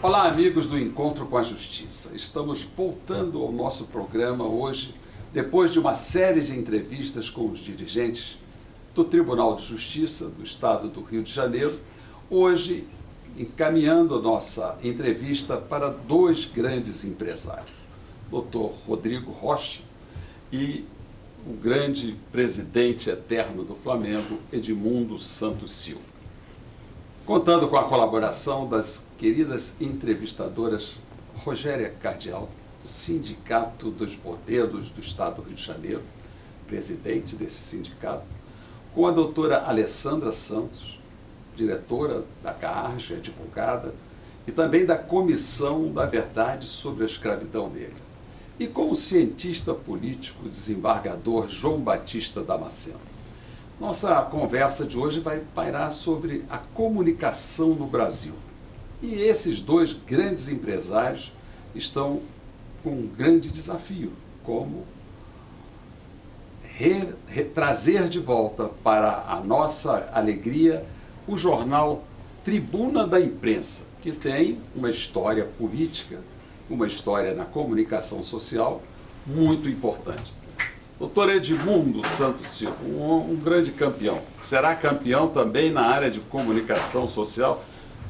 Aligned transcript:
Olá, 0.00 0.28
amigos 0.28 0.68
do 0.68 0.78
Encontro 0.78 1.26
com 1.26 1.36
a 1.36 1.42
Justiça. 1.42 2.14
Estamos 2.14 2.62
voltando 2.62 3.42
ao 3.42 3.50
nosso 3.50 3.86
programa 3.86 4.44
hoje, 4.44 4.94
depois 5.32 5.72
de 5.72 5.80
uma 5.80 5.92
série 5.96 6.40
de 6.40 6.56
entrevistas 6.56 7.28
com 7.28 7.48
os 7.48 7.58
dirigentes 7.58 8.38
do 8.94 9.02
Tribunal 9.02 9.56
de 9.56 9.64
Justiça 9.64 10.28
do 10.28 10.44
Estado 10.44 10.86
do 10.86 11.02
Rio 11.02 11.24
de 11.24 11.32
Janeiro. 11.32 11.80
Hoje, 12.30 12.86
encaminhando 13.36 14.14
a 14.14 14.22
nossa 14.22 14.78
entrevista 14.84 15.56
para 15.56 15.90
dois 15.90 16.44
grandes 16.44 17.04
empresários, 17.04 17.72
Dr. 18.30 18.70
Rodrigo 18.86 19.32
Rocha 19.32 19.80
e 20.52 20.84
o 21.44 21.54
grande 21.54 22.14
presidente 22.30 23.10
eterno 23.10 23.64
do 23.64 23.74
Flamengo, 23.74 24.38
Edmundo 24.52 25.18
Santos 25.18 25.72
Silva. 25.72 26.17
Contando 27.28 27.68
com 27.68 27.76
a 27.76 27.84
colaboração 27.84 28.66
das 28.66 29.04
queridas 29.18 29.74
entrevistadoras 29.82 30.94
Rogéria 31.36 31.92
Cardial, 32.00 32.48
do 32.82 32.90
Sindicato 32.90 33.90
dos 33.90 34.16
Modelos 34.16 34.88
do 34.88 35.02
Estado 35.02 35.42
do 35.42 35.42
Rio 35.42 35.54
de 35.54 35.62
Janeiro, 35.62 36.00
presidente 36.66 37.36
desse 37.36 37.62
sindicato, 37.64 38.24
com 38.94 39.06
a 39.06 39.10
doutora 39.10 39.64
Alessandra 39.66 40.32
Santos, 40.32 40.98
diretora 41.54 42.24
da 42.42 42.54
CARGE, 42.54 43.16
advogada, 43.16 43.94
e 44.46 44.50
também 44.50 44.86
da 44.86 44.96
Comissão 44.96 45.92
da 45.92 46.06
Verdade 46.06 46.66
sobre 46.66 47.02
a 47.02 47.06
Escravidão 47.06 47.68
Negra, 47.68 48.00
e 48.58 48.66
com 48.66 48.90
o 48.90 48.94
cientista 48.94 49.74
político 49.74 50.48
desembargador 50.48 51.46
João 51.46 51.78
Batista 51.78 52.42
Damasceno. 52.42 53.07
Nossa 53.80 54.22
conversa 54.22 54.84
de 54.84 54.98
hoje 54.98 55.20
vai 55.20 55.38
pairar 55.54 55.90
sobre 55.90 56.44
a 56.50 56.58
comunicação 56.58 57.68
no 57.76 57.86
Brasil. 57.86 58.34
E 59.00 59.14
esses 59.14 59.60
dois 59.60 59.92
grandes 59.92 60.48
empresários 60.48 61.32
estão 61.76 62.20
com 62.82 62.90
um 62.90 63.06
grande 63.06 63.48
desafio, 63.48 64.10
como 64.42 64.84
re, 66.64 67.08
re, 67.28 67.44
trazer 67.44 68.08
de 68.08 68.18
volta 68.18 68.68
para 68.82 69.24
a 69.28 69.40
nossa 69.40 70.10
alegria 70.12 70.84
o 71.28 71.36
jornal 71.36 72.02
Tribuna 72.44 73.06
da 73.06 73.20
Imprensa, 73.20 73.82
que 74.02 74.10
tem 74.10 74.58
uma 74.74 74.90
história 74.90 75.44
política, 75.56 76.18
uma 76.68 76.88
história 76.88 77.32
na 77.32 77.44
comunicação 77.44 78.24
social 78.24 78.82
muito 79.24 79.68
importante. 79.68 80.37
Doutor 80.98 81.28
Edmundo 81.30 82.04
Santos 82.08 82.48
Silva, 82.48 82.76
um, 82.84 83.30
um, 83.30 83.36
grande 83.36 83.70
campeão. 83.70 84.20
Será 84.42 84.74
campeão 84.74 85.28
também 85.28 85.70
na 85.70 85.82
área 85.82 86.10
de 86.10 86.18
comunicação 86.18 87.06
social? 87.06 87.64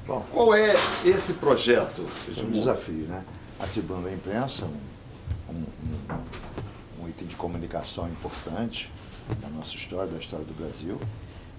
Bom, 0.07 0.25
Qual 0.33 0.55
é 0.55 0.73
esse 1.05 1.35
projeto, 1.35 2.01
Edmundo? 2.27 2.41
É 2.41 2.45
um 2.45 2.51
desafio, 2.51 3.07
né? 3.07 3.25
A 3.61 3.67
Tribuna 3.67 4.09
da 4.09 4.15
Imprensa, 4.15 4.65
um, 4.65 5.53
um, 5.53 7.03
um, 7.03 7.09
item 7.11 7.27
de 7.27 7.37
comunicação 7.37 8.09
importante 8.09 8.91
da 9.39 9.51
nossa 9.51 9.77
história, 9.77 10.11
da 10.11 10.19
história 10.19 10.47
do 10.47 10.55
Brasil, 10.55 10.99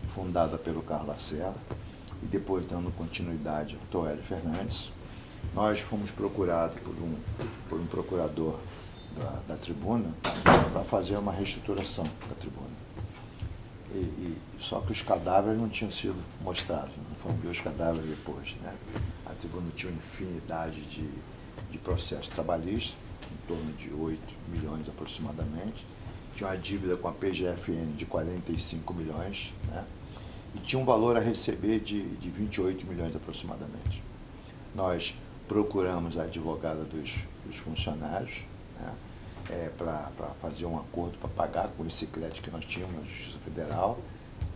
fundada 0.07 0.57
pelo 0.57 0.81
Carlos 0.81 1.09
Lacerda 1.09 1.57
e 2.23 2.25
depois 2.25 2.65
dando 2.65 2.91
continuidade 2.97 3.77
ao 3.79 3.85
Toélio 3.91 4.23
Fernandes. 4.23 4.91
Nós 5.53 5.79
fomos 5.79 6.09
procurados 6.09 6.79
por 6.79 6.95
um, 6.95 7.15
por 7.69 7.79
um 7.79 7.85
procurador 7.85 8.57
da, 9.17 9.41
da 9.47 9.55
tribuna 9.55 10.13
para 10.71 10.83
fazer 10.83 11.17
uma 11.17 11.31
reestruturação 11.31 12.03
da 12.03 12.35
tribuna. 12.35 12.67
E, 13.91 13.97
e, 13.97 14.37
só 14.59 14.81
que 14.81 14.91
os 14.91 15.01
cadáveres 15.01 15.59
não 15.59 15.67
tinham 15.67 15.91
sido 15.91 16.15
mostrados, 16.41 16.91
não 17.09 17.15
foram 17.15 17.35
ver 17.37 17.49
os 17.49 17.59
cadáveres 17.59 18.07
depois. 18.07 18.55
Né? 18.61 18.75
A 19.25 19.31
tribuna 19.33 19.71
tinha 19.75 19.91
uma 19.91 19.97
infinidade 19.97 20.81
de, 20.81 21.09
de 21.71 21.77
processos 21.79 22.27
trabalhistas, 22.27 22.95
em 23.31 23.47
torno 23.47 23.73
de 23.73 23.91
8 23.91 24.19
milhões 24.49 24.87
aproximadamente, 24.87 25.85
tinha 26.35 26.49
uma 26.49 26.57
dívida 26.57 26.95
com 26.95 27.07
a 27.07 27.11
PGFN 27.11 27.95
de 27.97 28.05
45 28.05 28.93
milhões, 28.93 29.53
né? 29.67 29.83
e 30.55 30.59
tinha 30.59 30.81
um 30.81 30.85
valor 30.85 31.17
a 31.17 31.19
receber 31.19 31.79
de, 31.79 32.01
de 32.15 32.29
28 32.29 32.85
milhões 32.87 33.15
aproximadamente. 33.15 34.01
Nós 34.73 35.15
procuramos 35.47 36.17
a 36.17 36.23
advogada 36.23 36.83
dos, 36.83 37.15
dos 37.45 37.57
funcionários, 37.57 38.45
né? 38.79 38.93
é, 39.49 39.69
para 39.77 40.29
fazer 40.41 40.65
um 40.65 40.77
acordo 40.77 41.17
para 41.17 41.29
pagar 41.29 41.69
com 41.69 41.85
esse 41.85 42.05
crédito 42.05 42.41
que 42.41 42.51
nós 42.51 42.65
tínhamos 42.65 42.95
na 42.95 43.01
Justiça 43.03 43.39
Federal. 43.39 43.99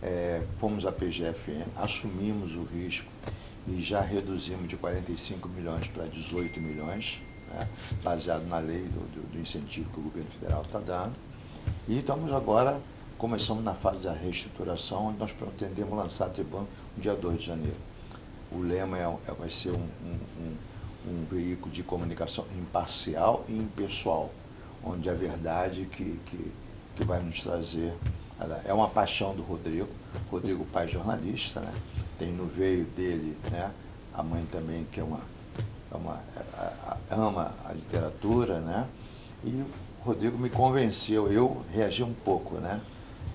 É, 0.02 0.42
fomos 0.58 0.86
à 0.86 0.92
PGFN, 0.92 1.64
assumimos 1.76 2.54
o 2.56 2.64
risco 2.64 3.08
e 3.66 3.82
já 3.82 4.00
reduzimos 4.00 4.68
de 4.68 4.76
45 4.76 5.48
milhões 5.48 5.88
para 5.88 6.04
18 6.06 6.60
milhões, 6.60 7.20
né, 7.48 7.66
baseado 8.02 8.46
na 8.46 8.58
lei 8.58 8.82
do, 8.82 9.00
do, 9.12 9.32
do, 9.32 9.40
incentivo 9.40 9.90
que 9.90 10.00
o 10.00 10.02
governo 10.02 10.30
federal 10.30 10.62
está 10.62 10.78
dando. 10.78 11.14
E 11.88 11.98
estamos 11.98 12.32
agora, 12.32 12.78
começamos 13.16 13.64
na 13.64 13.74
fase 13.74 14.00
da 14.00 14.12
reestruturação, 14.12 15.06
onde 15.06 15.18
nós 15.18 15.32
pretendemos 15.32 15.96
lançar 15.96 16.26
a 16.26 16.30
tribuna 16.30 16.66
no 16.94 17.02
dia 17.02 17.14
2 17.14 17.40
de 17.40 17.46
janeiro. 17.46 17.76
O 18.52 18.58
lema 18.58 18.98
é, 18.98 19.02
é 19.02 19.32
vai 19.32 19.48
ser 19.48 19.70
um, 19.70 19.88
um, 20.04 20.18
um, 20.40 20.56
um 21.06 21.24
veículo 21.30 21.70
de 21.72 21.82
comunicação 21.82 22.44
imparcial 22.58 23.44
e 23.48 23.56
impessoal 23.56 24.30
onde 24.84 25.08
a 25.08 25.14
verdade 25.14 25.86
que, 25.86 26.20
que, 26.26 26.52
que 26.96 27.04
vai 27.04 27.20
nos 27.22 27.40
trazer. 27.40 27.94
É 28.64 28.74
uma 28.74 28.88
paixão 28.88 29.34
do 29.34 29.42
Rodrigo, 29.42 29.88
Rodrigo 30.30 30.64
pai 30.66 30.88
jornalista, 30.88 31.60
né? 31.60 31.72
tem 32.18 32.30
no 32.30 32.46
veio 32.46 32.84
dele 32.84 33.36
né? 33.50 33.70
a 34.12 34.22
mãe 34.22 34.44
também 34.50 34.86
que 34.92 35.00
é 35.00 35.02
uma, 35.02 35.20
é 35.90 35.96
uma 35.96 36.20
a, 36.56 36.96
a, 37.10 37.14
ama 37.14 37.54
a 37.64 37.72
literatura, 37.72 38.60
né? 38.60 38.86
e 39.44 39.50
o 39.50 39.66
Rodrigo 40.04 40.36
me 40.36 40.50
convenceu, 40.50 41.32
eu 41.32 41.64
reagi 41.72 42.02
um 42.02 42.12
pouco, 42.12 42.56
né? 42.56 42.80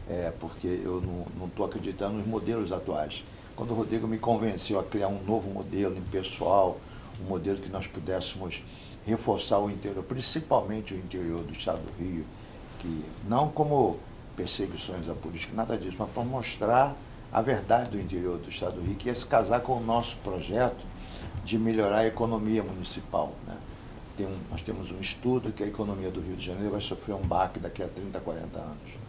É, 0.08 0.31
porque 0.40 0.68
eu 0.68 1.02
não 1.38 1.47
estou 1.47 1.66
acreditando 1.66 2.16
nos 2.16 2.28
modelos 2.28 2.72
atuais. 2.72 3.24
Quando 3.56 3.72
o 3.72 3.74
Rodrigo 3.75 4.08
me 4.08 4.18
convenceu 4.18 4.79
a 4.79 4.84
criar 4.84 5.08
um 5.08 5.24
novo 5.24 5.50
modelo 5.52 5.97
impessoal, 5.97 6.79
um 7.24 7.28
modelo 7.28 7.57
que 7.57 7.69
nós 7.69 7.88
pudéssemos 7.88 8.63
reforçar 9.06 9.59
o 9.59 9.69
interior, 9.69 10.03
principalmente 10.03 10.94
o 10.94 10.97
interior 10.97 11.44
do 11.44 11.53
estado 11.53 11.80
do 11.80 12.03
Rio, 12.03 12.25
que 12.80 13.03
não 13.28 13.50
como 13.50 13.97
perseguições 14.35 15.09
à 15.09 15.13
política, 15.13 15.53
nada 15.53 15.78
disso, 15.78 15.97
mas 16.00 16.09
para 16.09 16.24
mostrar 16.24 16.96
a 17.31 17.41
verdade 17.41 17.91
do 17.91 18.00
interior 18.00 18.38
do 18.38 18.50
estado 18.50 18.75
do 18.75 18.81
Rio, 18.81 18.96
que 18.96 19.09
é 19.09 19.13
se 19.13 19.25
casar 19.25 19.62
com 19.62 19.74
o 19.74 19.84
nosso 19.84 20.18
projeto 20.18 20.85
de 21.44 21.58
melhorar 21.58 22.00
a 22.00 22.08
economia 22.08 22.63
municipal. 22.63 23.34
Né? 23.46 23.58
Tem 24.18 24.25
um, 24.25 24.38
nós 24.50 24.62
temos 24.62 24.91
um 24.91 25.00
estudo 25.00 25.52
que 25.52 25.63
a 25.63 25.68
economia 25.68 26.09
do 26.09 26.22
Rio 26.22 26.35
de 26.35 26.46
Janeiro 26.46 26.72
vai 26.72 26.81
sofrer 26.81 27.13
um 27.16 27.22
baque 27.22 27.59
daqui 27.59 27.84
a 27.84 27.88
30, 27.88 28.19
40 28.19 28.59
anos, 28.59 28.78
né? 28.84 29.02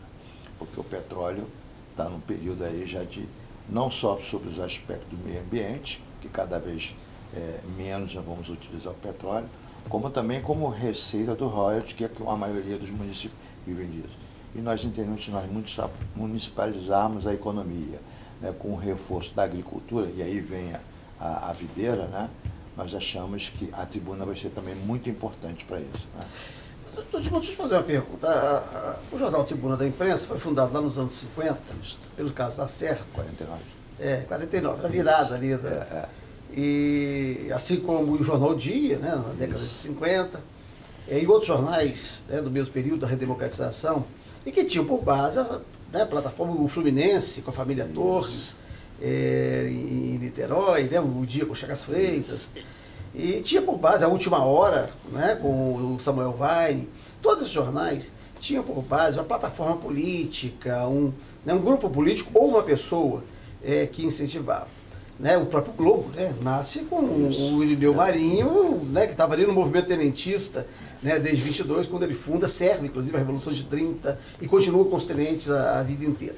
porque 0.59 0.79
o 0.79 0.85
petróleo 0.85 1.47
está 1.91 2.05
num 2.05 2.21
período 2.21 2.65
aí 2.65 2.87
já 2.87 3.05
de, 3.05 3.27
não 3.69 3.91
só 3.91 4.19
sobre 4.19 4.49
os 4.49 4.61
aspectos 4.61 5.09
do 5.11 5.25
meio 5.25 5.41
ambiente, 5.41 6.03
que 6.21 6.29
cada 6.29 6.59
vez 6.59 6.95
é, 7.35 7.61
menos 7.77 8.15
nós 8.15 8.25
vamos 8.25 8.49
utilizar 8.49 8.93
o 8.93 8.97
petróleo, 8.97 9.49
como 9.89 10.11
também 10.11 10.41
como 10.41 10.69
receita 10.69 11.35
do 11.35 11.49
royalties, 11.49 11.93
que 11.93 12.05
é 12.05 12.09
que 12.09 12.23
a 12.23 12.37
maioria 12.37 12.77
dos 12.77 12.91
municípios 12.91 13.39
vivem 13.67 13.89
disso. 13.89 14.17
E 14.55 14.61
nós 14.61 14.83
entendemos 14.85 15.25
que 15.25 15.31
nós 15.31 15.45
municipalizarmos 16.15 17.27
a 17.27 17.33
economia 17.33 18.01
né, 18.41 18.53
com 18.59 18.73
o 18.73 18.77
reforço 18.77 19.35
da 19.35 19.45
agricultura, 19.45 20.11
e 20.15 20.23
aí 20.23 20.41
vem 20.41 20.75
a, 20.75 20.81
a, 21.21 21.51
a 21.51 21.53
videira, 21.53 22.07
né, 22.07 22.29
nós 22.77 22.95
achamos 22.95 23.49
que 23.51 23.71
a 23.73 23.87
tribuna 23.87 24.25
vai 24.25 24.37
ser 24.37 24.51
também 24.51 24.75
muito 24.75 25.09
importante 25.09 25.65
para 25.65 25.79
isso. 25.79 26.09
Né. 26.17 26.25
Deixa 27.13 27.35
eu 27.35 27.41
te 27.41 27.55
fazer 27.55 27.75
uma 27.75 27.83
pergunta. 27.83 28.65
O 29.13 29.19
jornal 29.19 29.45
Tribuna 29.45 29.77
da 29.77 29.87
Imprensa 29.87 30.27
foi 30.27 30.39
fundado 30.39 30.73
lá 30.73 30.81
nos 30.81 30.99
anos 30.99 31.13
50, 31.15 31.57
pelo 32.17 32.33
caso 32.33 32.59
da 32.59 32.67
Certo. 32.67 33.07
49. 33.15 33.61
É, 34.01 34.23
49, 34.23 34.79
era 34.81 34.89
virado 34.89 35.35
ali 35.35 35.57
da, 35.57 35.69
é, 35.69 35.73
é 35.73 36.09
e 36.57 37.49
assim 37.53 37.77
como 37.77 38.13
o 38.13 38.25
jornal 38.25 38.55
Dia, 38.55 38.99
né, 38.99 39.11
na 39.11 39.33
década 39.35 39.65
de 39.65 39.75
50, 39.75 40.41
e 41.09 41.27
outros 41.27 41.47
jornais 41.47 42.27
né, 42.29 42.41
do 42.41 42.51
mesmo 42.51 42.73
período 42.73 43.01
da 43.01 43.07
redemocratização, 43.07 44.05
e 44.45 44.51
que 44.51 44.65
tinham 44.65 44.85
por 44.85 45.03
base 45.03 45.39
a 45.39 45.61
né, 45.93 46.05
plataforma 46.05 46.55
o 46.55 46.69
Fluminense 46.69 47.43
com 47.43 47.51
a 47.51 47.53
família. 47.53 47.85
Torres, 47.93 48.57
é, 49.03 49.67
em 49.69 50.19
Niterói, 50.19 50.85
né, 50.85 51.01
o 51.01 51.25
Dia 51.27 51.47
com 51.47 51.55
Chagas 51.55 51.85
Freitas, 51.85 52.51
e 53.15 53.41
tinha 53.41 53.63
por 53.63 53.77
base 53.77 54.05
a 54.05 54.09
Última 54.09 54.45
Hora, 54.45 54.91
né, 55.11 55.37
com 55.41 55.95
o 55.95 55.99
Samuel 55.99 56.37
Weine, 56.39 56.89
todos 57.21 57.43
esses 57.43 57.53
jornais 57.53 58.13
tinham 58.41 58.63
por 58.63 58.81
base 58.83 59.19
uma 59.19 59.25
plataforma 59.25 59.77
política, 59.77 60.87
um, 60.87 61.13
né, 61.45 61.53
um 61.53 61.61
grupo 61.61 61.91
político 61.91 62.31
ou 62.35 62.49
uma 62.49 62.63
pessoa 62.63 63.23
é, 63.63 63.87
que 63.87 64.05
incentivava 64.05 64.80
né, 65.21 65.37
o 65.37 65.47
próprio 65.47 65.75
Globo, 65.75 66.09
né, 66.11 66.35
nasce 66.41 66.81
com 66.81 66.97
o 66.99 67.63
Irineu 67.63 67.93
Marinho, 67.95 68.83
né, 68.91 69.07
que 69.07 69.13
estava 69.13 69.35
ali 69.35 69.47
no 69.47 69.53
movimento 69.53 69.87
tenentista, 69.87 70.67
né, 71.03 71.19
desde 71.19 71.43
22, 71.43 71.87
quando 71.87 72.05
ele 72.05 72.15
funda, 72.15 72.49
serve 72.49 72.87
inclusive 72.87 73.15
a 73.15 73.19
Revolução 73.19 73.53
de 73.53 73.65
30 73.65 74.19
e 74.41 74.49
continua 74.49 74.85
com 74.87 74.97
os 74.97 75.05
tenentes 75.05 75.51
a, 75.51 75.81
a 75.81 75.83
vida 75.83 76.05
inteira. 76.05 76.37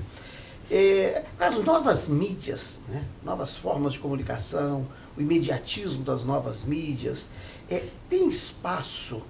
é, 0.70 1.22
as 1.38 1.62
novas 1.62 2.08
mídias, 2.08 2.80
né? 2.88 3.04
novas 3.22 3.56
formas 3.56 3.92
de 3.92 3.98
comunicação, 3.98 4.86
o 5.16 5.20
imediatismo 5.20 6.02
das 6.02 6.24
novas 6.24 6.64
mídias, 6.64 7.28
é, 7.70 7.84
tem 8.08 8.28
espaço 8.28 9.22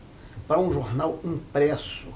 para 0.46 0.58
um 0.60 0.72
jornal 0.72 1.19
impresso 1.25 2.08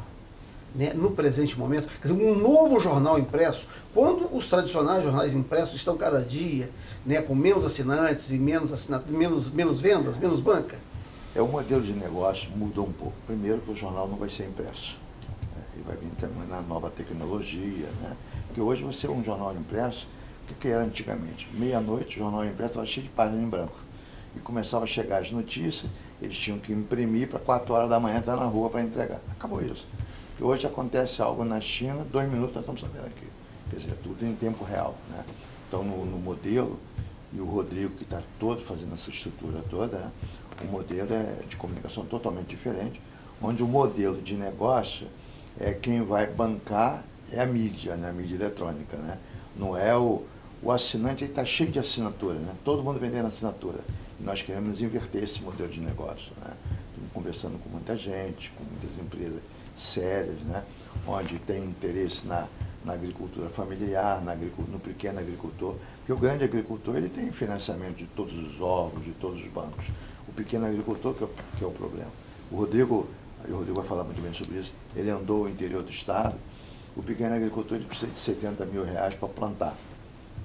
né, 0.75 0.93
no 0.95 1.11
presente 1.11 1.59
momento? 1.59 1.89
Quer 2.01 2.09
dizer, 2.09 2.23
um 2.23 2.39
novo 2.39 2.79
jornal 2.79 3.19
impresso, 3.19 3.67
quando 3.93 4.29
os 4.35 4.49
tradicionais 4.49 5.03
jornais 5.03 5.35
impressos 5.35 5.75
estão 5.75 5.97
cada 5.97 6.21
dia 6.21 6.71
né, 7.07 7.23
com 7.23 7.35
menos 7.35 7.65
assinantes 7.65 8.33
e 8.33 8.39
menos, 8.39 8.73
assinat 8.73 9.09
menos, 9.09 9.49
menos 9.49 9.81
vendas, 9.81 10.19
menos 10.19 10.41
banca? 10.41 10.77
É, 11.35 11.41
o 11.41 11.47
modelo 11.47 11.83
de 11.83 11.93
negócio 11.93 12.51
mudou 12.57 12.87
um 12.87 12.93
pouco. 12.93 13.15
Primeiro 13.27 13.61
que 13.61 13.71
o 13.71 13.77
jornal 13.77 14.09
não 14.09 14.17
vai 14.17 14.29
ser 14.29 14.45
impresso. 14.45 14.99
Né? 15.55 15.63
Ele 15.75 15.85
vai 15.85 15.97
vir 15.97 16.11
também 16.19 16.49
na 16.49 16.61
nova 16.61 16.91
tecnologia. 16.91 17.87
Né? 18.03 18.17
Porque 18.47 18.61
hoje 18.61 18.83
você 18.83 19.07
é 19.07 19.11
um 19.11 19.23
jornal 19.23 19.55
impresso, 19.55 20.09
o 20.51 20.55
que, 20.55 20.69
era 20.69 20.83
antigamente? 20.83 21.49
Meia-noite, 21.53 22.17
o 22.17 22.19
jornal 22.21 22.45
impresso 22.45 22.71
estava 22.71 22.87
cheio 22.87 23.07
de 23.07 23.13
página 23.13 23.41
em 23.41 23.49
branco. 23.49 23.77
E 24.35 24.41
começava 24.41 24.85
a 24.85 24.87
chegar 24.87 25.23
as 25.23 25.31
notícias, 25.31 25.91
eles 26.21 26.37
tinham 26.37 26.59
que 26.59 26.73
imprimir 26.73 27.29
para 27.29 27.39
4 27.39 27.73
horas 27.73 27.89
da 27.89 28.01
manhã 28.01 28.19
estar 28.19 28.37
na 28.37 28.45
rua 28.45 28.69
para 28.69 28.83
entregar. 28.83 29.21
Acabou 29.31 29.63
isso. 29.63 29.87
E 30.39 30.43
hoje 30.43 30.67
acontece 30.67 31.23
algo 31.23 31.45
na 31.45 31.61
China, 31.61 32.07
dois 32.11 32.29
minutos 32.29 32.55
nós 32.55 32.63
estamos 32.63 32.81
sabendo 32.81 33.07
aqui. 33.07 33.27
Quer 33.71 33.77
dizer, 33.77 33.95
tudo 34.03 34.25
em 34.25 34.35
tempo 34.35 34.65
real. 34.65 34.95
Né? 35.11 35.25
Então, 35.69 35.83
no, 35.83 36.07
no 36.07 36.19
modelo, 36.19 36.79
e 37.37 37.41
o 37.41 37.45
Rodrigo 37.45 37.95
que 37.95 38.03
está 38.03 38.23
todo 38.41 38.63
fazendo 38.63 38.95
essa 38.95 39.11
estrutura 39.11 39.63
toda, 39.69 39.99
né? 39.99 40.11
o 40.63 40.67
modelo 40.69 41.13
é 41.13 41.43
de 41.47 41.55
comunicação 41.57 42.05
totalmente 42.07 42.47
diferente, 42.47 43.01
onde 43.43 43.63
o 43.63 43.67
modelo 43.67 44.23
de 44.23 44.35
negócio 44.35 45.07
é 45.61 45.73
quem 45.75 46.03
vai 46.03 46.27
bancar 46.27 47.05
é 47.31 47.43
a 47.43 47.47
mídia, 47.47 47.95
né? 47.95 48.09
a 48.09 48.13
mídia 48.13 48.37
eletrônica. 48.37 48.97
Né? 48.97 49.19
Não 49.55 49.77
é 49.77 49.95
o, 49.95 50.23
o 50.63 50.73
assinante, 50.73 51.25
ele 51.25 51.33
está 51.33 51.45
cheio 51.45 51.71
de 51.71 51.79
assinatura, 51.79 52.39
né? 52.39 52.55
todo 52.65 52.83
mundo 52.83 52.99
vendendo 52.99 53.27
assinatura. 53.27 53.81
Nós 54.19 54.41
queremos 54.41 54.81
inverter 54.81 55.25
esse 55.25 55.43
modelo 55.43 55.69
de 55.71 55.81
negócio. 55.81 56.33
Né? 56.41 56.53
Estamos 56.89 57.13
conversando 57.13 57.59
com 57.59 57.69
muita 57.69 57.95
gente, 57.99 58.51
com 58.57 58.65
muitas 58.65 58.99
empresas 58.99 59.43
sérias, 59.77 60.41
né? 60.47 60.65
onde 61.07 61.39
tem 61.41 61.63
interesse 61.65 62.27
na, 62.27 62.47
na 62.87 62.93
agricultura 62.93 63.51
familiar, 63.51 64.23
na 64.23 64.33
agricultura, 64.33 64.73
no 64.73 64.79
pequeno 64.79 65.19
agricultor, 65.19 65.75
porque 65.99 66.13
o 66.13 66.17
grande 66.17 66.45
agricultor 66.45 66.97
ele 66.97 67.09
tem 67.09 67.33
financiamento 67.33 67.97
de 67.97 68.07
todos 68.07 68.33
os 68.33 68.61
órgãos, 68.61 69.05
de 69.05 69.11
todos 69.13 69.41
os 69.41 69.49
bancos. 69.49 69.87
O 70.29 70.33
pequeno 70.33 70.67
agricultor 70.67 71.13
que 71.13 71.25
é, 71.25 71.29
que 71.59 71.65
é 71.65 71.67
o 71.67 71.73
problema. 71.73 72.11
O 72.51 72.57
Rodrigo, 72.57 73.09
o 73.49 73.53
Rodrigo 73.53 73.75
vai 73.75 73.85
falar 73.85 74.05
muito 74.05 74.23
bem 74.23 74.33
sobre 74.33 74.61
isso, 74.61 74.73
ele 74.95 75.11
andou 75.11 75.45
o 75.45 75.49
interior 75.49 75.83
do 75.83 75.91
estado, 75.91 76.37
o 76.97 77.03
pequeno 77.03 77.35
agricultor 77.35 77.77
ele 77.77 77.87
precisa 77.87 78.11
de 78.11 78.19
70 78.21 78.65
mil 78.67 78.85
reais 78.85 79.15
para 79.15 79.29
plantar, 79.29 79.75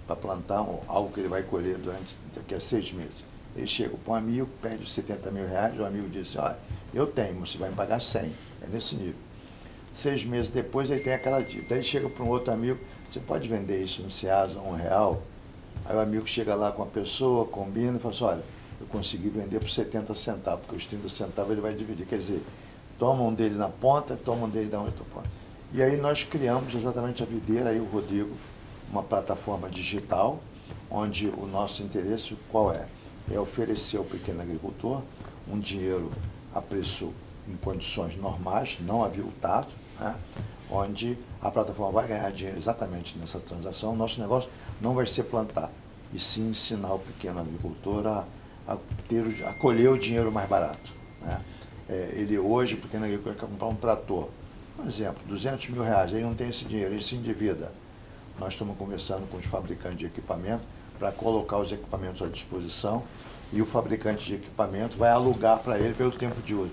para 0.07 0.15
plantar 0.15 0.65
algo 0.87 1.11
que 1.13 1.19
ele 1.19 1.29
vai 1.29 1.43
colher 1.43 1.77
durante 1.77 2.17
daqui 2.35 2.55
a 2.55 2.59
seis 2.59 2.91
meses. 2.91 3.23
Ele 3.55 3.67
chega 3.67 3.95
para 4.03 4.13
um 4.13 4.15
amigo, 4.15 4.49
pede 4.61 4.89
70 4.89 5.29
mil 5.29 5.47
reais, 5.47 5.79
o 5.79 5.85
amigo 5.85 6.09
diz, 6.09 6.35
olha, 6.37 6.57
eu 6.91 7.05
tenho, 7.05 7.45
você 7.45 7.57
vai 7.57 7.69
me 7.69 7.75
pagar 7.75 8.01
100. 8.01 8.33
É 8.63 8.67
nesse 8.67 8.95
nível. 8.95 9.15
Seis 9.93 10.23
meses 10.23 10.49
depois, 10.49 10.89
ele 10.89 11.01
tem 11.01 11.13
aquela 11.13 11.41
dívida. 11.41 11.75
Aí 11.75 11.83
chega 11.83 12.09
para 12.09 12.23
um 12.23 12.29
outro 12.29 12.51
amigo, 12.51 12.79
você 13.11 13.19
pode 13.19 13.47
vender 13.47 13.83
isso 13.83 14.01
no 14.01 14.09
Ceasa 14.09 14.59
um 14.59 14.73
real? 14.73 15.21
Aí 15.85 15.95
o 15.95 15.99
amigo 15.99 16.25
chega 16.25 16.55
lá 16.55 16.71
com 16.71 16.83
a 16.83 16.85
pessoa, 16.85 17.45
combina 17.45 17.97
e 17.97 17.99
fala 17.99 18.13
assim, 18.13 18.23
olha, 18.23 18.43
eu 18.79 18.87
consegui 18.87 19.29
vender 19.29 19.59
por 19.59 19.69
70 19.69 20.15
centavos, 20.15 20.61
porque 20.61 20.77
os 20.77 20.85
30 20.85 21.09
centavos 21.09 21.51
ele 21.51 21.61
vai 21.61 21.73
dividir. 21.73 22.05
Quer 22.05 22.19
dizer, 22.19 22.41
toma 22.97 23.23
um 23.23 23.33
dele 23.33 23.55
na 23.55 23.67
ponta, 23.67 24.15
toma 24.15 24.45
um 24.45 24.49
dele 24.49 24.69
da 24.69 24.79
outra 24.79 25.03
ponta. 25.13 25.27
E 25.73 25.81
aí 25.81 25.97
nós 25.97 26.23
criamos 26.23 26.73
exatamente 26.73 27.23
a 27.23 27.25
videira, 27.25 27.69
aí 27.69 27.79
o 27.79 27.85
Rodrigo, 27.85 28.31
uma 28.91 29.03
plataforma 29.03 29.69
digital, 29.69 30.39
onde 30.89 31.27
o 31.27 31.47
nosso 31.47 31.81
interesse 31.81 32.35
qual 32.49 32.73
é? 32.73 32.85
É 33.31 33.39
oferecer 33.39 33.97
ao 33.97 34.03
pequeno 34.03 34.41
agricultor 34.41 35.01
um 35.49 35.59
dinheiro 35.59 36.11
a 36.53 36.61
preço 36.61 37.13
em 37.47 37.55
condições 37.55 38.15
normais, 38.17 38.77
não 38.81 39.03
aviltado, 39.03 39.69
né? 40.01 40.15
onde 40.69 41.17
a 41.41 41.51
plataforma 41.51 41.91
vai 42.01 42.07
ganhar 42.07 42.31
dinheiro 42.31 42.57
exatamente 42.57 43.17
nessa 43.17 43.39
transação. 43.39 43.95
Nosso 43.95 44.19
negócio 44.19 44.49
não 44.79 44.93
vai 44.95 45.05
ser 45.05 45.23
plantar, 45.23 45.69
e 46.13 46.19
sim 46.19 46.49
ensinar 46.49 46.93
o 46.93 46.99
pequeno 46.99 47.39
agricultor 47.39 48.07
a, 48.07 48.25
a, 48.67 48.77
ter, 49.07 49.45
a 49.45 49.53
colher 49.53 49.89
o 49.89 49.97
dinheiro 49.97 50.31
mais 50.31 50.49
barato. 50.49 50.91
Né? 51.21 51.41
É, 51.89 52.13
ele 52.15 52.37
hoje, 52.37 52.75
o 52.75 52.77
pequeno 52.77 53.05
agricultor 53.05 53.35
quer 53.35 53.47
comprar 53.47 53.67
um 53.67 53.75
trator, 53.75 54.29
por 54.75 54.87
exemplo, 54.87 55.21
200 55.27 55.69
mil 55.69 55.83
reais, 55.83 56.11
ele 56.11 56.23
não 56.23 56.33
tem 56.33 56.49
esse 56.49 56.65
dinheiro, 56.65 56.93
ele 56.93 57.03
se 57.03 57.15
endivida. 57.15 57.71
Nós 58.39 58.53
estamos 58.53 58.77
conversando 58.77 59.29
com 59.29 59.37
os 59.37 59.45
fabricantes 59.45 59.99
de 59.99 60.05
equipamento 60.05 60.63
para 60.97 61.11
colocar 61.11 61.57
os 61.57 61.71
equipamentos 61.71 62.21
à 62.21 62.27
disposição 62.27 63.03
e 63.51 63.61
o 63.61 63.65
fabricante 63.65 64.25
de 64.25 64.35
equipamento 64.35 64.97
vai 64.97 65.11
alugar 65.11 65.59
para 65.59 65.77
ele 65.77 65.93
pelo 65.93 66.11
tempo 66.11 66.41
de 66.41 66.53
uso. 66.55 66.71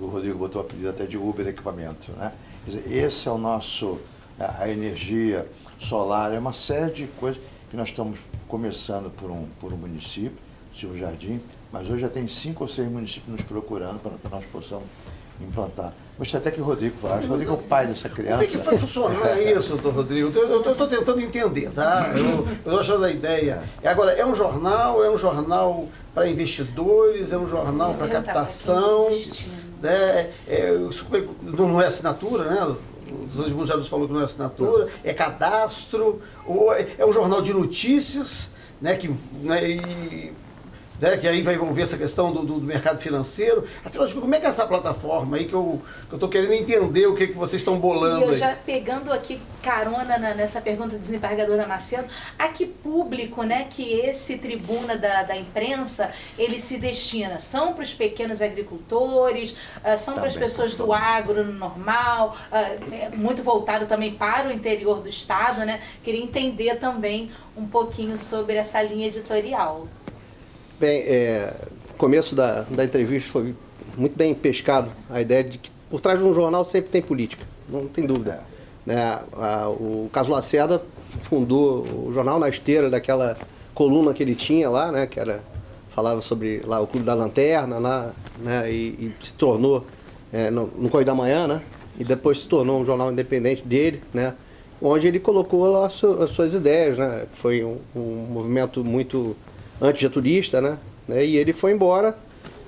O 0.00 0.06
Rodrigo 0.06 0.38
botou 0.38 0.62
a 0.62 0.64
apelido 0.64 0.88
até 0.88 1.04
de 1.04 1.18
Uber 1.18 1.46
equipamento. 1.46 2.10
Né? 2.12 2.32
Quer 2.64 2.70
dizer, 2.70 2.92
esse 2.92 3.28
é 3.28 3.30
o 3.30 3.36
nosso, 3.36 4.00
a 4.38 4.68
energia 4.68 5.46
solar, 5.78 6.32
é 6.32 6.38
uma 6.38 6.54
série 6.54 6.92
de 6.92 7.06
coisas 7.06 7.40
que 7.70 7.76
nós 7.76 7.88
estamos 7.88 8.18
começando 8.48 9.10
por 9.10 9.30
um, 9.30 9.46
por 9.60 9.72
um 9.72 9.76
município, 9.76 10.38
Silvio 10.74 10.98
Jardim, 10.98 11.40
mas 11.70 11.88
hoje 11.90 12.00
já 12.00 12.08
tem 12.08 12.26
cinco 12.26 12.64
ou 12.64 12.68
seis 12.68 12.90
municípios 12.90 13.28
nos 13.28 13.42
procurando 13.42 14.00
para 14.00 14.12
que 14.12 14.28
nós 14.28 14.44
possamos 14.46 14.86
implantar. 15.40 15.92
Gostei 16.18 16.38
até 16.38 16.50
que 16.50 16.60
o 16.60 16.64
Rodrigo 16.64 16.96
falasse. 16.98 17.26
O 17.26 17.30
Rodrigo 17.30 17.52
é 17.52 17.54
o 17.54 17.58
pai 17.58 17.86
dessa 17.86 18.08
criança. 18.08 18.32
Como 18.32 18.44
é 18.44 18.46
que 18.46 18.58
vai 18.58 18.78
funcionar 18.78 19.40
isso, 19.40 19.70
doutor 19.70 19.94
Rodrigo? 19.94 20.30
Eu 20.36 20.72
estou 20.72 20.86
tentando 20.86 21.20
entender, 21.20 21.70
tá? 21.70 22.12
Eu 22.14 22.46
estou 22.52 22.80
achando 22.80 23.04
a 23.04 23.10
ideia. 23.10 23.62
Agora, 23.82 24.12
é 24.12 24.26
um 24.26 24.34
jornal, 24.34 25.02
é 25.02 25.10
um 25.10 25.16
jornal 25.16 25.86
para 26.14 26.28
investidores, 26.28 27.32
é 27.32 27.38
um 27.38 27.46
jornal 27.46 27.94
para 27.94 28.08
captação. 28.08 29.08
Né? 29.80 30.30
É, 30.46 30.72
não 31.56 31.80
é 31.80 31.86
assinatura, 31.86 32.44
né? 32.44 32.76
O 33.12 33.66
já 33.66 33.76
nos 33.76 33.88
falou 33.88 34.06
que 34.06 34.14
não 34.14 34.20
é 34.20 34.24
assinatura, 34.24 34.88
é 35.02 35.12
cadastro, 35.12 36.20
ou 36.46 36.72
é, 36.72 36.86
é 36.98 37.04
um 37.04 37.12
jornal 37.12 37.42
de 37.42 37.52
notícias, 37.52 38.52
né? 38.80 38.96
Que, 38.96 39.08
né, 39.42 39.68
e 39.68 40.32
né, 41.00 41.16
que 41.16 41.26
aí 41.26 41.42
vai 41.42 41.54
envolver 41.54 41.82
essa 41.82 41.96
questão 41.96 42.32
do, 42.32 42.42
do, 42.42 42.60
mercado 42.60 42.98
financeiro. 42.98 43.64
Afinal 43.84 44.06
de 44.06 44.14
contas, 44.14 44.20
como 44.20 44.34
é 44.34 44.40
que 44.40 44.46
é 44.46 44.48
essa 44.48 44.66
plataforma 44.66 45.36
aí 45.36 45.46
que 45.46 45.54
eu 45.54 45.80
estou 46.12 46.28
que 46.28 46.38
querendo 46.38 46.52
entender 46.52 47.06
o 47.06 47.14
que, 47.14 47.28
que 47.28 47.32
vocês 47.32 47.60
estão 47.60 47.78
bolando 47.78 48.20
e 48.20 48.24
eu 48.24 48.30
aí? 48.30 48.36
já 48.36 48.54
pegando 48.54 49.12
aqui 49.12 49.40
carona 49.62 50.18
na, 50.18 50.34
nessa 50.34 50.60
pergunta 50.60 50.96
do 50.96 50.98
desembargador 50.98 51.56
Damasceno, 51.56 52.06
a 52.38 52.48
que 52.48 52.66
público 52.66 53.42
né, 53.42 53.66
que 53.68 53.92
esse 53.92 54.38
tribuna 54.38 54.96
da, 54.96 55.22
da 55.22 55.36
imprensa 55.36 56.10
ele 56.38 56.58
se 56.58 56.78
destina? 56.78 57.38
São 57.38 57.72
para 57.72 57.82
os 57.82 57.94
pequenos 57.94 58.42
agricultores, 58.42 59.52
uh, 59.52 59.96
são 59.96 60.14
para 60.14 60.26
as 60.26 60.36
pessoas 60.36 60.74
do 60.74 60.92
agro 60.92 61.44
normal, 61.44 62.36
uh, 62.50 62.94
é 62.94 63.10
muito 63.14 63.42
voltado 63.42 63.86
também 63.86 64.14
para 64.14 64.48
o 64.48 64.52
interior 64.52 65.00
do 65.00 65.08
estado, 65.08 65.64
né? 65.64 65.80
Queria 66.02 66.22
entender 66.22 66.76
também 66.76 67.30
um 67.56 67.66
pouquinho 67.66 68.16
sobre 68.16 68.56
essa 68.56 68.80
linha 68.82 69.06
editorial. 69.08 69.86
Bem, 70.80 71.02
é, 71.02 71.52
começo 71.98 72.34
da, 72.34 72.62
da 72.62 72.82
entrevista 72.82 73.30
foi 73.30 73.54
muito 73.98 74.16
bem 74.16 74.32
pescado 74.34 74.90
a 75.10 75.20
ideia 75.20 75.44
de 75.44 75.58
que 75.58 75.70
por 75.90 76.00
trás 76.00 76.18
de 76.18 76.24
um 76.24 76.32
jornal 76.32 76.64
sempre 76.64 76.90
tem 76.90 77.02
política, 77.02 77.44
não 77.68 77.86
tem 77.86 78.06
dúvida. 78.06 78.42
É. 78.86 78.90
Né? 78.90 79.18
A, 79.34 79.68
o 79.68 80.08
Caso 80.10 80.30
Lacerda 80.32 80.82
fundou 81.22 82.06
o 82.06 82.10
jornal 82.14 82.38
na 82.38 82.48
esteira 82.48 82.88
daquela 82.88 83.36
coluna 83.74 84.14
que 84.14 84.22
ele 84.22 84.34
tinha 84.34 84.70
lá, 84.70 84.90
né, 84.90 85.06
que 85.06 85.20
era 85.20 85.42
falava 85.90 86.22
sobre 86.22 86.62
lá 86.64 86.80
o 86.80 86.86
Clube 86.86 87.04
da 87.04 87.12
Lanterna, 87.12 87.78
lá, 87.78 88.12
né, 88.38 88.72
e, 88.72 88.88
e 88.88 89.14
se 89.20 89.34
tornou 89.34 89.84
é, 90.32 90.50
no, 90.50 90.70
no 90.78 90.88
Correio 90.88 91.04
da 91.04 91.14
Manhã, 91.14 91.46
né, 91.46 91.62
e 91.98 92.04
depois 92.04 92.38
se 92.38 92.48
tornou 92.48 92.80
um 92.80 92.86
jornal 92.86 93.12
independente 93.12 93.62
dele, 93.62 94.00
né, 94.14 94.32
onde 94.80 95.06
ele 95.06 95.20
colocou 95.20 95.70
lá 95.70 95.86
as, 95.86 95.92
suas 95.92 96.54
ideias, 96.54 96.96
né, 96.96 97.26
foi 97.32 97.62
um, 97.62 97.76
um 97.94 98.26
movimento 98.30 98.82
muito 98.82 99.36
antigeturista, 99.80 100.60
né? 100.60 100.78
né? 101.08 101.24
E 101.24 101.36
ele 101.36 101.52
foi 101.52 101.72
embora, 101.72 102.16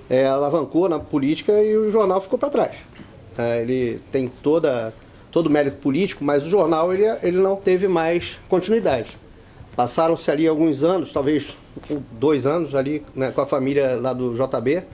é, 0.08 0.26
alavancou 0.26 0.88
na 0.88 0.98
política 0.98 1.52
e 1.62 1.76
o 1.76 1.90
jornal 1.90 2.20
ficou 2.20 2.38
para 2.38 2.50
trás. 2.50 2.76
É, 3.36 3.62
ele 3.62 4.00
tem 4.10 4.30
toda, 4.42 4.92
todo 5.30 5.46
o 5.46 5.50
mérito 5.50 5.76
político, 5.76 6.24
mas 6.24 6.44
o 6.44 6.50
jornal 6.50 6.92
ele, 6.92 7.04
ele 7.22 7.38
não 7.38 7.56
teve 7.56 7.88
mais 7.88 8.38
continuidade. 8.48 9.16
Passaram-se 9.74 10.30
ali 10.30 10.46
alguns 10.46 10.84
anos, 10.84 11.12
talvez 11.12 11.56
dois 12.12 12.46
anos 12.46 12.74
ali 12.74 13.02
né, 13.14 13.30
com 13.30 13.40
a 13.40 13.46
família 13.46 13.96
lá 13.96 14.12
do 14.12 14.34
JB, 14.34 14.84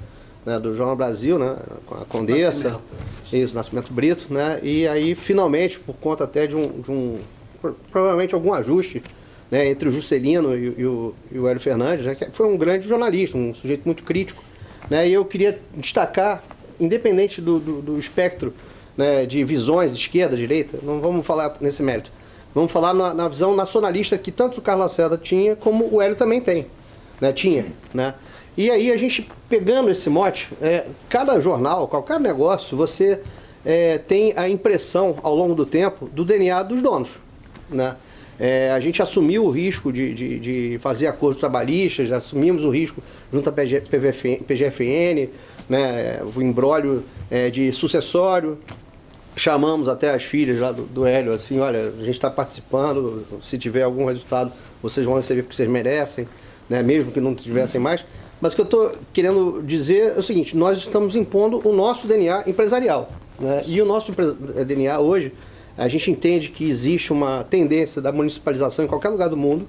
né, 0.47 0.59
do 0.59 0.73
Jornal 0.73 0.95
Brasil, 0.95 1.39
né, 1.39 1.57
com 1.85 1.97
a 1.97 2.05
Condessa, 2.05 2.71
Nascimento. 2.71 3.35
isso, 3.35 3.55
Nascimento 3.57 3.93
Brito, 3.93 4.33
né, 4.33 4.61
e 4.63 4.87
aí 4.87 5.17
finalmente, 5.17 5.81
por 5.81 5.97
conta 5.97 6.25
até 6.25 6.47
de 6.47 6.55
um, 6.55 6.81
de 6.81 6.93
um 6.93 7.19
provavelmente 7.91 8.35
algum 8.35 8.53
ajuste 8.55 9.03
né, 9.51 9.69
entre 9.69 9.89
o 9.89 9.93
Juscelino 9.93 10.57
e, 10.57 10.75
e, 10.79 10.87
o, 10.87 11.15
e 11.33 11.39
o 11.39 11.49
Hélio 11.49 11.61
Fernandes, 11.61 12.07
né, 12.07 12.15
que 12.15 12.27
foi 12.33 12.47
um 12.47 12.57
grande 12.57 12.87
jornalista, 12.87 13.37
um 13.37 13.55
sujeito 13.55 13.85
muito 13.85 14.03
crítico. 14.03 14.43
Né, 14.89 15.09
e 15.09 15.13
eu 15.13 15.25
queria 15.25 15.59
destacar, 15.75 16.43
independente 16.81 17.41
do, 17.41 17.59
do, 17.59 17.83
do 17.83 17.99
espectro 17.99 18.53
né, 18.97 19.27
de 19.27 19.45
visões, 19.45 19.93
esquerda, 19.93 20.37
direita, 20.37 20.79
não 20.83 21.01
vamos 21.01 21.27
falar 21.27 21.57
nesse 21.61 21.83
mérito, 21.83 22.11
Vamos 22.55 22.73
falar 22.73 22.95
na, 22.95 23.15
na 23.15 23.29
visão 23.29 23.55
nacionalista 23.55 24.17
que 24.17 24.33
tanto 24.33 24.59
o 24.59 24.63
Carlos 24.63 24.85
Lacerda 24.85 25.17
tinha, 25.17 25.55
como 25.55 25.95
o 25.95 26.01
Hélio 26.01 26.17
também 26.17 26.41
tem. 26.41 26.67
Né? 27.21 27.33
Tinha. 27.33 27.67
Né? 27.93 28.15
E 28.57 28.71
aí 28.71 28.91
a 28.91 28.97
gente 28.97 29.31
pegando 29.49 29.91
esse 29.91 30.11
mote, 30.11 30.49
é, 30.61 30.87
cada 31.09 31.39
jornal, 31.39 31.87
qualquer 31.87 32.19
negócio, 32.19 32.77
você 32.77 33.21
é, 33.65 33.99
tem 33.99 34.33
a 34.37 34.49
impressão 34.49 35.17
ao 35.23 35.35
longo 35.35 35.55
do 35.55 35.67
tempo 35.67 36.07
do 36.07 36.25
DNA 36.25 36.63
dos 36.63 36.83
donos. 36.83 37.21
Né? 37.71 37.95
É, 38.39 38.71
a 38.71 38.79
gente 38.79 39.03
assumiu 39.03 39.47
o 39.47 39.51
risco 39.51 39.93
de, 39.93 40.15
de, 40.15 40.39
de, 40.39 40.79
fazer 40.79 41.09
acordos 41.09 41.41
trabalhistas, 41.41 42.13
assumimos 42.13 42.65
o 42.65 42.71
risco 42.71 43.03
junto 43.33 43.49
à 43.49 43.53
PG, 43.53 43.83
PGFN, 44.47 45.29
né, 45.69 46.21
o 46.37 46.41
embrólio 46.41 47.03
é, 47.31 47.51
de 47.51 47.73
sucessório. 47.73 48.59
Chamamos 49.35 49.89
até 49.89 50.15
as 50.15 50.23
filhas 50.23 50.59
lá 50.59 50.71
do, 50.71 50.83
do 50.83 51.07
Hélio, 51.07 51.33
assim, 51.33 51.59
olha, 51.59 51.93
a 52.01 52.05
gente 52.05 52.11
está 52.11 52.31
participando, 52.31 53.25
se 53.43 53.59
tiver 53.59 53.83
algum 53.83 54.05
resultado, 54.05 54.53
vocês 54.83 55.05
vão 55.05 55.17
receber 55.17 55.43
porque 55.43 55.57
vocês 55.57 55.69
merecem, 55.69 56.29
né, 56.69 56.83
mesmo 56.83 57.11
que 57.11 57.21
não 57.21 57.35
tivessem 57.35 57.81
mais. 57.81 58.07
Mas 58.41 58.53
o 58.53 58.57
que 58.57 58.63
eu 58.63 58.65
estou 58.65 58.93
querendo 59.13 59.63
dizer 59.65 60.15
é 60.17 60.19
o 60.19 60.23
seguinte, 60.23 60.57
nós 60.57 60.79
estamos 60.79 61.17
impondo 61.17 61.61
o 61.69 61.73
nosso 61.73 62.07
DNA 62.07 62.45
empresarial. 62.47 63.11
Né, 63.41 63.65
e 63.67 63.83
o 63.83 63.85
nosso 63.85 64.13
DNA 64.13 64.99
hoje 65.01 65.33
a 65.79 65.87
gente 65.89 66.11
entende 66.11 66.49
que 66.49 66.69
existe 66.69 67.13
uma 67.13 67.45
tendência 67.45 68.03
da 68.03 68.11
municipalização 68.11 68.85
em 68.85 68.89
qualquer 68.89 69.11
lugar 69.11 69.29
do 69.29 69.37
mundo. 69.37 69.67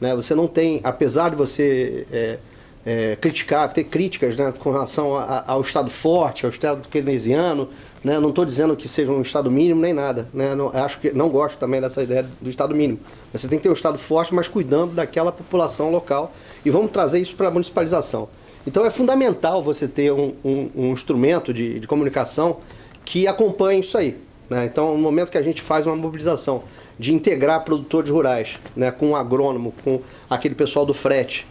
Né? 0.00 0.14
Você 0.16 0.34
não 0.34 0.48
tem, 0.48 0.80
apesar 0.82 1.30
de 1.30 1.36
você 1.36 2.06
é, 2.10 2.38
é, 2.84 3.16
criticar, 3.16 3.72
ter 3.72 3.84
críticas 3.84 4.36
né, 4.36 4.52
com 4.58 4.72
relação 4.72 5.16
a, 5.16 5.44
ao 5.46 5.60
Estado 5.60 5.88
forte, 5.88 6.44
ao 6.44 6.50
Estado 6.50 6.88
keynesiano, 6.88 7.68
né? 8.02 8.18
não 8.18 8.30
estou 8.30 8.44
dizendo 8.44 8.74
que 8.74 8.88
seja 8.88 9.12
um 9.12 9.22
Estado 9.22 9.48
mínimo 9.48 9.80
nem 9.80 9.94
nada. 9.94 10.28
Né? 10.34 10.56
Não, 10.56 10.70
acho 10.74 10.98
que 10.98 11.12
não 11.12 11.28
gosto 11.28 11.56
também 11.56 11.80
dessa 11.80 12.02
ideia 12.02 12.26
do 12.40 12.50
Estado 12.50 12.74
mínimo. 12.74 12.98
Você 13.32 13.46
tem 13.46 13.58
que 13.58 13.62
ter 13.62 13.70
um 13.70 13.74
Estado 13.74 13.96
forte, 13.96 14.34
mas 14.34 14.48
cuidando 14.48 14.92
daquela 14.94 15.30
população 15.30 15.88
local. 15.90 16.32
E 16.64 16.70
vamos 16.70 16.90
trazer 16.90 17.20
isso 17.20 17.36
para 17.36 17.46
a 17.46 17.50
municipalização. 17.50 18.28
Então 18.66 18.84
é 18.84 18.90
fundamental 18.90 19.62
você 19.62 19.86
ter 19.86 20.10
um, 20.10 20.34
um, 20.44 20.70
um 20.74 20.92
instrumento 20.92 21.54
de, 21.54 21.78
de 21.78 21.86
comunicação 21.86 22.58
que 23.04 23.28
acompanhe 23.28 23.80
isso 23.82 23.96
aí. 23.96 24.16
Né? 24.48 24.66
Então, 24.66 24.92
no 24.92 25.02
momento 25.02 25.30
que 25.30 25.38
a 25.38 25.42
gente 25.42 25.62
faz 25.62 25.86
uma 25.86 25.96
mobilização 25.96 26.62
de 26.98 27.12
integrar 27.12 27.64
produtores 27.64 28.10
rurais 28.10 28.58
né, 28.76 28.90
com 28.90 29.10
um 29.10 29.16
agrônomo, 29.16 29.72
com 29.84 30.00
aquele 30.28 30.54
pessoal 30.54 30.84
do 30.86 30.94
frete, 30.94 31.46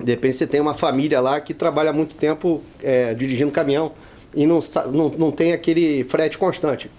de 0.00 0.10
repente 0.10 0.36
você 0.36 0.46
tem 0.46 0.60
uma 0.60 0.74
família 0.74 1.20
lá 1.20 1.40
que 1.40 1.52
trabalha 1.52 1.92
muito 1.92 2.14
tempo 2.14 2.62
é, 2.82 3.14
dirigindo 3.14 3.50
caminhão 3.50 3.92
e 4.34 4.46
não, 4.46 4.60
não, 4.90 5.08
não 5.10 5.30
tem 5.30 5.52
aquele 5.52 6.04
frete 6.04 6.38
constante. 6.38 6.90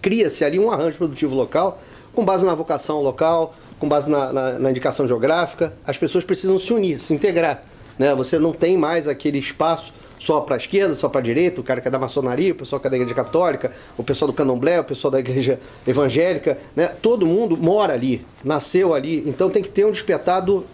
Cria-se 0.00 0.44
ali 0.44 0.58
um 0.58 0.70
arranjo 0.70 0.96
produtivo 0.96 1.34
local 1.34 1.78
com 2.14 2.24
base 2.24 2.46
na 2.46 2.54
vocação 2.54 3.02
local, 3.02 3.54
com 3.78 3.88
base 3.88 4.08
na, 4.08 4.32
na, 4.32 4.58
na 4.58 4.70
indicação 4.70 5.06
geográfica. 5.06 5.74
As 5.86 5.98
pessoas 5.98 6.24
precisam 6.24 6.58
se 6.58 6.72
unir, 6.72 7.00
se 7.00 7.12
integrar. 7.12 7.64
Né? 7.98 8.14
Você 8.14 8.38
não 8.38 8.52
tem 8.52 8.76
mais 8.76 9.06
aquele 9.06 9.38
espaço 9.38 9.92
só 10.18 10.40
para 10.40 10.56
a 10.56 10.58
esquerda, 10.58 10.94
só 10.94 11.08
para 11.08 11.20
a 11.20 11.22
direita, 11.22 11.60
o 11.60 11.64
cara 11.64 11.80
que 11.80 11.88
é 11.88 11.90
da 11.90 11.98
maçonaria, 11.98 12.52
o 12.52 12.54
pessoal 12.54 12.80
que 12.80 12.86
é 12.86 12.90
da 12.90 12.96
igreja 12.96 13.14
católica, 13.14 13.72
o 13.96 14.02
pessoal 14.02 14.30
do 14.30 14.34
candomblé, 14.34 14.80
o 14.80 14.84
pessoal 14.84 15.10
da 15.10 15.18
igreja 15.18 15.60
evangélica, 15.86 16.56
né? 16.74 16.86
Todo 16.86 17.26
mundo 17.26 17.56
mora 17.56 17.92
ali, 17.92 18.24
nasceu 18.42 18.94
ali, 18.94 19.22
então 19.26 19.50
tem 19.50 19.62
que 19.62 19.68
ter 19.68 19.84
um 19.84 19.90
despertar 19.90 20.40
do, 20.40 20.64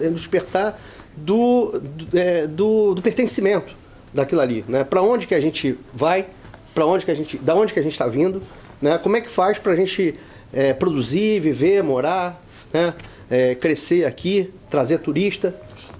um 0.00 0.12
despertar 0.12 0.78
do, 1.16 1.80
do, 1.80 2.18
é, 2.18 2.46
do, 2.46 2.94
do 2.94 3.02
pertencimento 3.02 3.74
daquilo 4.12 4.40
ali, 4.40 4.64
né? 4.66 4.82
Para 4.82 5.02
onde 5.02 5.26
que 5.26 5.34
a 5.34 5.40
gente 5.40 5.78
vai, 5.92 6.26
para 6.74 6.84
onde 6.84 7.04
que 7.04 7.10
a 7.10 7.14
gente, 7.14 7.38
da 7.38 7.54
onde 7.54 7.72
que 7.72 7.78
a 7.78 7.82
gente 7.82 7.92
está 7.92 8.06
vindo, 8.06 8.42
né? 8.82 8.98
Como 8.98 9.16
é 9.16 9.20
que 9.20 9.30
faz 9.30 9.58
para 9.58 9.72
a 9.72 9.76
gente 9.76 10.14
é, 10.52 10.72
produzir, 10.72 11.40
viver, 11.40 11.82
morar, 11.82 12.42
né? 12.72 12.92
É, 13.28 13.54
crescer 13.54 14.04
aqui, 14.04 14.52
trazer 14.70 14.98
turista, 14.98 15.54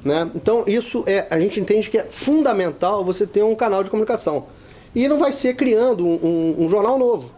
né? 0.07 0.31
Então, 0.37 0.63
isso 0.69 1.03
é, 1.07 1.27
a 1.29 1.39
gente 1.41 1.59
entende 1.59 1.91
que 1.91 1.99
é 1.99 2.07
fundamental 2.09 3.05
você 3.05 3.27
ter 3.27 3.43
um 3.43 3.57
canal 3.57 3.83
de 3.83 3.91
comunicação. 3.91 4.47
E 4.95 5.09
não 5.09 5.19
vai 5.19 5.33
ser 5.33 5.57
criando 5.57 6.07
um, 6.07 6.15
um, 6.23 6.65
um 6.65 6.69
jornal 6.69 6.97
novo. 6.97 7.33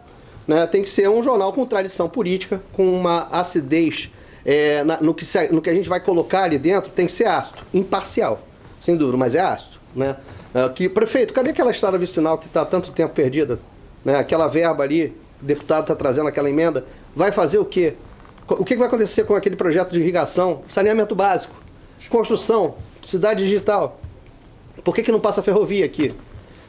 Né? 0.47 0.67
Tem 0.67 0.83
que 0.83 0.89
ser 0.89 1.09
um 1.09 1.21
jornal 1.23 1.51
com 1.51 1.65
tradição 1.65 2.07
política, 2.07 2.61
com 2.73 2.93
uma 2.93 3.27
acidez 3.31 4.11
é, 4.45 4.83
na, 4.83 5.01
no, 5.01 5.15
que 5.15 5.25
se, 5.25 5.51
no 5.51 5.61
que 5.61 5.69
a 5.69 5.73
gente 5.73 5.89
vai 5.89 5.99
colocar 5.99 6.43
ali 6.43 6.59
dentro, 6.59 6.91
tem 6.91 7.07
que 7.07 7.11
ser 7.11 7.25
ácido, 7.25 7.59
imparcial, 7.73 8.39
sem 8.79 8.95
dúvida, 8.95 9.17
mas 9.17 9.33
é 9.33 9.41
ácido. 9.41 9.77
Né? 9.95 10.15
É, 10.53 10.69
que, 10.69 10.87
prefeito, 10.87 11.33
cadê 11.33 11.49
aquela 11.49 11.71
estrada 11.71 11.97
vicinal 11.97 12.37
que 12.37 12.45
está 12.45 12.63
tanto 12.63 12.91
tempo 12.91 13.15
perdida? 13.15 13.59
Né? 14.05 14.15
Aquela 14.15 14.47
verba 14.47 14.83
ali, 14.83 15.07
o 15.41 15.45
deputado 15.45 15.81
está 15.81 15.95
trazendo 15.95 16.29
aquela 16.29 16.49
emenda, 16.49 16.85
vai 17.15 17.31
fazer 17.31 17.57
o 17.57 17.65
quê? 17.65 17.95
O 18.47 18.63
que 18.63 18.77
vai 18.77 18.87
acontecer 18.87 19.23
com 19.23 19.35
aquele 19.35 19.55
projeto 19.55 19.91
de 19.91 19.99
irrigação? 19.99 20.61
Saneamento 20.67 21.15
básico. 21.15 21.68
Construção, 22.07 22.75
cidade 23.01 23.43
digital. 23.43 23.99
Por 24.83 24.95
que, 24.95 25.03
que 25.03 25.11
não 25.11 25.19
passa 25.19 25.43
ferrovia 25.43 25.85
aqui? 25.85 26.13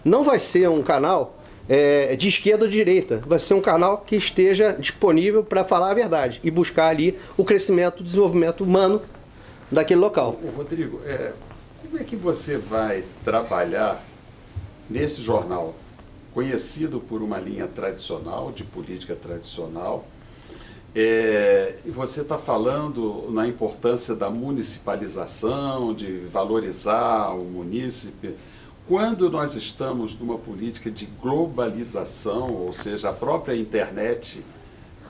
Não 0.05 0.25
vai 0.25 0.41
ser 0.41 0.69
um 0.69 0.83
canal 0.83 1.39
é, 1.69 2.17
de 2.17 2.29
esquerda 2.29 2.65
ou 2.65 2.71
de 2.71 2.77
direita. 2.77 3.23
Vai 3.27 3.39
ser 3.39 3.55
um 3.55 3.61
canal 3.61 3.99
que 3.99 4.17
esteja 4.17 4.73
disponível 4.73 5.45
para 5.45 5.63
falar 5.63 5.91
a 5.91 5.95
verdade 5.95 6.41
e 6.43 6.51
buscar 6.51 6.89
ali 6.89 7.17
o 7.37 7.45
crescimento, 7.45 8.01
o 8.01 8.03
desenvolvimento 8.03 8.65
humano 8.65 9.01
daquele 9.71 10.01
local. 10.01 10.39
Ô, 10.43 10.57
Rodrigo, 10.57 11.01
é, 11.05 11.33
como 11.83 11.99
é 11.99 12.05
que 12.05 12.17
você 12.17 12.59
vai 12.59 13.05
trabalhar 13.25 14.05
nesse 14.89 15.23
jornal 15.23 15.75
conhecido 16.35 17.01
por 17.01 17.23
uma 17.23 17.39
linha 17.39 17.67
tradicional, 17.67 18.53
de 18.53 18.65
política 18.65 19.15
tradicional, 19.15 20.07
é, 20.95 21.77
e 21.85 21.91
você 21.91 22.23
está 22.23 22.37
falando 22.37 23.31
na 23.31 23.47
importância 23.47 24.15
da 24.15 24.29
municipalização, 24.29 25.95
de 25.95 26.19
valorizar 26.27 27.31
o 27.31 27.45
munícipe. 27.45 28.35
Quando 28.89 29.31
nós 29.31 29.55
estamos 29.55 30.19
numa 30.19 30.37
política 30.37 30.91
de 30.91 31.07
globalização, 31.07 32.53
ou 32.53 32.73
seja, 32.73 33.11
a 33.11 33.13
própria 33.13 33.55
internet 33.55 34.45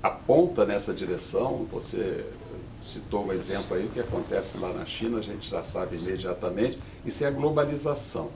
aponta 0.03 0.67
nessa 0.67 0.93
direção, 0.93 1.67
você 1.71 2.27
citou 2.83 3.27
um 3.27 3.33
exemplo 3.33 3.77
aí, 3.77 3.87
o 3.87 3.89
que 3.89 4.01
acontece 4.01 4.59
lá 4.59 4.73
na 4.73 4.85
China, 4.85 5.19
a 5.19 5.23
gente 5.23 5.49
já 5.49 5.63
sabe 5.63 5.97
imediatamente, 5.97 6.79
isso 7.07 7.25
é 7.25 7.29
a 7.29 7.31
globalização. 7.31 8.31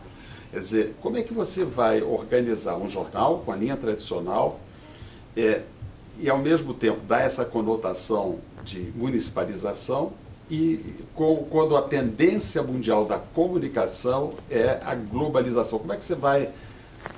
Quer 0.51 0.61
dizer, 0.61 0.95
como 1.03 1.19
é 1.19 1.23
que 1.23 1.35
você 1.35 1.65
vai 1.65 2.03
organizar 2.03 2.77
um 2.77 2.89
jornal 2.89 3.43
com 3.45 3.53
a 3.53 3.57
linha 3.57 3.77
tradicional, 3.77 4.61
é, 5.37 5.63
e 6.18 6.28
ao 6.28 6.38
mesmo 6.38 6.75
tempo 6.75 7.00
dá 7.06 7.21
essa 7.21 7.44
conotação 7.44 8.38
de 8.64 8.92
municipalização 8.94 10.12
e 10.50 11.04
com, 11.14 11.37
quando 11.50 11.76
a 11.76 11.83
tendência 11.83 12.62
mundial 12.62 13.04
da 13.04 13.18
comunicação 13.18 14.35
é 14.50 14.80
a 14.85 14.94
globalização. 14.94 15.78
Como 15.78 15.92
é 15.92 15.97
que 15.97 16.04
você 16.04 16.14
vai 16.14 16.50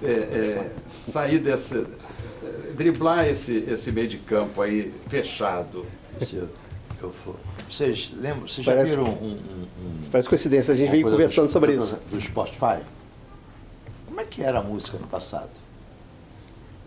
é, 0.02 0.10
é, 0.10 0.70
sair 1.02 1.38
desse, 1.38 1.78
é, 1.78 2.72
driblar 2.74 3.26
esse, 3.26 3.64
esse 3.68 3.90
meio 3.92 4.08
de 4.08 4.18
campo 4.18 4.62
aí 4.62 4.94
fechado? 5.08 5.84
Eu, 6.32 6.48
eu 7.02 7.12
vocês 7.68 8.12
lembram, 8.16 8.46
vocês 8.46 8.64
já 8.64 8.72
parece, 8.72 8.90
viram 8.92 9.04
um, 9.04 9.26
um, 9.26 9.32
um, 9.32 10.10
Parece 10.10 10.28
coincidência, 10.28 10.72
a 10.72 10.76
gente 10.76 10.90
veio 10.90 11.10
conversando 11.10 11.46
do, 11.46 11.52
sobre 11.52 11.74
isso. 11.74 11.98
Do 12.10 12.20
Spotify? 12.20 12.78
Como 14.06 14.20
é 14.20 14.24
que 14.24 14.42
era 14.42 14.60
a 14.60 14.62
música 14.62 14.96
no 14.98 15.06
passado? 15.06 15.50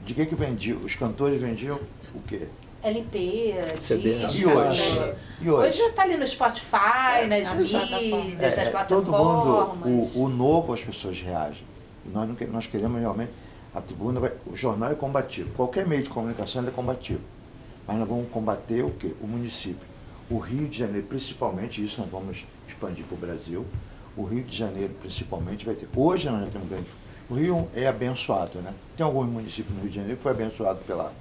De 0.06 0.14
que 0.14 0.26
que 0.26 0.36
vendiam? 0.36 0.80
Os 0.84 0.96
cantores 0.96 1.40
vendiam 1.40 1.80
o 2.14 2.22
quê? 2.22 2.48
LP, 2.82 3.56
CD. 3.80 4.20
E 4.20 4.46
hoje? 4.46 4.82
E 5.42 5.50
hoje? 5.50 5.68
Hoje 5.68 5.78
já 5.78 5.88
está 5.90 6.04
ali 6.04 6.18
no 6.18 6.26
Spotify, 6.26 7.24
é, 7.24 7.28
nas 7.28 7.54
mídias, 7.54 7.74
é, 7.74 8.56
nas 8.56 8.70
plataformas. 8.70 8.88
Todo 8.88 9.12
mundo, 9.12 10.16
o, 10.16 10.24
o 10.24 10.30
novo 10.30 10.74
as 10.74 10.82
pessoas 10.82 11.20
reagem. 11.22 11.64
Nós, 12.06 12.28
não, 12.28 12.36
nós 12.52 12.68
queremos 12.68 13.00
realmente, 13.00 13.32
a 13.76 13.82
tribuna, 13.82 14.20
vai, 14.20 14.32
o 14.48 14.56
jornal 14.56 14.92
é 14.92 14.96
combativo. 14.96 15.54
Qualquer 15.56 15.86
meio 15.86 16.04
de 16.04 16.10
comunicação 16.10 16.66
é 16.66 16.72
combativo. 16.72 17.22
Mas 17.86 17.98
nós 17.98 18.08
vamos 18.08 18.30
combater 18.32 18.84
o 18.84 18.92
quê? 18.92 19.14
O 19.22 19.28
município. 19.28 19.88
O 20.30 20.38
Rio 20.38 20.68
de 20.68 20.78
Janeiro, 20.78 21.08
principalmente, 21.08 21.84
isso 21.84 22.00
nós 22.00 22.10
vamos 22.10 22.46
expandir 22.68 23.04
para 23.06 23.16
o 23.16 23.18
Brasil. 23.18 23.66
O 24.16 24.24
Rio 24.24 24.44
de 24.44 24.56
Janeiro, 24.56 24.94
principalmente, 25.02 25.66
vai 25.66 25.76
ter. 25.76 25.88
Hoje 25.96 26.30
nós 26.30 26.46
já 26.46 26.52
temos 26.52 26.70
grande. 26.70 26.86
O 27.30 27.36
Rio 27.36 27.68
é 27.76 27.88
abençoado, 27.88 28.60
né? 28.60 28.74
Tem 28.98 29.06
alguns 29.06 29.28
municípios 29.28 29.76
no 29.76 29.82
Rio 29.82 29.90
de 29.90 29.96
Janeiro 29.98 30.18
que 30.18 30.24
foi 30.24 30.32
abençoado 30.32 30.80
pela 30.80 31.14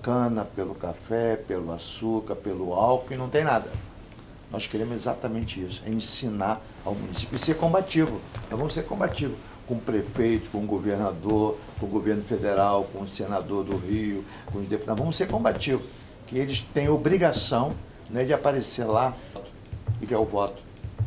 cana, 0.00 0.44
pelo 0.44 0.74
café, 0.74 1.36
pelo 1.36 1.72
açúcar, 1.72 2.36
pelo 2.36 2.72
álcool 2.72 3.12
e 3.12 3.16
não 3.16 3.28
tem 3.28 3.42
nada. 3.42 3.68
Nós 4.48 4.66
queremos 4.68 4.94
exatamente 4.94 5.60
isso, 5.60 5.82
é 5.84 5.90
ensinar 5.90 6.62
ao 6.84 6.94
município 6.94 7.34
e 7.34 7.38
ser 7.38 7.56
combativo. 7.56 8.20
Nós 8.48 8.56
vamos 8.56 8.74
ser 8.74 8.84
combativo 8.84 9.34
com 9.66 9.74
o 9.74 9.80
prefeito, 9.80 10.48
com 10.50 10.58
o 10.58 10.66
governador, 10.66 11.58
com 11.80 11.86
o 11.86 11.88
governo 11.88 12.22
federal, 12.22 12.84
com 12.92 13.02
o 13.02 13.08
senador 13.08 13.64
do 13.64 13.76
Rio, 13.76 14.24
com 14.52 14.60
os 14.60 14.68
deputados. 14.68 15.00
Vamos 15.00 15.16
ser 15.16 15.26
combativos, 15.26 15.84
que 16.28 16.38
eles 16.38 16.60
têm 16.60 16.88
obrigação 16.88 17.72
né, 18.08 18.24
de 18.24 18.32
aparecer 18.32 18.84
lá 18.84 19.16
e 20.00 20.06
que 20.06 20.14
é 20.14 20.18
o 20.18 20.24
voto. 20.24 20.62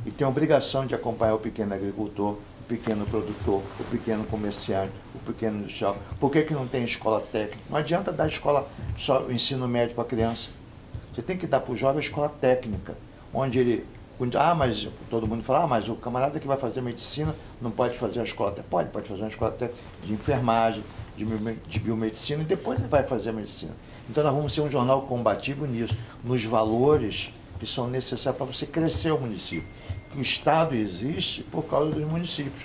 E 0.05 0.11
tem 0.11 0.27
obrigação 0.27 0.85
de 0.85 0.93
acompanhar 0.93 1.35
o 1.35 1.39
pequeno 1.39 1.73
agricultor, 1.73 2.37
pequeno 2.69 3.03
produtor, 3.07 3.63
o 3.79 3.83
pequeno 3.85 4.23
comerciante, 4.25 4.93
o 5.15 5.19
pequeno 5.19 5.57
industrial. 5.57 5.97
Por 6.19 6.31
que, 6.31 6.43
que 6.43 6.53
não 6.53 6.67
tem 6.67 6.85
escola 6.85 7.19
técnica? 7.19 7.57
Não 7.67 7.77
adianta 7.77 8.11
dar 8.11 8.27
escola 8.27 8.69
só 8.95 9.23
o 9.23 9.31
ensino 9.31 9.67
médio 9.67 9.95
para 9.95 10.03
a 10.03 10.07
criança. 10.07 10.49
Você 11.13 11.23
tem 11.23 11.35
que 11.35 11.47
dar 11.47 11.61
para 11.61 11.73
o 11.73 11.75
jovem 11.75 11.97
a 11.97 12.05
escola 12.05 12.29
técnica, 12.29 12.95
onde 13.33 13.57
ele. 13.57 13.85
Ah, 14.37 14.53
mas 14.53 14.87
todo 15.09 15.25
mundo 15.25 15.43
fala, 15.43 15.63
ah, 15.63 15.67
mas 15.67 15.87
o 15.87 15.95
camarada 15.95 16.39
que 16.39 16.47
vai 16.47 16.57
fazer 16.57 16.81
medicina 16.81 17.33
não 17.61 17.71
pode 17.71 17.97
fazer 17.97 18.19
a 18.19 18.23
escola 18.23 18.51
técnica. 18.51 18.69
Pode, 18.69 18.89
pode 18.89 19.07
fazer 19.07 19.21
uma 19.21 19.29
escola 19.29 19.51
técnica 19.51 19.81
de 20.03 20.13
enfermagem, 20.13 20.83
de, 21.17 21.25
de 21.25 21.79
biomedicina, 21.79 22.43
e 22.43 22.45
depois 22.45 22.79
ele 22.79 22.89
vai 22.89 23.03
fazer 23.03 23.29
a 23.29 23.33
medicina. 23.33 23.71
Então 24.09 24.21
nós 24.21 24.33
vamos 24.33 24.53
ser 24.53 24.61
um 24.61 24.69
jornal 24.69 25.03
combativo 25.03 25.65
nisso, 25.65 25.95
nos 26.23 26.43
valores 26.43 27.31
que 27.59 27.65
são 27.65 27.87
necessários 27.87 28.37
para 28.37 28.45
você 28.45 28.65
crescer 28.65 29.11
o 29.11 29.19
município. 29.19 29.67
O 30.17 30.21
Estado 30.21 30.75
existe 30.75 31.43
por 31.43 31.63
causa 31.63 31.91
dos 31.91 32.03
municípios. 32.03 32.63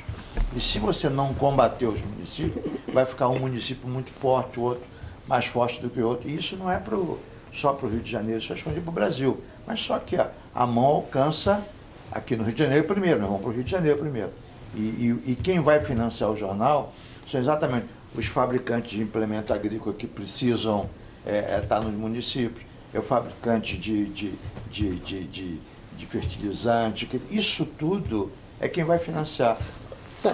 E 0.56 0.60
se 0.60 0.78
você 0.78 1.08
não 1.08 1.34
combater 1.34 1.86
os 1.86 2.00
municípios, 2.00 2.64
vai 2.92 3.04
ficar 3.04 3.28
um 3.28 3.38
município 3.38 3.88
muito 3.88 4.10
forte, 4.10 4.58
o 4.58 4.62
outro 4.62 4.84
mais 5.26 5.46
forte 5.46 5.80
do 5.80 5.90
que 5.90 6.00
o 6.00 6.08
outro. 6.08 6.28
E 6.28 6.36
isso 6.36 6.56
não 6.56 6.70
é 6.70 6.78
pro, 6.78 7.18
só 7.52 7.72
para 7.72 7.86
o 7.86 7.90
Rio 7.90 8.00
de 8.00 8.10
Janeiro, 8.10 8.40
isso 8.40 8.52
é 8.52 8.56
para 8.56 8.72
o 8.88 8.92
Brasil. 8.92 9.40
Mas 9.66 9.80
só 9.80 9.98
que 9.98 10.16
a, 10.16 10.66
mão 10.66 10.84
alcança 10.84 11.64
aqui 12.10 12.36
no 12.36 12.44
Rio 12.44 12.54
de 12.54 12.62
Janeiro 12.62 12.86
primeiro, 12.86 13.20
nós 13.20 13.28
vamos 13.28 13.42
para 13.42 13.50
o 13.50 13.54
Rio 13.54 13.64
de 13.64 13.70
Janeiro 13.70 13.98
primeiro. 13.98 14.30
E, 14.74 14.80
e, 14.80 15.32
e 15.32 15.36
quem 15.36 15.60
vai 15.60 15.80
financiar 15.80 16.30
o 16.30 16.36
jornal 16.36 16.92
são 17.26 17.40
exatamente 17.40 17.86
os 18.14 18.26
fabricantes 18.26 18.90
de 18.90 19.02
implemento 19.02 19.52
agrícola 19.52 19.94
que 19.94 20.06
precisam 20.06 20.88
é, 21.26 21.54
é, 21.54 21.60
estar 21.62 21.80
nos 21.80 21.94
municípios, 21.94 22.64
é 22.92 22.98
o 22.98 23.02
fabricante 23.02 23.76
de, 23.76 24.06
de, 24.06 24.32
de, 24.70 24.96
de, 24.96 25.24
de, 25.24 25.60
de 25.96 26.06
fertilizante, 26.06 27.08
isso 27.30 27.64
tudo 27.64 28.32
é 28.60 28.68
quem 28.68 28.84
vai 28.84 28.98
financiar. 28.98 29.56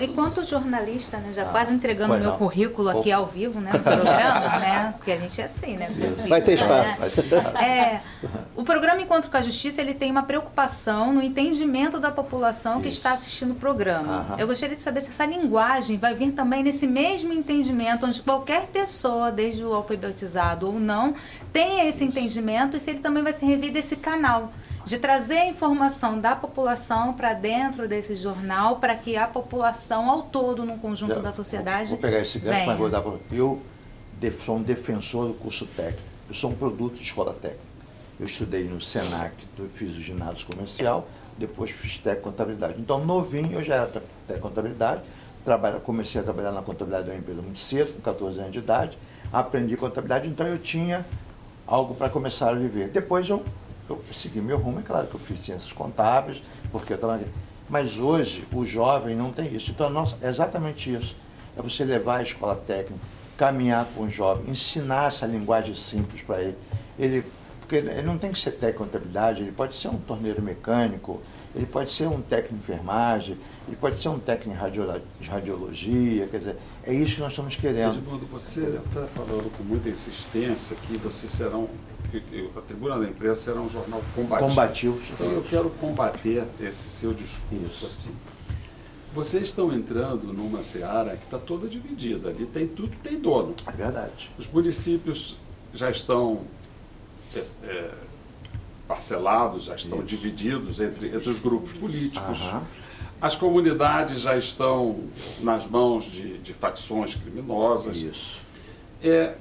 Enquanto 0.01 0.45
jornalista, 0.45 1.17
né, 1.17 1.33
já 1.33 1.43
ah, 1.43 1.47
quase 1.47 1.73
entregando 1.73 2.15
meu 2.15 2.31
não. 2.31 2.39
currículo 2.39 2.89
aqui 2.89 3.11
ao 3.11 3.27
vivo, 3.27 3.61
né, 3.61 3.73
no 3.73 3.81
programa, 3.81 4.41
né, 4.61 4.95
porque 4.97 5.11
a 5.11 5.17
gente 5.17 5.41
é 5.41 5.45
assim, 5.45 5.77
né? 5.77 5.91
Precisa, 5.91 6.29
vai 6.29 6.43
ter 6.43 6.55
espaço. 6.55 7.01
Né? 7.01 7.11
É, 7.65 8.01
o 8.55 8.63
programa 8.63 9.01
Encontro 9.01 9.31
com 9.31 9.37
a 9.37 9.43
Justiça, 9.43 9.81
ele 9.81 9.95
tem 9.95 10.11
uma 10.11 10.23
preocupação 10.23 11.13
no 11.13 11.23
entendimento 11.23 11.99
da 11.99 12.11
população 12.11 12.75
Isso. 12.75 12.83
que 12.83 12.89
está 12.89 13.13
assistindo 13.13 13.53
o 13.53 13.55
programa. 13.55 14.35
Eu 14.39 14.47
gostaria 14.47 14.77
de 14.77 14.83
saber 14.83 15.01
se 15.01 15.09
essa 15.09 15.27
linguagem 15.27 15.97
vai 15.97 16.15
vir 16.15 16.33
também 16.33 16.63
nesse 16.63 16.87
mesmo 16.87 17.33
entendimento, 17.33 18.07
onde 18.07 18.21
qualquer 18.23 18.67
pessoa, 18.67 19.33
desde 19.33 19.65
o 19.65 19.73
alfabetizado 19.73 20.67
ou 20.67 20.79
não, 20.79 21.15
tenha 21.53 21.89
esse 21.89 22.05
entendimento 22.05 22.77
e 22.77 22.81
se 22.81 22.91
ele 22.91 23.01
também 23.01 23.23
vai 23.23 23.33
se 23.33 23.45
revir 23.45 23.73
desse 23.73 23.97
canal 23.97 24.53
de 24.91 24.99
trazer 24.99 25.39
a 25.39 25.47
informação 25.47 26.19
da 26.19 26.35
população 26.35 27.13
para 27.13 27.33
dentro 27.33 27.87
desse 27.87 28.17
jornal, 28.17 28.81
para 28.81 28.97
que 28.97 29.17
a 29.17 29.25
população 29.25 30.11
ao 30.11 30.23
todo, 30.23 30.65
no 30.65 30.79
conjunto 30.79 31.13
eu, 31.13 31.23
da 31.23 31.31
sociedade. 31.31 31.91
Vou 31.91 31.99
pegar 31.99 32.19
esse 32.19 32.41
gancho, 32.41 32.67
mas 32.67 32.77
vou 32.77 32.91
dar 32.91 33.01
para. 33.01 33.13
Eu 33.31 33.63
sou 34.45 34.57
um 34.57 34.63
defensor 34.63 35.29
do 35.29 35.35
curso 35.35 35.65
técnico. 35.65 36.03
Eu 36.29 36.35
sou 36.35 36.51
um 36.51 36.55
produto 36.55 36.97
de 36.97 37.05
escola 37.05 37.33
técnica. 37.33 37.63
Eu 38.19 38.27
estudei 38.27 38.65
no 38.65 38.81
SENAC, 38.81 39.33
fiz 39.73 39.97
o 39.97 40.01
ginásio 40.01 40.45
comercial, 40.45 41.07
depois 41.39 41.71
fiz 41.71 41.99
técnico 41.99 42.29
contabilidade. 42.29 42.75
Então, 42.81 43.05
novinho, 43.05 43.53
eu 43.53 43.65
já 43.65 43.77
era 43.77 43.87
técnico 43.87 44.49
contabilidade. 44.49 45.03
Trabalha, 45.45 45.79
comecei 45.79 46.21
a 46.21 46.25
trabalhar 46.25 46.51
na 46.51 46.63
contabilidade 46.63 47.05
de 47.05 47.11
uma 47.13 47.17
empresa 47.17 47.41
muito 47.41 47.61
cedo, 47.61 47.93
com 47.93 48.01
14 48.01 48.41
anos 48.41 48.51
de 48.51 48.59
idade. 48.59 48.99
Aprendi 49.33 49.77
contabilidade, 49.77 50.27
então 50.27 50.49
eu 50.49 50.59
tinha 50.59 51.07
algo 51.65 51.95
para 51.95 52.11
começar 52.11 52.51
a 52.51 52.55
viver. 52.55 52.89
Depois 52.89 53.29
eu 53.29 53.45
eu 53.91 54.15
segui 54.15 54.41
meu 54.41 54.59
rumo, 54.59 54.81
é 54.81 54.83
claro 54.83 55.07
que 55.07 55.15
eu 55.15 55.21
fiz 55.21 55.41
ciências 55.41 55.73
contábeis, 55.73 56.43
porque 56.71 56.93
eu 56.93 56.95
estava. 56.95 57.21
Mas 57.69 57.99
hoje 57.99 58.45
o 58.53 58.65
jovem 58.65 59.15
não 59.15 59.33
tem 59.33 59.55
isso. 59.55 59.71
Então, 59.71 59.91
nossa, 59.91 60.17
é 60.23 60.29
exatamente 60.29 60.93
isso. 60.93 61.17
É 61.57 61.63
você 61.63 61.85
levar 61.85 62.19
a 62.19 62.23
escola 62.23 62.55
técnica, 62.55 63.01
caminhar 63.37 63.87
com 63.95 64.05
o 64.05 64.11
jovem, 64.11 64.51
ensinar 64.51 65.09
essa 65.09 65.27
linguagem 65.27 65.75
simples 65.75 66.23
para 66.23 66.41
ele. 66.41 66.57
ele. 66.99 67.25
Porque 67.61 67.77
ele 67.77 68.03
não 68.03 68.19
tem 68.19 68.33
que 68.33 68.39
ser 68.41 68.51
técnico 68.53 68.85
contabilidade, 68.85 69.43
ele 69.43 69.53
pode 69.53 69.75
ser 69.75 69.87
um 69.87 69.99
torneiro 69.99 70.43
mecânico, 70.43 71.23
ele 71.55 71.67
pode 71.67 71.93
ser 71.93 72.09
um 72.09 72.21
técnico 72.21 72.55
de 72.55 72.61
enfermagem, 72.63 73.39
ele 73.69 73.77
pode 73.77 74.01
ser 74.01 74.09
um 74.09 74.19
técnico 74.19 74.59
de 75.21 75.29
radiologia, 75.29 76.27
quer 76.27 76.39
dizer, 76.39 76.57
é 76.83 76.93
isso 76.93 77.15
que 77.15 77.21
nós 77.21 77.31
estamos 77.31 77.55
querendo. 77.55 77.97
Edmundo, 77.99 78.27
você 78.27 78.61
está 78.61 79.07
falando 79.15 79.57
com 79.57 79.63
muita 79.63 79.89
insistência 79.89 80.77
que 80.89 80.97
você 80.97 81.29
será 81.29 81.57
um 81.57 81.69
a 82.57 82.61
Tribuna 82.61 82.99
da 82.99 83.05
Imprensa 83.07 83.43
será 83.43 83.61
um 83.61 83.71
jornal 83.71 84.03
combativo. 84.15 84.49
Combativo. 84.49 85.01
Então 85.13 85.31
eu 85.31 85.43
quero 85.43 85.71
combater 85.71 86.47
esse 86.61 86.89
seu 86.89 87.13
discurso 87.13 87.65
Isso. 87.65 87.87
assim. 87.87 88.17
Vocês 89.13 89.49
estão 89.49 89.73
entrando 89.73 90.33
numa 90.33 90.63
seara 90.63 91.17
que 91.17 91.25
está 91.25 91.39
toda 91.39 91.67
dividida. 91.67 92.29
Ali 92.29 92.47
tem 92.47 92.67
tudo, 92.69 92.97
tem 93.03 93.19
dono. 93.19 93.55
É 93.67 93.73
verdade. 93.73 94.31
Os 94.39 94.47
municípios 94.47 95.37
já 95.75 95.91
estão 95.91 96.43
é, 97.35 97.45
é, 97.65 97.91
parcelados, 98.87 99.65
já 99.65 99.75
estão 99.75 99.99
Isso. 99.99 100.07
divididos 100.07 100.81
entre, 100.81 101.09
entre 101.09 101.29
os 101.29 101.41
grupos 101.41 101.73
políticos. 101.73 102.41
Aham. 102.43 102.63
As 103.21 103.37
comunidades 103.37 104.23
já 104.23 104.37
estão 104.37 105.01
nas 105.41 105.67
mãos 105.67 106.05
de, 106.05 106.39
de 106.39 106.55
facções 106.55 107.15
criminosas. 107.15 107.99
Isso. 107.99 108.41
É, 109.03 109.35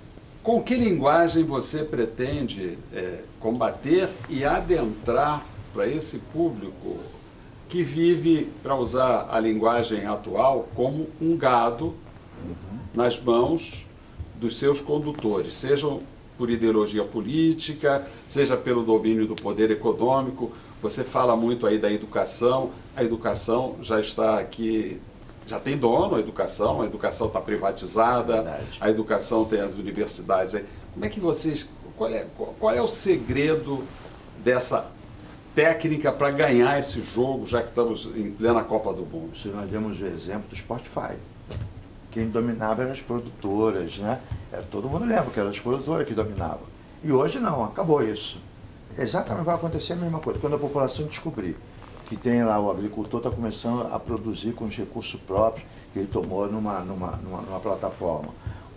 com 0.43 0.61
que 0.61 0.75
linguagem 0.75 1.43
você 1.43 1.83
pretende 1.83 2.77
é, 2.93 3.19
combater 3.39 4.09
e 4.29 4.43
adentrar 4.43 5.45
para 5.73 5.87
esse 5.87 6.19
público 6.19 6.97
que 7.67 7.83
vive, 7.83 8.49
para 8.63 8.75
usar 8.75 9.27
a 9.29 9.39
linguagem 9.39 10.05
atual, 10.05 10.67
como 10.73 11.07
um 11.21 11.37
gado 11.37 11.85
uhum. 11.85 12.79
nas 12.93 13.21
mãos 13.21 13.85
dos 14.39 14.57
seus 14.57 14.81
condutores, 14.81 15.53
sejam 15.53 15.99
por 16.37 16.49
ideologia 16.49 17.03
política, 17.03 18.07
seja 18.27 18.55
pelo 18.55 18.83
domínio 18.83 19.27
do 19.27 19.35
poder 19.35 19.69
econômico. 19.69 20.53
Você 20.81 21.03
fala 21.03 21.35
muito 21.35 21.67
aí 21.67 21.77
da 21.77 21.91
educação, 21.91 22.71
a 22.95 23.03
educação 23.03 23.75
já 23.81 23.99
está 23.99 24.39
aqui 24.39 25.01
já 25.49 25.59
tem 25.59 25.77
dono 25.77 26.15
a 26.15 26.19
educação, 26.19 26.81
a 26.81 26.85
educação 26.85 27.27
está 27.27 27.41
privatizada, 27.41 28.35
Verdade. 28.35 28.77
a 28.79 28.89
educação 28.89 29.43
tem 29.45 29.59
as 29.59 29.75
universidades. 29.75 30.61
Como 30.93 31.05
é 31.05 31.09
que 31.09 31.19
vocês. 31.19 31.69
Qual 31.97 32.09
é, 32.09 32.27
qual 32.59 32.73
é 32.73 32.81
o 32.81 32.87
segredo 32.87 33.83
dessa 34.43 34.89
técnica 35.53 36.11
para 36.11 36.31
ganhar 36.31 36.79
esse 36.79 37.01
jogo, 37.01 37.45
já 37.45 37.61
que 37.61 37.69
estamos 37.69 38.05
em 38.15 38.31
plena 38.31 38.63
Copa 38.63 38.93
do 38.93 39.05
Mundo? 39.05 39.35
Se 39.37 39.49
nós 39.49 39.69
demos 39.69 39.99
o 39.99 40.05
exemplo 40.05 40.49
do 40.49 40.55
Spotify. 40.55 41.15
Quem 42.11 42.29
dominava 42.29 42.83
eram 42.83 42.91
as 42.91 43.01
produtoras, 43.01 43.97
né? 43.97 44.19
Era, 44.51 44.63
todo 44.63 44.87
mundo 44.87 45.05
lembra 45.05 45.25
que 45.25 45.39
eram 45.39 45.49
as 45.49 45.59
produtoras 45.59 46.07
que 46.07 46.13
dominavam. 46.13 46.63
E 47.03 47.11
hoje 47.11 47.39
não, 47.39 47.63
acabou 47.63 48.03
isso. 48.03 48.41
Exatamente 48.97 49.45
vai 49.45 49.55
acontecer 49.55 49.93
a 49.93 49.95
mesma 49.95 50.19
coisa. 50.19 50.39
Quando 50.39 50.55
a 50.55 50.59
população 50.59 51.05
descobrir 51.05 51.55
que 52.09 52.17
tem 52.17 52.43
lá, 52.43 52.59
o 52.59 52.71
agricultor 52.71 53.19
está 53.19 53.29
começando 53.29 53.93
a 53.93 53.99
produzir 53.99 54.53
com 54.53 54.65
os 54.65 54.75
recursos 54.75 55.19
próprios 55.21 55.65
que 55.93 55.99
ele 55.99 56.07
tomou 56.07 56.51
numa, 56.51 56.79
numa, 56.79 57.11
numa, 57.17 57.41
numa 57.41 57.59
plataforma. 57.59 58.29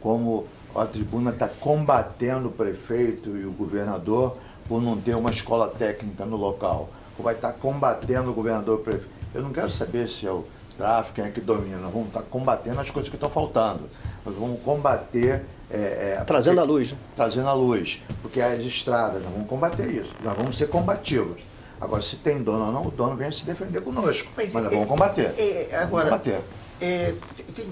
Como 0.02 0.46
a 0.74 0.84
tribuna 0.84 1.30
está 1.30 1.48
combatendo 1.48 2.48
o 2.48 2.52
prefeito 2.52 3.30
e 3.36 3.46
o 3.46 3.52
governador 3.52 4.36
por 4.68 4.82
não 4.82 5.00
ter 5.00 5.14
uma 5.14 5.30
escola 5.30 5.66
técnica 5.68 6.26
no 6.26 6.36
local. 6.36 6.90
Vai 7.18 7.34
estar 7.34 7.52
tá 7.52 7.58
combatendo 7.58 8.30
o 8.30 8.34
governador 8.34 8.78
e 8.78 8.80
o 8.80 8.84
prefeito. 8.84 9.08
Eu 9.34 9.42
não 9.42 9.52
quero 9.52 9.70
saber 9.70 10.08
se 10.08 10.26
é 10.26 10.30
o 10.30 10.44
tráfico, 10.76 11.16
quem 11.16 11.24
é 11.24 11.30
que 11.30 11.40
domina. 11.40 11.78
Nós 11.78 11.92
vamos 11.92 12.08
estar 12.08 12.20
tá 12.20 12.26
combatendo 12.28 12.80
as 12.80 12.90
coisas 12.90 13.08
que 13.08 13.16
estão 13.16 13.30
faltando. 13.30 13.88
Nós 14.26 14.34
vamos 14.34 14.60
combater. 14.62 15.44
É, 15.70 16.16
é, 16.18 16.24
trazendo 16.26 16.56
porque, 16.56 16.70
a 16.70 16.74
luz. 16.74 16.92
Né? 16.92 16.98
Trazendo 17.16 17.48
a 17.48 17.52
luz. 17.52 18.00
Porque 18.20 18.40
as 18.40 18.60
estradas, 18.60 19.22
nós 19.22 19.32
vamos 19.32 19.48
combater 19.48 19.86
isso. 19.86 20.12
Nós 20.22 20.36
vamos 20.36 20.58
ser 20.58 20.68
combativos. 20.68 21.51
Agora, 21.82 22.00
se 22.00 22.14
tem 22.14 22.40
dono 22.40 22.66
ou 22.66 22.72
não, 22.72 22.86
o 22.86 22.90
dono 22.92 23.16
vem 23.16 23.32
se 23.32 23.44
defender 23.44 23.80
conosco. 23.80 24.28
Mas, 24.36 24.52
Mas 24.52 24.66
é, 24.66 24.68
vamos 24.68 24.86
combater. 24.86 25.34
É, 25.36 25.68
é 25.72 25.76
agora, 25.78 26.10
vamos 26.10 26.24
combater. 26.24 26.44
É, 26.80 27.12
tem, 27.56 27.66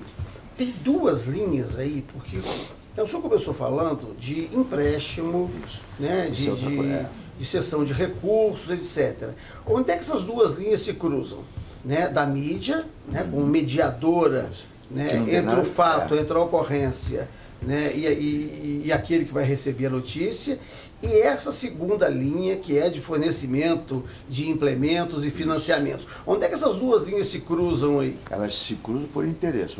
tem, 0.56 0.74
duas 0.82 1.26
linhas 1.26 1.78
aí, 1.78 2.04
porque 2.12 2.38
o 2.38 3.06
senhor 3.06 3.22
começou 3.22 3.54
falando 3.54 4.12
de 4.18 4.50
empréstimo, 4.52 5.48
né, 5.96 6.28
de, 6.28 6.50
de, 6.56 6.80
é. 6.90 7.06
de 7.38 7.44
cessão 7.44 7.84
de 7.84 7.92
recursos, 7.92 8.70
etc. 8.70 9.28
Onde 9.64 9.92
é 9.92 9.94
que 9.94 10.00
essas 10.00 10.24
duas 10.24 10.54
linhas 10.54 10.80
se 10.80 10.94
cruzam? 10.94 11.44
Né, 11.84 12.08
da 12.08 12.26
mídia, 12.26 12.84
né, 13.06 13.26
como 13.30 13.46
mediadora 13.46 14.50
né, 14.90 15.16
entre 15.18 15.40
nada, 15.40 15.60
o 15.60 15.64
fato, 15.64 16.14
é. 16.14 16.18
entre 16.18 16.36
a 16.36 16.40
ocorrência 16.40 17.28
né, 17.62 17.92
e, 17.94 18.06
e, 18.06 18.82
e, 18.86 18.92
aquele 18.92 19.24
que 19.24 19.32
vai 19.32 19.44
receber 19.44 19.86
a 19.86 19.90
notícia, 19.90 20.58
e 21.02 21.20
essa 21.20 21.52
segunda 21.52 22.08
linha, 22.08 22.56
que 22.56 22.78
é 22.78 22.88
de 22.88 23.00
fornecimento 23.00 24.04
de 24.28 24.48
implementos 24.48 25.24
e 25.24 25.30
financiamentos. 25.30 26.06
Onde 26.26 26.44
é 26.44 26.48
que 26.48 26.54
essas 26.54 26.78
duas 26.78 27.04
linhas 27.04 27.26
se 27.26 27.40
cruzam 27.40 28.00
aí? 28.00 28.16
Elas 28.30 28.58
se 28.58 28.74
cruzam 28.76 29.08
por 29.08 29.26
interesse. 29.26 29.76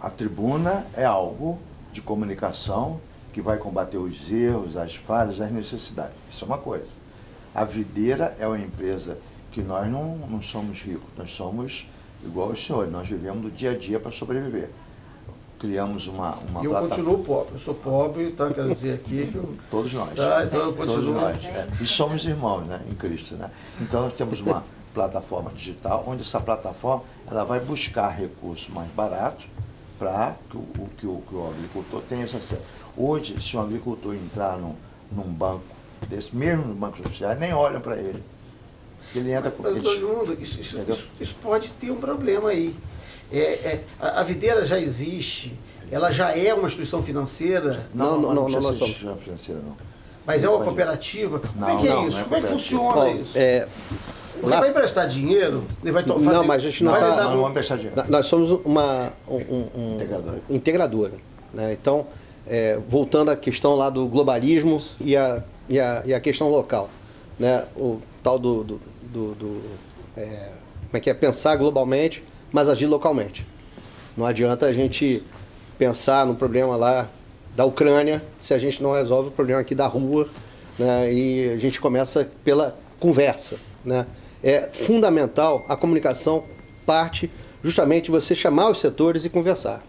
A 0.00 0.10
tribuna 0.10 0.86
é 0.94 1.04
algo 1.04 1.58
de 1.92 2.00
comunicação 2.00 3.00
que 3.32 3.40
vai 3.40 3.56
combater 3.56 3.96
os 3.96 4.30
erros, 4.30 4.76
as 4.76 4.94
falhas, 4.94 5.40
as 5.40 5.50
necessidades. 5.50 6.14
Isso 6.30 6.44
é 6.44 6.46
uma 6.46 6.58
coisa. 6.58 6.86
A 7.54 7.64
videira 7.64 8.34
é 8.38 8.46
uma 8.46 8.58
empresa 8.58 9.18
que 9.50 9.62
nós 9.62 9.88
não, 9.88 10.16
não 10.28 10.42
somos 10.42 10.80
ricos, 10.82 11.08
nós 11.16 11.30
somos 11.30 11.86
igual 12.24 12.48
os 12.48 12.64
senhores, 12.64 12.90
nós 12.90 13.08
vivemos 13.08 13.42
do 13.42 13.50
dia 13.50 13.72
a 13.72 13.76
dia 13.76 14.00
para 14.00 14.10
sobreviver. 14.10 14.70
Criamos 15.66 16.08
uma, 16.08 16.34
uma 16.50 16.60
E 16.60 16.64
eu 16.64 16.72
plataforma. 16.72 16.88
continuo 16.88 17.18
pobre. 17.24 17.52
Eu 17.54 17.58
sou 17.60 17.74
pobre, 17.74 18.30
tá? 18.32 18.50
Quero 18.52 18.68
dizer 18.68 18.94
aqui 18.94 19.28
que 19.30 19.36
eu. 19.36 19.54
Todos 19.70 19.92
nós. 19.92 20.12
Tá, 20.16 20.44
então 20.44 20.58
eu 20.60 20.72
Todos 20.72 20.94
continuo. 20.96 21.14
nós. 21.20 21.44
é. 21.44 21.68
E 21.80 21.86
somos 21.86 22.24
irmãos, 22.24 22.66
né? 22.66 22.80
Em 22.90 22.94
Cristo, 22.94 23.36
né? 23.36 23.48
Então 23.80 24.02
nós 24.02 24.12
temos 24.12 24.40
uma 24.40 24.64
plataforma 24.92 25.52
digital, 25.54 26.02
onde 26.04 26.22
essa 26.22 26.40
plataforma 26.40 27.04
ela 27.30 27.44
vai 27.44 27.60
buscar 27.60 28.08
recursos 28.08 28.68
mais 28.70 28.90
baratos 28.90 29.46
para 30.00 30.34
que 30.50 30.56
o, 30.56 30.66
que, 30.96 31.06
o, 31.06 31.22
que 31.28 31.34
o 31.36 31.48
agricultor 31.48 32.02
tenha 32.08 32.24
esse 32.24 32.36
acesso. 32.36 32.60
Hoje, 32.96 33.40
se 33.40 33.56
um 33.56 33.60
agricultor 33.62 34.16
entrar 34.16 34.58
num, 34.58 34.74
num 35.12 35.32
banco 35.32 35.62
desse, 36.08 36.34
mesmo 36.34 36.66
nos 36.66 36.76
bancos 36.76 36.98
oficiais, 37.06 37.38
nem 37.38 37.54
olham 37.54 37.80
para 37.80 37.96
ele. 37.96 38.20
Ele 39.14 39.30
entra 39.32 39.50
com 39.52 39.62
Mas, 39.62 39.76
eles, 39.76 39.86
isso, 40.40 40.60
isso- 40.60 40.80
isso- 40.90 41.08
isso 41.20 41.36
pode 41.40 41.70
ter 41.74 41.92
um 41.92 41.96
problema 41.98 42.48
aí. 42.48 42.74
É, 43.32 43.38
é, 43.38 43.80
a, 44.00 44.20
a 44.20 44.22
videira 44.22 44.64
já 44.64 44.78
existe, 44.78 45.56
ela 45.90 46.10
já 46.10 46.36
é 46.36 46.52
uma 46.52 46.66
instituição 46.66 47.02
financeira, 47.02 47.86
Não, 47.94 48.20
não, 48.20 48.34
não, 48.34 48.48
nós 48.48 48.52
ser 48.52 48.60
somos. 48.74 48.80
instituição 48.90 49.16
financeira, 49.16 49.60
não. 49.64 49.76
mas 50.26 50.44
é 50.44 50.48
uma 50.48 50.62
cooperativa. 50.64 51.38
Como 51.40 51.60
Não, 51.60 51.68
é 51.70 51.80
que 51.80 51.88
é 51.88 51.90
não, 51.94 52.08
isso? 52.08 52.16
não 52.18 52.20
é 52.20 52.24
Como 52.24 52.36
é 52.36 52.40
que 52.42 52.46
funciona 52.48 52.94
Bom, 53.00 53.16
isso? 53.16 53.38
é, 53.38 53.66
Ele 54.42 54.50
vai 54.50 54.70
emprestar 54.70 55.06
dinheiro? 55.06 55.64
Ele 55.82 55.92
vai 55.92 56.02
to- 56.02 56.18
Não, 56.18 56.44
mas 56.44 56.62
a 56.64 56.66
gente 56.68 56.82
não 56.84 56.90
vai 56.92 57.00
tá- 57.00 57.08
Não, 57.22 57.30
não 57.30 57.36
vamos 57.38 57.52
prestar 57.52 57.76
dinheiro. 57.76 58.02
Nós 58.08 58.26
somos 58.26 58.50
uma 58.64 59.12
um- 59.28 59.36
um- 59.36 59.68
um- 59.74 59.94
Integradora. 59.96 60.42
integradora, 60.50 61.12
né? 61.54 61.72
Então, 61.80 62.06
é, 62.46 62.78
voltando 62.88 63.30
à 63.30 63.36
questão 63.36 63.74
lá 63.76 63.88
do 63.88 64.06
globalismo 64.08 64.82
e 65.00 65.16
a, 65.16 65.42
e 65.68 65.78
a, 65.78 66.02
e 66.04 66.12
a 66.12 66.20
questão 66.20 66.50
local, 66.50 66.90
né? 67.38 67.64
O 67.76 68.00
tal 68.22 68.38
do, 68.38 68.64
do, 68.64 68.80
do- 69.12 69.34
do, 69.36 69.62
é, 70.16 70.48
como 70.86 70.94
é 70.94 71.00
que 71.00 71.08
é 71.08 71.14
pensar 71.14 71.54
globalmente, 71.56 72.22
mas 72.52 72.68
agir 72.68 72.86
localmente. 72.86 73.46
Não 74.16 74.26
adianta 74.26 74.66
a 74.66 74.72
gente 74.72 75.22
pensar 75.78 76.26
no 76.26 76.34
problema 76.34 76.76
lá 76.76 77.08
da 77.56 77.64
Ucrânia 77.64 78.22
se 78.38 78.54
a 78.54 78.58
gente 78.58 78.82
não 78.82 78.92
resolve 78.92 79.28
o 79.28 79.32
problema 79.32 79.60
aqui 79.60 79.74
da 79.74 79.86
rua, 79.86 80.28
né? 80.78 81.12
E 81.12 81.50
a 81.50 81.56
gente 81.56 81.80
começa 81.80 82.30
pela 82.44 82.76
conversa, 83.00 83.58
né? 83.84 84.06
É 84.42 84.68
fundamental 84.72 85.64
a 85.68 85.76
comunicação 85.76 86.44
parte 86.84 87.30
justamente 87.62 88.10
você 88.10 88.34
chamar 88.34 88.70
os 88.70 88.80
setores 88.80 89.24
e 89.24 89.30
conversar. 89.30 89.82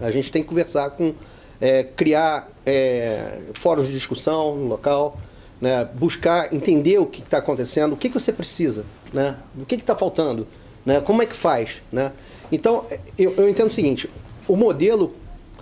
A 0.00 0.10
gente 0.10 0.30
tem 0.30 0.42
que 0.42 0.48
conversar 0.48 0.90
com, 0.90 1.12
é, 1.60 1.82
criar 1.82 2.48
é, 2.64 3.38
fóruns 3.54 3.88
de 3.88 3.92
discussão 3.92 4.54
no 4.54 4.66
local, 4.68 5.18
né, 5.60 5.84
buscar 5.94 6.54
entender 6.54 6.98
o 6.98 7.06
que 7.06 7.20
está 7.20 7.38
acontecendo, 7.38 7.94
o 7.94 7.96
que, 7.96 8.08
que 8.08 8.14
você 8.14 8.32
precisa, 8.32 8.84
né, 9.12 9.36
o 9.60 9.64
que 9.64 9.74
está 9.74 9.96
faltando, 9.96 10.46
né, 10.88 11.02
como 11.02 11.20
é 11.20 11.26
que 11.26 11.36
faz. 11.36 11.82
Né? 11.92 12.10
Então, 12.50 12.86
eu, 13.18 13.34
eu 13.36 13.46
entendo 13.46 13.66
o 13.66 13.70
seguinte, 13.70 14.08
o 14.48 14.56
modelo 14.56 15.12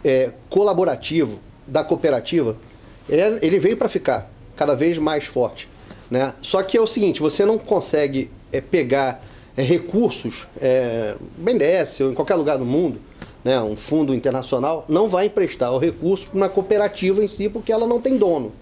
é, 0.05 0.31
colaborativo 0.49 1.41
da 1.67 1.83
cooperativa, 1.83 2.57
é- 3.11 3.41
ele 3.43 3.59
veio 3.59 3.77
para 3.77 3.89
ficar 3.89 4.31
cada 4.57 4.73
vez 4.77 4.99
mais 4.99 5.25
forte. 5.25 5.69
Né? 6.09 6.33
Só 6.41 6.63
que 6.63 6.77
é 6.77 6.81
o 6.81 6.87
seguinte, 6.87 7.21
você 7.21 7.45
não 7.45 7.59
consegue 7.59 8.31
é, 8.53 8.61
pegar 8.61 9.21
é, 9.57 9.63
recursos, 9.63 10.47
é, 10.61 11.17
BNDES 11.37 12.01
ou 12.03 12.13
em 12.13 12.15
qualquer 12.15 12.37
lugar 12.37 12.57
do 12.57 12.65
mundo, 12.65 13.01
né, 13.43 13.61
um 13.61 13.75
fundo 13.75 14.15
internacional, 14.15 14.85
não 14.89 15.09
vai 15.09 15.27
emprestar 15.27 15.73
o 15.73 15.79
recurso 15.79 16.29
para 16.29 16.37
uma 16.37 16.49
cooperativa 16.49 17.23
em 17.25 17.27
si, 17.27 17.49
porque 17.49 17.73
ela 17.73 17.87
não 17.87 18.01
tem 18.01 18.17
dono. 18.17 18.53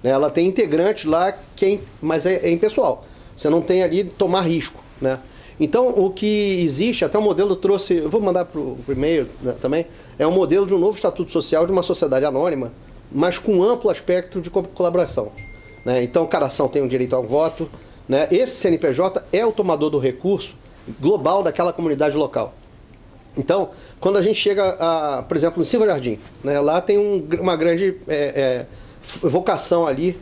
né? 0.00 0.10
Ela 0.10 0.30
tem 0.30 0.46
integrantes 0.46 1.06
lá, 1.06 1.36
quem, 1.56 1.80
mas 2.00 2.24
é, 2.24 2.36
é 2.36 2.50
impessoal. 2.50 3.04
Você 3.36 3.50
não 3.50 3.60
tem 3.60 3.82
ali 3.82 4.04
tomar 4.04 4.42
risco. 4.42 4.80
Né? 5.00 5.18
Então, 5.58 5.88
o 5.88 6.10
que 6.10 6.60
existe, 6.64 7.04
até 7.04 7.16
o 7.16 7.22
modelo 7.22 7.54
trouxe, 7.54 7.94
eu 7.94 8.08
vou 8.10 8.20
mandar 8.20 8.44
para 8.44 8.60
o 8.60 8.76
e-mail 8.88 9.28
né, 9.40 9.54
também, 9.60 9.86
é 10.18 10.26
um 10.26 10.32
modelo 10.32 10.66
de 10.66 10.74
um 10.74 10.78
novo 10.78 10.96
estatuto 10.96 11.30
social 11.30 11.64
de 11.64 11.70
uma 11.72 11.82
sociedade 11.82 12.24
anônima, 12.24 12.72
mas 13.12 13.38
com 13.38 13.62
amplo 13.62 13.88
aspecto 13.90 14.40
de 14.40 14.50
co- 14.50 14.62
colaboração. 14.64 15.30
né? 15.84 16.02
Então, 16.02 16.26
cada 16.26 16.46
ação 16.46 16.66
tem 16.66 16.82
um 16.82 16.88
direito 16.88 17.14
ao 17.14 17.22
voto. 17.22 17.70
Né? 18.08 18.26
Esse 18.30 18.56
CNPJ 18.56 19.24
é 19.32 19.46
o 19.46 19.52
tomador 19.52 19.90
do 19.90 19.98
recurso 19.98 20.54
global 21.00 21.42
daquela 21.42 21.72
comunidade 21.72 22.16
local. 22.16 22.52
Então, 23.36 23.70
quando 24.00 24.16
a 24.18 24.22
gente 24.22 24.36
chega, 24.38 24.76
a, 24.78 25.22
por 25.22 25.36
exemplo, 25.36 25.58
no 25.58 25.64
Silva 25.64 25.86
Jardim, 25.86 26.18
né, 26.42 26.58
lá 26.60 26.80
tem 26.80 26.98
um- 26.98 27.26
uma 27.40 27.56
grande 27.56 27.96
é, 28.08 28.66
é, 28.66 28.66
vocação 29.26 29.86
ali, 29.86 30.18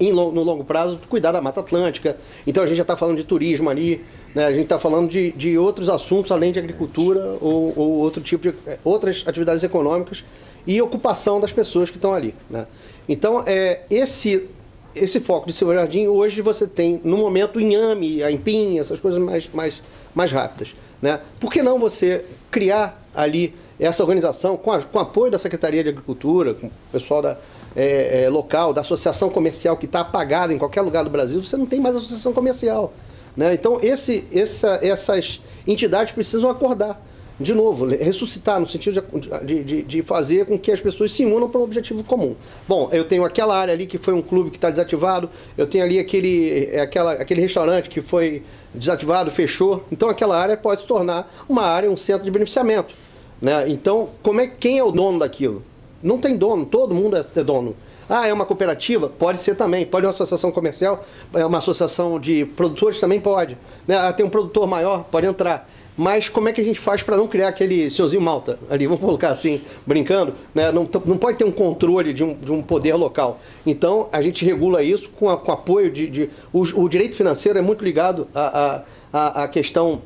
em 0.00 0.12
no 0.12 0.42
longo 0.42 0.64
prazo, 0.64 0.98
cuidar 1.08 1.30
da 1.32 1.40
Mata 1.40 1.60
Atlântica. 1.60 2.16
Então, 2.46 2.62
a 2.64 2.66
gente 2.66 2.76
já 2.76 2.82
está 2.82 2.96
falando 2.96 3.16
de 3.16 3.24
turismo 3.24 3.70
ali, 3.70 4.04
né, 4.34 4.44
a 4.46 4.52
gente 4.52 4.64
está 4.64 4.78
falando 4.78 5.08
de, 5.08 5.32
de 5.32 5.58
outros 5.58 5.88
assuntos 5.88 6.30
além 6.30 6.52
de 6.52 6.58
agricultura 6.58 7.36
ou, 7.40 7.72
ou 7.76 7.90
outro 7.98 8.22
tipo 8.22 8.50
de 8.50 8.54
é, 8.66 8.78
outras 8.84 9.24
atividades 9.26 9.62
econômicas 9.62 10.24
e 10.66 10.80
ocupação 10.80 11.40
das 11.40 11.52
pessoas 11.52 11.90
que 11.90 11.96
estão 11.96 12.14
ali. 12.14 12.34
Né? 12.48 12.66
Então, 13.08 13.42
é, 13.46 13.82
esse 13.90 14.48
esse 14.94 15.20
foco 15.20 15.46
de 15.46 15.54
Silva 15.54 15.72
Jardim, 15.74 16.06
hoje 16.06 16.42
você 16.42 16.66
tem, 16.66 17.00
no 17.02 17.16
momento, 17.16 17.58
inhame, 17.58 18.22
a 18.22 18.30
empim, 18.30 18.78
essas 18.78 19.00
coisas 19.00 19.18
mais, 19.18 19.48
mais, 19.52 19.82
mais 20.14 20.30
rápidas. 20.30 20.76
Né? 21.00 21.18
Por 21.40 21.50
que 21.50 21.62
não 21.62 21.78
você 21.78 22.26
criar 22.50 23.02
ali 23.14 23.54
essa 23.80 24.02
organização 24.02 24.54
com, 24.54 24.70
a- 24.70 24.82
com 24.82 24.98
apoio 24.98 25.32
da 25.32 25.38
Secretaria 25.38 25.82
de 25.82 25.88
Agricultura, 25.88 26.52
com 26.52 26.66
o 26.66 26.72
pessoal 26.92 27.22
da, 27.22 27.38
é, 27.74 28.24
é, 28.24 28.28
local, 28.28 28.74
da 28.74 28.82
associação 28.82 29.30
comercial 29.30 29.78
que 29.78 29.86
está 29.86 30.00
apagada 30.00 30.52
em 30.52 30.58
qualquer 30.58 30.82
lugar 30.82 31.02
do 31.04 31.10
Brasil, 31.10 31.42
você 31.42 31.56
não 31.56 31.64
tem 31.64 31.80
mais 31.80 31.96
associação 31.96 32.34
comercial. 32.34 32.92
Né? 33.36 33.54
Então, 33.54 33.78
esse, 33.82 34.24
essa, 34.32 34.78
essas 34.82 35.40
entidades 35.66 36.12
precisam 36.12 36.50
acordar. 36.50 37.00
De 37.40 37.54
novo, 37.54 37.86
ressuscitar 37.86 38.60
no 38.60 38.66
sentido 38.66 39.02
de, 39.44 39.64
de- 39.64 39.82
de, 39.82 40.02
fazer 40.02 40.44
com 40.46 40.58
que 40.58 40.70
as 40.70 40.80
pessoas 40.80 41.10
se 41.12 41.24
unam 41.24 41.48
para 41.48 41.60
um 41.60 41.64
objetivo 41.64 42.04
comum. 42.04 42.36
Bom, 42.68 42.88
eu 42.92 43.04
tenho 43.04 43.24
aquela 43.24 43.56
área 43.56 43.72
ali 43.74 43.86
que 43.86 43.98
foi 43.98 44.14
um 44.14 44.22
clube 44.22 44.50
que 44.50 44.58
está 44.58 44.70
desativado, 44.70 45.28
eu 45.56 45.66
tenho 45.66 45.82
ali 45.82 45.98
aquele, 45.98 46.68
é, 46.70 46.80
aquela, 46.80 47.12
aquele 47.14 47.40
restaurante 47.40 47.88
que 47.88 48.00
foi 48.00 48.42
desativado, 48.72 49.30
fechou. 49.30 49.82
Então 49.90 50.08
aquela 50.08 50.38
área 50.38 50.56
pode 50.56 50.82
se 50.82 50.86
tornar 50.86 51.28
uma 51.48 51.62
área, 51.62 51.90
um 51.90 51.96
centro 51.96 52.24
de 52.24 52.30
beneficiamento. 52.30 52.94
Né? 53.40 53.64
Então, 53.68 54.10
como 54.22 54.40
é, 54.40 54.46
quem 54.46 54.78
é 54.78 54.84
o 54.84 54.92
dono 54.92 55.18
daquilo? 55.18 55.64
Não 56.02 56.18
tem 56.18 56.36
dono, 56.36 56.66
todo 56.66 56.94
mundo 56.94 57.16
é, 57.16 57.24
é 57.36 57.44
dono. 57.44 57.74
Ah, 58.08 58.26
é 58.26 58.32
uma 58.32 58.44
cooperativa? 58.44 59.08
Pode 59.08 59.40
ser 59.40 59.54
também. 59.54 59.86
Pode 59.86 60.04
uma 60.04 60.10
associação 60.12 60.50
comercial, 60.50 61.04
é 61.32 61.46
uma 61.46 61.58
associação 61.58 62.18
de 62.20 62.44
produtores 62.44 63.00
também 63.00 63.20
pode. 63.20 63.56
Né? 63.86 63.96
Ah, 63.96 64.12
tem 64.12 64.26
um 64.26 64.30
produtor 64.30 64.66
maior, 64.66 65.04
pode 65.04 65.26
entrar. 65.26 65.68
Mas 65.96 66.28
como 66.28 66.48
é 66.48 66.52
que 66.52 66.60
a 66.60 66.64
gente 66.64 66.80
faz 66.80 67.02
para 67.02 67.16
não 67.18 67.28
criar 67.28 67.48
aquele 67.48 67.90
senhorzinho 67.90 68.20
malta 68.22 68.58
ali, 68.70 68.86
vamos 68.86 69.00
colocar 69.02 69.28
assim, 69.28 69.60
brincando, 69.86 70.34
né? 70.54 70.72
não, 70.72 70.88
não 71.04 71.18
pode 71.18 71.36
ter 71.36 71.44
um 71.44 71.52
controle 71.52 72.14
de 72.14 72.24
um, 72.24 72.34
de 72.34 72.50
um 72.50 72.62
poder 72.62 72.94
local. 72.94 73.38
Então 73.66 74.08
a 74.10 74.22
gente 74.22 74.42
regula 74.44 74.82
isso 74.82 75.10
com, 75.10 75.28
a- 75.28 75.36
com 75.36 75.52
apoio 75.52 75.90
de. 75.90 76.08
de 76.08 76.30
o, 76.52 76.62
o 76.62 76.88
direito 76.88 77.14
financeiro 77.14 77.58
é 77.58 77.62
muito 77.62 77.84
ligado 77.84 78.26
à, 78.34 78.40
à, 78.42 78.82
à- 79.12 79.42
à 79.44 79.48
questão 79.48 80.00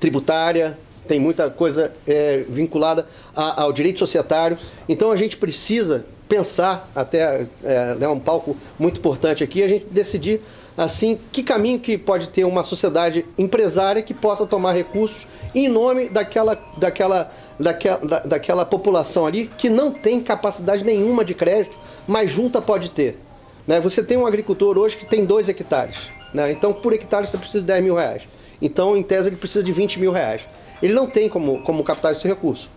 tributária, 0.00 0.76
tem 1.06 1.20
muita 1.20 1.50
coisa 1.50 1.92
é, 2.06 2.44
vinculada 2.48 3.06
a- 3.34 3.62
ao 3.62 3.72
direito 3.72 3.98
societário. 3.98 4.56
Então 4.88 5.10
a 5.12 5.16
gente 5.16 5.36
precisa 5.36 6.04
pensar, 6.28 6.88
até 6.94 7.46
é, 7.62 7.94
né, 7.94 8.08
um 8.08 8.18
palco 8.18 8.56
muito 8.78 8.98
importante 8.98 9.44
aqui, 9.44 9.62
a 9.62 9.68
gente 9.68 9.86
decidir 9.86 10.40
assim 10.76 11.18
que 11.30 11.42
caminho 11.42 11.78
que 11.78 11.96
pode 11.96 12.28
ter 12.30 12.44
uma 12.44 12.64
sociedade 12.64 13.24
empresária 13.38 14.02
que 14.02 14.12
possa 14.14 14.44
tomar 14.46 14.72
recursos 14.72 15.26
em 15.54 15.68
nome 15.68 16.08
daquela, 16.08 16.58
daquela, 16.76 17.30
daquela, 17.60 17.98
da- 17.98 18.20
daquela 18.20 18.64
população 18.64 19.26
ali 19.26 19.48
que 19.58 19.68
não 19.70 19.92
tem 19.92 20.20
capacidade 20.20 20.82
nenhuma 20.82 21.24
de 21.24 21.34
crédito, 21.34 21.78
mas 22.08 22.30
junta 22.30 22.60
pode 22.60 22.90
ter. 22.90 23.18
Né? 23.66 23.80
Você 23.80 24.02
tem 24.02 24.16
um 24.16 24.26
agricultor 24.26 24.76
hoje 24.76 24.96
que 24.96 25.06
tem 25.06 25.24
dois 25.24 25.48
hectares. 25.48 26.08
Né? 26.32 26.50
Então, 26.50 26.72
por 26.72 26.92
hectare 26.92 27.26
você 27.26 27.38
precisa 27.38 27.60
de 27.60 27.66
10 27.66 27.84
mil 27.84 27.94
reais. 27.94 28.22
Então, 28.60 28.96
em 28.96 29.02
tese, 29.02 29.28
ele 29.28 29.36
precisa 29.36 29.62
de 29.62 29.70
20 29.72 30.00
mil 30.00 30.10
reais. 30.10 30.42
Ele 30.82 30.92
não 30.92 31.06
tem 31.06 31.28
como, 31.28 31.62
como 31.62 31.82
captar 31.84 32.12
esse 32.12 32.26
recurso. 32.26 32.68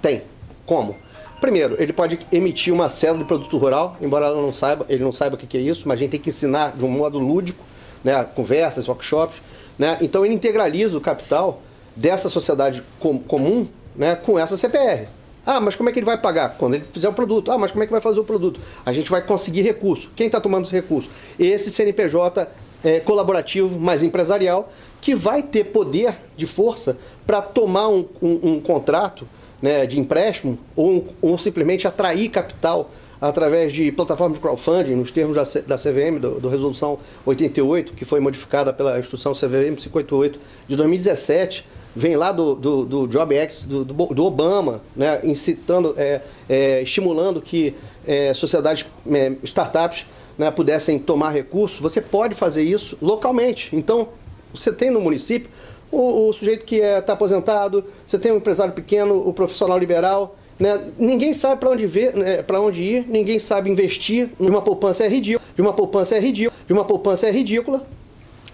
Tem. 0.00 0.22
Como? 0.64 0.96
Primeiro, 1.40 1.76
ele 1.80 1.92
pode 1.92 2.18
emitir 2.32 2.72
uma 2.72 2.88
cédula 2.88 3.18
de 3.18 3.24
produto 3.26 3.58
rural, 3.58 3.96
embora 4.00 4.32
não 4.34 4.52
saiba, 4.52 4.86
ele 4.88 5.04
não 5.04 5.12
saiba 5.12 5.34
o 5.34 5.38
que 5.38 5.58
é 5.58 5.60
isso, 5.60 5.86
mas 5.86 5.98
a 5.98 6.02
gente 6.02 6.12
tem 6.12 6.20
que 6.20 6.30
ensinar 6.30 6.74
de 6.76 6.84
um 6.84 6.88
modo 6.88 7.18
lúdico, 7.18 7.62
né? 8.02 8.24
conversas, 8.34 8.88
workshops. 8.88 9.42
Né? 9.78 9.98
Então, 10.00 10.24
ele 10.24 10.34
integraliza 10.34 10.96
o 10.96 11.00
capital 11.00 11.60
dessa 11.94 12.30
sociedade 12.30 12.82
com- 12.98 13.18
comum 13.18 13.66
né? 13.94 14.14
com 14.16 14.38
essa 14.38 14.56
CPR. 14.56 15.06
Ah, 15.44 15.60
mas 15.60 15.76
como 15.76 15.90
é 15.90 15.92
que 15.92 15.98
ele 15.98 16.06
vai 16.06 16.16
pagar? 16.16 16.56
Quando 16.56 16.74
ele 16.74 16.84
fizer 16.90 17.08
o 17.08 17.12
produto. 17.12 17.50
Ah, 17.52 17.58
mas 17.58 17.70
como 17.70 17.82
é 17.82 17.86
que 17.86 17.92
vai 17.92 18.00
fazer 18.00 18.18
o 18.20 18.24
produto? 18.24 18.58
A 18.86 18.92
gente 18.94 19.10
vai 19.10 19.20
conseguir 19.20 19.60
recurso. 19.60 20.10
Quem 20.16 20.26
está 20.28 20.40
tomando 20.40 20.64
esse 20.64 20.72
recurso? 20.72 21.10
Esse 21.38 21.70
CNPJ 21.70 22.48
é, 22.84 23.00
colaborativo, 23.00 23.78
mais 23.80 24.04
empresarial, 24.04 24.70
que 25.00 25.14
vai 25.14 25.42
ter 25.42 25.64
poder 25.64 26.16
de 26.36 26.46
força 26.46 26.96
para 27.26 27.40
tomar 27.42 27.88
um, 27.88 28.06
um- 28.22 28.40
um 28.54 28.60
contrato 28.60 29.26
né, 29.60 29.86
de 29.86 29.98
empréstimo 29.98 30.58
ou, 30.76 31.06
ou 31.22 31.38
simplesmente 31.38 31.86
atrair 31.88 32.28
capital 32.30 32.90
através 33.20 33.72
de 33.72 33.90
plataformas 33.90 34.36
de 34.36 34.42
crowdfunding, 34.42 34.94
nos 34.96 35.10
termos 35.10 35.34
da, 35.34 35.60
da 35.66 35.76
CVM, 35.76 36.18
do, 36.20 36.40
do 36.40 36.48
Resolução 36.48 36.98
88, 37.24 37.94
que 37.94 38.04
foi 38.04 38.20
modificada 38.20 38.70
pela 38.72 38.98
Instrução 38.98 39.32
CVM 39.32 39.76
588 39.76 40.38
de 40.68 40.76
2017, 40.76 41.64
vem 41.96 42.16
lá 42.16 42.32
do, 42.32 42.54
do, 42.54 42.84
do 42.84 43.06
JobX, 43.06 43.64
do, 43.64 43.84
do, 43.84 43.94
do 44.14 44.24
Obama, 44.26 44.82
né, 44.94 45.20
incitando, 45.24 45.94
é, 45.96 46.20
é, 46.48 46.82
estimulando 46.82 47.40
que 47.40 47.74
é, 48.06 48.34
sociedades, 48.34 48.84
é, 49.10 49.32
startups 49.44 50.04
né, 50.38 50.50
pudessem 50.50 50.98
tomar 50.98 51.30
recursos, 51.30 51.80
você 51.80 52.00
pode 52.00 52.34
fazer 52.34 52.62
isso 52.62 52.96
localmente. 53.00 53.74
Então, 53.74 54.08
você 54.52 54.72
tem 54.72 54.90
no 54.90 55.00
município 55.00 55.50
o, 55.90 56.28
o 56.28 56.32
sujeito 56.32 56.64
que 56.64 56.76
está 56.76 56.86
é, 56.86 57.00
tá 57.00 57.12
aposentado, 57.12 57.84
você 58.06 58.18
tem 58.18 58.32
um 58.32 58.36
empresário 58.36 58.72
pequeno, 58.72 59.26
o 59.26 59.32
profissional 59.32 59.78
liberal. 59.78 60.36
Né? 60.58 60.80
Ninguém 60.98 61.32
sabe 61.32 61.60
para 61.60 61.70
onde, 61.70 61.86
ver, 61.86 62.14
né, 62.14 62.44
onde 62.52 62.82
ir, 62.82 63.06
ninguém 63.08 63.38
sabe 63.38 63.70
investir. 63.70 64.30
De 64.38 64.48
uma 64.48 64.62
poupança 64.62 65.04
é 65.04 65.08
ridícula, 65.08 65.44
de 65.54 65.62
uma 65.62 65.72
poupança 65.72 66.16
é 66.16 66.20
ridícula, 66.20 66.56
de 66.66 66.72
uma 66.72 66.84
poupança 66.84 67.28
é 67.28 67.30
ridícula. 67.30 67.84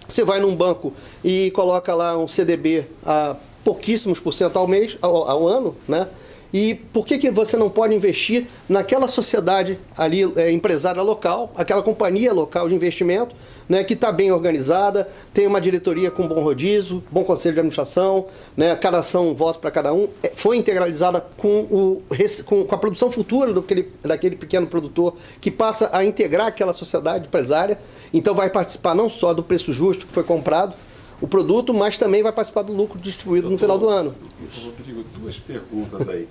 Você 0.07 0.23
vai 0.23 0.39
num 0.39 0.55
banco 0.55 0.93
e 1.23 1.51
coloca 1.51 1.95
lá 1.95 2.17
um 2.17 2.27
CDB 2.27 2.85
a 3.05 3.35
pouquíssimos 3.63 4.19
por 4.19 4.33
cento 4.33 4.57
ao 4.57 4.67
mês, 4.67 4.97
ao, 5.01 5.29
ao 5.29 5.47
ano, 5.47 5.75
né? 5.87 6.07
E 6.53 6.75
por 6.75 7.05
que, 7.05 7.17
que 7.17 7.31
você 7.31 7.55
não 7.55 7.69
pode 7.69 7.95
investir 7.95 8.47
naquela 8.67 9.07
sociedade 9.07 9.79
ali, 9.97 10.31
é, 10.35 10.51
empresária 10.51 11.01
local, 11.01 11.51
aquela 11.55 11.81
companhia 11.81 12.33
local 12.33 12.67
de 12.67 12.75
investimento, 12.75 13.35
né, 13.69 13.85
que 13.85 13.93
está 13.93 14.11
bem 14.11 14.31
organizada, 14.33 15.07
tem 15.33 15.47
uma 15.47 15.61
diretoria 15.61 16.11
com 16.11 16.27
bom 16.27 16.43
rodízio, 16.43 17.01
bom 17.09 17.23
conselho 17.23 17.53
de 17.53 17.59
administração, 17.61 18.27
né, 18.55 18.75
cada 18.75 18.99
ação 18.99 19.29
um 19.29 19.33
voto 19.33 19.59
para 19.59 19.71
cada 19.71 19.93
um, 19.93 20.09
é, 20.21 20.31
foi 20.33 20.57
integralizada 20.57 21.25
com, 21.37 21.61
o, 21.71 22.03
com, 22.45 22.67
a 22.69 22.77
produção 22.77 23.09
futura 23.09 23.53
daquele, 23.53 23.89
daquele 24.01 24.35
pequeno 24.35 24.67
produtor, 24.67 25.15
que 25.39 25.49
passa 25.49 25.89
a 25.93 26.03
integrar 26.03 26.47
aquela 26.47 26.73
sociedade 26.73 27.27
empresária, 27.27 27.79
então 28.13 28.35
vai 28.35 28.49
participar 28.49 28.93
não 28.93 29.09
só 29.09 29.33
do 29.33 29.41
preço 29.41 29.71
justo 29.71 30.05
que 30.05 30.11
foi 30.11 30.23
comprado, 30.23 30.75
o 31.21 31.27
produto, 31.27 31.73
mas 31.73 31.97
também 31.97 32.23
vai 32.23 32.31
participar 32.31 32.63
do 32.63 32.73
lucro 32.73 32.99
distribuído 32.99 33.47
Doutor, 33.47 33.53
no 33.53 33.59
final 33.59 33.77
do 33.77 33.87
ano. 33.87 34.15
Rodrigo, 34.63 35.05
duas 35.17 35.37
perguntas 35.37 36.09
aí. 36.09 36.27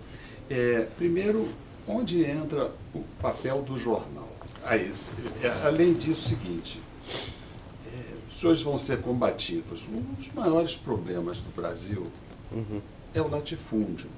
É, 0.51 0.89
primeiro, 0.97 1.49
onde 1.87 2.25
entra 2.25 2.73
o 2.93 3.05
papel 3.23 3.63
do 3.63 3.79
jornal? 3.79 4.29
Aí, 4.65 4.91
é, 5.43 5.49
além 5.65 5.95
disso, 5.95 6.35
o 6.35 6.39
seguinte, 6.39 6.81
é, 7.87 8.15
os 8.29 8.41
senhores 8.41 8.61
vão 8.61 8.77
ser 8.77 9.01
combativos. 9.01 9.87
Um 9.89 10.01
dos 10.15 10.33
maiores 10.35 10.77
problemas 10.77 11.39
do 11.39 11.55
Brasil 11.55 12.09
uhum. 12.51 12.81
é 13.15 13.23
o 13.23 13.29
latifúndio. 13.29 14.11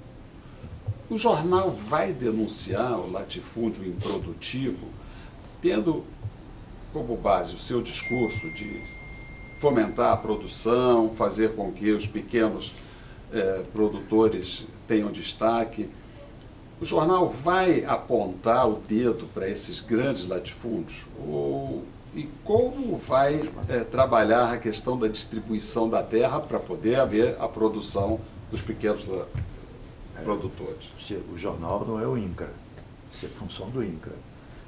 O 1.11 1.19
jornal 1.19 1.71
vai 1.71 2.15
denunciar 2.15 2.99
o 2.99 3.13
latifúndio 3.13 3.87
improdutivo, 3.87 4.89
tendo 5.61 6.03
como 6.95 7.15
base 7.15 7.55
o 7.55 7.59
seu 7.59 7.83
discurso 7.83 8.51
de 8.53 8.83
fomentar 9.59 10.13
a 10.13 10.17
produção, 10.17 11.13
fazer 11.13 11.55
com 11.55 11.71
que 11.71 11.93
os 11.93 12.07
pequenos 12.07 12.73
eh, 13.33 13.65
produtores 13.73 14.67
tenham 14.89 15.13
destaque. 15.13 15.89
O 16.83 16.85
jornal 16.85 17.29
vai 17.29 17.85
apontar 17.85 18.69
o 18.69 18.75
dedo 18.75 19.29
para 19.33 19.49
esses 19.49 19.81
grandes 19.81 20.27
latifúndios? 20.27 21.07
Ou, 21.25 21.85
e 22.13 22.25
como 22.43 22.97
vai 22.97 23.49
é, 23.69 23.85
trabalhar 23.85 24.53
a 24.53 24.59
questão 24.59 24.99
da 24.99 25.07
distribuição 25.07 25.89
da 25.89 26.03
terra 26.03 26.41
para 26.41 26.59
poder 26.59 26.99
haver 26.99 27.41
a 27.41 27.47
produção 27.47 28.19
dos 28.51 28.63
pequenos 28.63 29.07
é, 30.17 30.23
produtores? 30.25 30.89
O 31.33 31.39
jornal 31.39 31.87
não 31.87 32.01
é 32.01 32.07
o 32.09 32.19
INCRA, 32.19 32.51
isso 33.15 33.27
é 33.27 33.29
função 33.29 33.71
do 33.71 33.81
INCRA. 33.81 34.17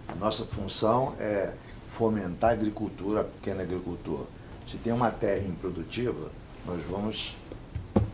A 0.06 0.14
nossa 0.14 0.44
função 0.44 1.14
é 1.18 1.52
fomentar 1.90 2.50
a 2.50 2.52
agricultura, 2.52 3.22
a 3.22 3.24
pequena 3.24 3.64
agricultura. 3.64 4.22
Se 4.70 4.76
tem 4.76 4.92
uma 4.92 5.10
terra 5.10 5.44
improdutiva, 5.44 6.30
nós 6.64 6.80
vamos 6.88 7.34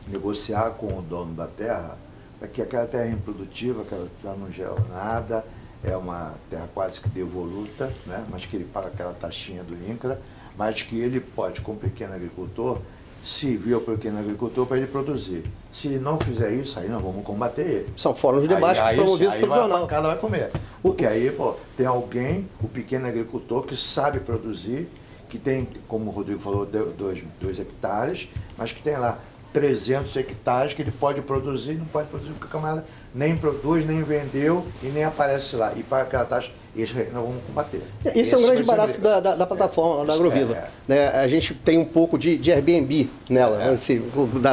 negociar 0.09 0.71
com 0.71 0.99
o 0.99 1.03
dono 1.03 1.35
da 1.35 1.47
terra 1.47 1.99
que 2.47 2.63
aquela 2.63 2.87
terra 2.87 3.05
é 3.05 3.11
improdutiva, 3.11 3.85
que 3.85 3.95
ela 3.95 4.37
não 4.37 4.51
gera 4.51 4.75
nada, 4.89 5.45
é 5.83 5.97
uma 5.97 6.35
terra 6.49 6.69
quase 6.75 7.01
que 7.01 7.09
devoluta, 7.09 7.93
né? 8.07 8.25
mas 8.31 8.45
que 8.45 8.57
ele 8.57 8.65
paga 8.65 8.89
aquela 8.89 9.13
taxinha 9.13 9.63
do 9.63 9.75
INCRA, 9.75 10.21
mas 10.57 10.83
que 10.83 10.99
ele 10.99 11.21
pode, 11.21 11.61
como 11.61 11.79
pequeno 11.79 12.15
agricultor, 12.15 12.79
servir 13.23 13.75
ao 13.75 13.81
pequeno 13.81 14.19
agricultor 14.19 14.67
para 14.67 14.79
ele 14.79 14.87
produzir. 14.87 15.45
Se 15.73 15.89
não 15.89 16.19
fizer 16.19 16.53
isso, 16.53 16.79
aí 16.79 16.89
nós 16.89 17.03
vamos 17.03 17.25
combater 17.25 17.63
ele. 17.63 17.89
São 17.97 18.15
fóruns 18.15 18.43
de 18.43 18.49
debate 18.49 18.81
aí, 18.81 18.97
promovidos 18.97 19.37
pelo 19.37 19.55
jornal. 19.55 19.87
Cada 19.87 20.09
vai 20.09 20.17
comer. 20.17 20.51
Porque 20.83 21.07
aí 21.07 21.31
pô, 21.31 21.55
tem 21.77 21.87
alguém, 21.87 22.49
o 22.63 22.69
pequeno 22.69 23.07
agricultor, 23.07 23.65
que 23.65 23.77
sabe 23.77 24.21
produzir, 24.21 24.89
que 25.29 25.39
tem, 25.39 25.69
como 25.87 26.11
o 26.11 26.13
Rodrigo 26.13 26.41
falou, 26.41 26.67
dois, 26.67 27.23
dois 27.41 27.61
hectares, 27.61 28.29
mas 28.59 28.73
que 28.73 28.83
tem 28.83 28.97
lá 28.97 29.19
300 29.53 30.17
hectares 30.17 30.73
que 30.73 30.83
ele 30.83 30.93
pode 30.93 31.23
produzir, 31.23 31.75
não 31.75 31.87
pode 31.87 32.09
produzir 32.09 32.33
porque 32.33 32.47
a 32.47 32.51
camarada 32.51 32.85
nem 33.15 33.37
produz, 33.37 33.87
nem 33.87 34.03
vendeu 34.03 34.65
e 34.83 34.87
nem 34.87 35.05
aparece 35.05 35.57
lá. 35.57 35.73
E 35.77 35.83
para 35.83 36.03
aquela 36.03 36.25
taxa, 36.25 36.51
isso 36.75 36.95
nós 36.95 37.25
vamos 37.25 37.43
combater. 37.45 37.83
Esse, 38.05 38.19
Esse 38.21 38.35
é 38.35 38.39
um 38.39 38.43
grande 38.43 38.63
barato 38.63 39.01
da, 39.01 39.19
da, 39.19 39.35
da, 39.35 39.47
plataforma, 39.47 40.05
é, 40.05 40.07
da 40.07 40.15
Agroviva. 40.15 40.55
É, 40.55 40.69
né? 40.87 41.09
A 41.09 41.27
gente 41.27 41.53
tem 41.53 41.79
um 41.79 41.85
pouco 41.85 42.17
de, 42.17 42.37
de 42.37 42.53
Airbnb 42.53 43.11
nela, 43.29 43.63
é. 43.63 43.69
Assim, 43.71 44.03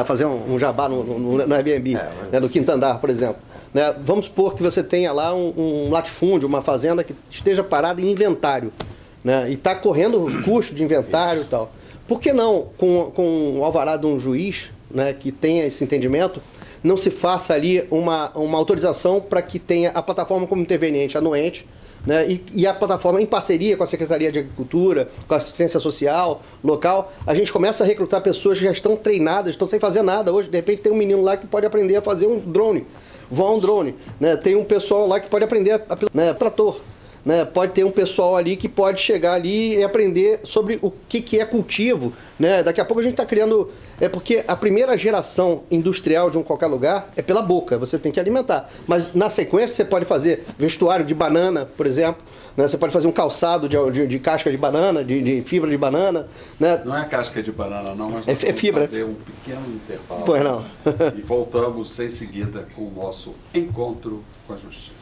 fazer 0.04 0.24
um, 0.24 0.54
um 0.54 0.58
jabá 0.58 0.88
no, 0.88 1.04
no, 1.04 1.46
no 1.46 1.54
Airbnb, 1.54 1.94
é, 1.94 2.12
mas... 2.20 2.32
né? 2.32 2.40
no 2.40 2.48
quinto 2.48 2.70
andar, 2.72 2.98
por 2.98 3.08
exemplo. 3.08 3.40
Né? 3.72 3.94
Vamos 4.00 4.24
supor 4.24 4.54
que 4.56 4.62
você 4.62 4.82
tenha 4.82 5.12
lá 5.12 5.32
um, 5.32 5.54
um 5.56 5.90
latifúndio, 5.90 6.48
uma 6.48 6.60
fazenda 6.60 7.04
que 7.04 7.14
esteja 7.30 7.62
parada 7.62 8.00
em 8.00 8.10
inventário. 8.10 8.72
Né? 9.22 9.50
E 9.50 9.54
está 9.54 9.74
correndo 9.74 10.42
custo 10.44 10.74
de 10.74 10.82
inventário 10.82 11.42
e 11.42 11.44
tal. 11.44 11.70
Por 12.08 12.20
que 12.20 12.32
não, 12.32 12.68
com, 12.78 13.12
com 13.14 13.58
o 13.58 13.64
alvará 13.64 13.96
de 13.96 14.06
um 14.06 14.18
juiz, 14.18 14.70
né, 14.90 15.12
que 15.12 15.30
tenha 15.30 15.66
esse 15.66 15.82
entendimento, 15.84 16.40
não 16.82 16.96
se 16.96 17.10
faça 17.10 17.54
ali 17.54 17.84
uma, 17.90 18.30
uma 18.36 18.58
autorização 18.58 19.20
para 19.20 19.42
que 19.42 19.58
tenha 19.58 19.90
a 19.90 20.02
plataforma 20.02 20.46
como 20.46 20.62
interveniente 20.62 21.18
anuente, 21.18 21.66
né, 22.06 22.30
e, 22.30 22.44
e, 22.54 22.66
a 22.66 22.72
plataforma 22.72 23.20
em 23.20 23.26
parceria 23.26 23.76
com 23.76 23.82
a 23.82 23.86
Secretaria 23.86 24.30
de 24.30 24.38
Agricultura, 24.38 25.08
com 25.26 25.34
a 25.34 25.36
assistência 25.36 25.80
social 25.80 26.42
local, 26.62 27.12
a 27.26 27.34
gente 27.34 27.52
começa 27.52 27.82
a 27.82 27.86
recrutar 27.86 28.22
pessoas 28.22 28.56
que 28.56 28.64
já 28.64 28.70
estão 28.70 28.96
treinadas, 28.96 29.50
estão 29.50 29.68
sem 29.68 29.80
fazer 29.80 30.02
nada. 30.02 30.32
Hoje, 30.32 30.48
de 30.48 30.56
repente, 30.56 30.82
tem 30.82 30.92
um 30.92 30.96
menino 30.96 31.20
lá 31.22 31.36
que 31.36 31.46
pode 31.46 31.66
aprender 31.66 31.96
a 31.96 32.00
fazer 32.00 32.26
um 32.26 32.38
drone, 32.38 32.86
voar 33.28 33.52
um 33.52 33.58
drone. 33.58 33.94
Né, 34.18 34.36
tem 34.36 34.54
um 34.54 34.64
pessoal 34.64 35.06
lá 35.08 35.18
que 35.18 35.28
pode 35.28 35.44
aprender 35.44 35.72
a, 35.72 35.76
a 35.76 35.98
né, 36.14 36.32
trator. 36.32 36.80
Né? 37.24 37.44
Pode 37.44 37.72
ter 37.72 37.84
um 37.84 37.90
pessoal 37.90 38.36
ali 38.36 38.56
que 38.56 38.68
pode 38.68 39.00
chegar 39.00 39.34
ali 39.34 39.76
e 39.76 39.82
aprender 39.82 40.40
sobre 40.44 40.78
o 40.82 40.92
que, 41.08 41.20
que 41.20 41.38
é 41.40 41.44
cultivo. 41.44 42.12
Né? 42.38 42.62
Daqui 42.62 42.80
a 42.80 42.84
pouco 42.84 43.00
a 43.00 43.02
gente 43.02 43.12
está 43.12 43.26
criando. 43.26 43.70
É 44.00 44.08
porque 44.08 44.44
a 44.46 44.54
primeira 44.54 44.96
geração 44.96 45.62
industrial 45.70 46.30
de 46.30 46.38
um 46.38 46.42
qualquer 46.42 46.66
lugar 46.66 47.10
é 47.16 47.22
pela 47.22 47.42
boca, 47.42 47.76
você 47.76 47.98
tem 47.98 48.12
que 48.12 48.20
alimentar. 48.20 48.70
Mas 48.86 49.12
na 49.12 49.28
sequência 49.28 49.74
você 49.74 49.84
pode 49.84 50.04
fazer 50.04 50.44
vestuário 50.56 51.04
de 51.04 51.14
banana, 51.14 51.68
por 51.76 51.86
exemplo. 51.86 52.22
Né? 52.56 52.66
Você 52.66 52.76
pode 52.76 52.92
fazer 52.92 53.06
um 53.06 53.12
calçado 53.12 53.68
de, 53.68 53.76
de, 53.92 54.06
de 54.06 54.18
casca 54.18 54.50
de 54.50 54.56
banana, 54.56 55.04
de, 55.04 55.22
de, 55.22 55.40
fibra 55.42 55.70
de 55.70 55.76
banana. 55.76 56.28
Né? 56.58 56.82
Não 56.84 56.96
é 56.96 57.04
casca 57.04 57.40
de 57.40 57.52
banana, 57.52 57.94
não, 57.94 58.10
mas 58.10 58.26
é, 58.26 58.32
é 58.32 58.52
fibra. 58.52 58.80
fazer 58.82 59.04
um 59.04 59.14
pequeno 59.14 59.62
intervalo. 59.74 60.22
Pois 60.26 60.42
não. 60.42 60.64
e 61.16 61.20
voltamos 61.22 61.98
em 62.00 62.08
seguida 62.08 62.66
com 62.74 62.82
o 62.82 62.90
nosso 62.90 63.34
encontro 63.54 64.24
com 64.46 64.54
a 64.54 64.56
justiça. 64.56 64.97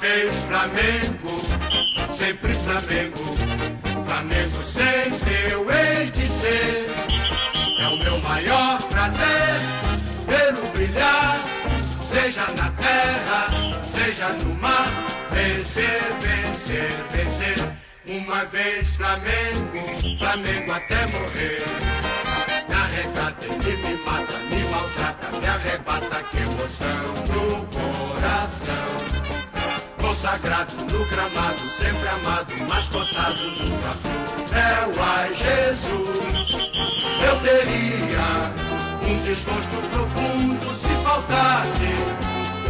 Vez 0.00 0.34
Flamengo, 0.48 1.40
sempre 2.14 2.52
Flamengo, 2.54 3.36
Flamengo 4.04 4.64
sempre 4.64 5.52
eu 5.52 5.70
hei 5.70 6.10
de 6.10 6.26
ser. 6.26 6.86
É 7.80 7.88
o 7.88 7.96
meu 7.98 8.18
maior 8.20 8.82
prazer 8.88 9.60
vê-lo 10.26 10.66
brilhar, 10.72 11.44
seja 12.12 12.46
na 12.56 12.70
terra, 12.72 13.46
seja 13.94 14.28
no 14.30 14.54
mar, 14.56 14.88
vencer, 15.30 16.02
vencer, 16.20 16.90
vencer. 17.12 17.72
Uma 18.04 18.44
vez 18.46 18.96
Flamengo, 18.96 20.18
Flamengo 20.18 20.72
até 20.72 21.06
morrer. 21.06 21.62
Me 22.68 22.74
arrecata, 22.74 23.46
ele 23.46 23.76
me 23.76 23.96
mata, 24.04 24.38
me 24.38 24.64
maltrata, 24.64 25.38
me 25.38 25.46
arrebata, 25.46 26.22
que 26.30 26.36
emoção 26.38 27.14
no 27.28 27.66
coração 27.66 29.41
consagrado 30.22 30.76
no 30.76 31.04
gramado, 31.06 31.58
sempre 31.76 32.08
amado, 32.08 32.54
mascotado 32.68 33.42
nunca 33.42 33.90
foi. 34.00 34.56
É 34.56 34.86
o 34.86 35.02
ai 35.02 35.34
Jesus, 35.34 36.52
eu 37.26 37.40
teria 37.40 38.52
um 39.04 39.20
desgosto 39.24 39.76
profundo 39.90 40.72
se 40.74 40.94
faltasse 41.02 41.90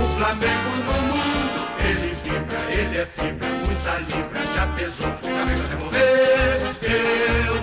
o 0.00 0.16
Flamengo 0.16 0.70
no 0.86 0.96
mundo. 1.08 1.68
Ele 1.84 2.14
vibra, 2.24 2.58
ele 2.72 2.98
é 2.98 3.04
fibra, 3.04 3.48
muita 3.48 3.98
libra, 3.98 4.40
já 4.54 4.66
pesou, 4.68 5.12
cabeça 5.20 5.64
até 5.64 5.76
morrer. 5.76 6.72
Eu 7.48 7.62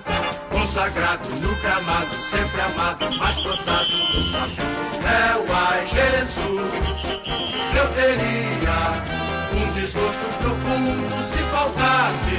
Consagrado 0.73 1.29
no 1.31 1.53
gramado, 1.57 2.15
sempre 2.29 2.61
amado, 2.61 3.05
mas 3.17 3.35
cotado 3.41 3.91
no 3.91 4.31
papel. 4.31 5.45
Ai 5.53 5.85
Jesus, 5.85 6.71
eu 7.75 7.93
teria 7.93 9.03
um 9.53 9.73
desgosto 9.73 10.25
profundo 10.39 11.23
se 11.25 11.39
faltasse 11.51 12.37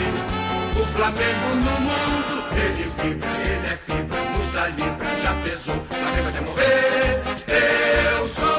o 0.80 0.86
Flamengo 0.96 1.48
no 1.56 1.80
mundo. 1.82 2.44
Ele 2.56 2.90
vibra, 3.02 3.28
ele 3.28 3.66
é 3.66 3.76
fibra, 3.76 4.18
nos 4.18 4.52
dá 4.54 4.66
libra, 4.68 5.14
já 5.22 5.34
pesou, 5.44 5.84
Flamengo 5.90 6.28
até 6.30 6.40
morrer. 6.40 7.20
Eu 8.16 8.28
sou. 8.30 8.51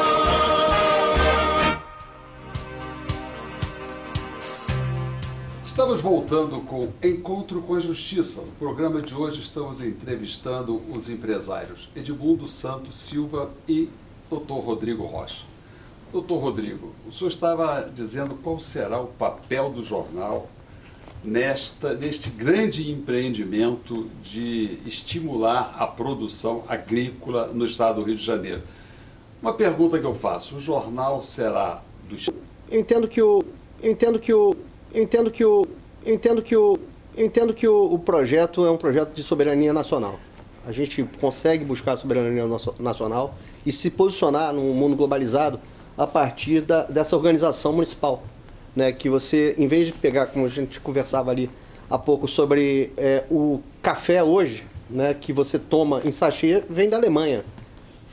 Estamos 5.74 6.02
voltando 6.02 6.62
com 6.62 6.90
Encontro 7.04 7.60
com 7.60 7.74
a 7.74 7.80
Justiça. 7.80 8.42
No 8.42 8.52
programa 8.60 9.02
de 9.02 9.16
hoje 9.16 9.42
estamos 9.42 9.82
entrevistando 9.82 10.80
os 10.94 11.10
empresários 11.10 11.90
Edmundo 11.96 12.48
Santos 12.48 13.00
Silva 13.00 13.50
e 13.68 13.90
Dr. 14.30 14.54
Rodrigo 14.64 15.04
Rocha. 15.04 15.44
Doutor 16.12 16.38
Rodrigo, 16.38 16.94
o 17.08 17.12
senhor 17.12 17.30
estava 17.30 17.90
dizendo 17.92 18.36
qual 18.36 18.60
será 18.60 19.02
o 19.02 19.08
papel 19.08 19.72
do 19.72 19.82
jornal 19.82 20.48
nesta, 21.24 21.96
neste 21.96 22.30
grande 22.30 22.92
empreendimento 22.92 24.08
de 24.24 24.78
estimular 24.86 25.76
a 25.80 25.88
produção 25.88 26.64
agrícola 26.68 27.48
no 27.48 27.66
estado 27.66 27.96
do 27.96 28.04
Rio 28.04 28.16
de 28.16 28.24
Janeiro. 28.24 28.62
Uma 29.42 29.56
pergunta 29.56 29.98
que 29.98 30.06
eu 30.06 30.14
faço: 30.14 30.58
o 30.58 30.60
jornal 30.60 31.20
será 31.20 31.82
do 32.08 32.16
Eu 32.70 32.80
entendo 32.80 33.08
que 33.08 33.24
o 33.24 33.44
eu 33.82 33.92
entendo 33.92 34.18
que 34.20 34.34
o 34.34 34.56
entendo 34.94 35.32
que 35.32 35.44
o 35.44 35.66
entendo 36.06 36.42
que 36.42 36.56
o 36.56 36.78
entendo 37.18 37.54
que 37.54 37.68
o, 37.68 37.94
o 37.94 38.00
projeto 38.00 38.66
é 38.66 38.72
um 38.72 38.78
projeto 38.78 39.14
de 39.14 39.24
soberania 39.24 39.72
nacional. 39.74 40.20
A 40.66 40.72
gente 40.72 41.04
consegue 41.20 41.66
buscar 41.66 41.94
a 41.94 41.98
soberania 41.98 42.48
nacio- 42.48 42.76
nacional 42.80 43.36
e 43.66 43.72
se 43.72 43.92
posicionar 43.92 44.54
num 44.54 44.74
mundo 44.74 44.96
globalizado 44.96 45.60
a 45.98 46.08
partir 46.08 46.62
da, 46.62 46.84
dessa 46.86 47.16
organização 47.16 47.74
municipal, 47.74 48.24
né? 48.76 48.92
Que 48.92 49.10
você, 49.10 49.56
em 49.58 49.68
vez 49.68 49.88
de 49.88 49.94
pegar, 49.94 50.28
como 50.28 50.46
a 50.46 50.50
gente 50.50 50.80
conversava 50.80 51.32
ali 51.32 51.50
há 51.90 51.98
pouco 51.98 52.28
sobre 52.28 52.92
é, 52.98 53.24
o 53.30 53.60
café 53.82 54.24
hoje, 54.24 54.66
né? 54.90 55.14
Que 55.14 55.34
você 55.34 55.60
toma 55.60 56.02
em 56.06 56.12
sachê 56.12 56.64
vem 56.70 56.90
da 56.90 56.98
Alemanha. 56.98 57.44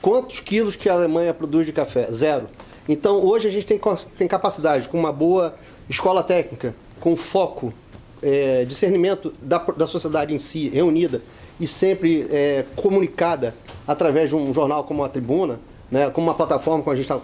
Quantos 0.02 0.40
quilos 0.40 0.76
que 0.76 0.88
a 0.88 0.94
Alemanha 0.94 1.32
produz 1.32 1.66
de 1.66 1.72
café? 1.72 2.10
Zero. 2.12 2.48
Então, 2.88 3.24
hoje 3.24 3.46
a 3.46 3.50
gente 3.50 3.66
tem, 3.66 3.80
tem 4.18 4.26
capacidade, 4.26 4.88
com 4.88 4.98
uma 4.98 5.12
boa 5.12 5.54
escola 5.90 6.22
técnica, 6.22 6.74
com 7.00 7.16
foco, 7.16 7.74
é, 8.22 8.64
discernimento 8.64 9.34
da, 9.42 9.58
da 9.58 9.86
sociedade 9.86 10.32
em 10.32 10.38
si, 10.38 10.68
reunida 10.68 11.20
e 11.58 11.66
sempre 11.66 12.26
é, 12.30 12.64
comunicada 12.76 13.54
através 13.86 14.30
de 14.30 14.36
um 14.36 14.54
jornal 14.54 14.84
como 14.84 15.02
a 15.02 15.08
Tribuna, 15.08 15.58
né, 15.90 16.08
como 16.10 16.28
uma 16.28 16.34
plataforma 16.34 16.84
como 16.84 16.92
a 16.92 16.96
gente 16.96 17.10
está 17.10 17.18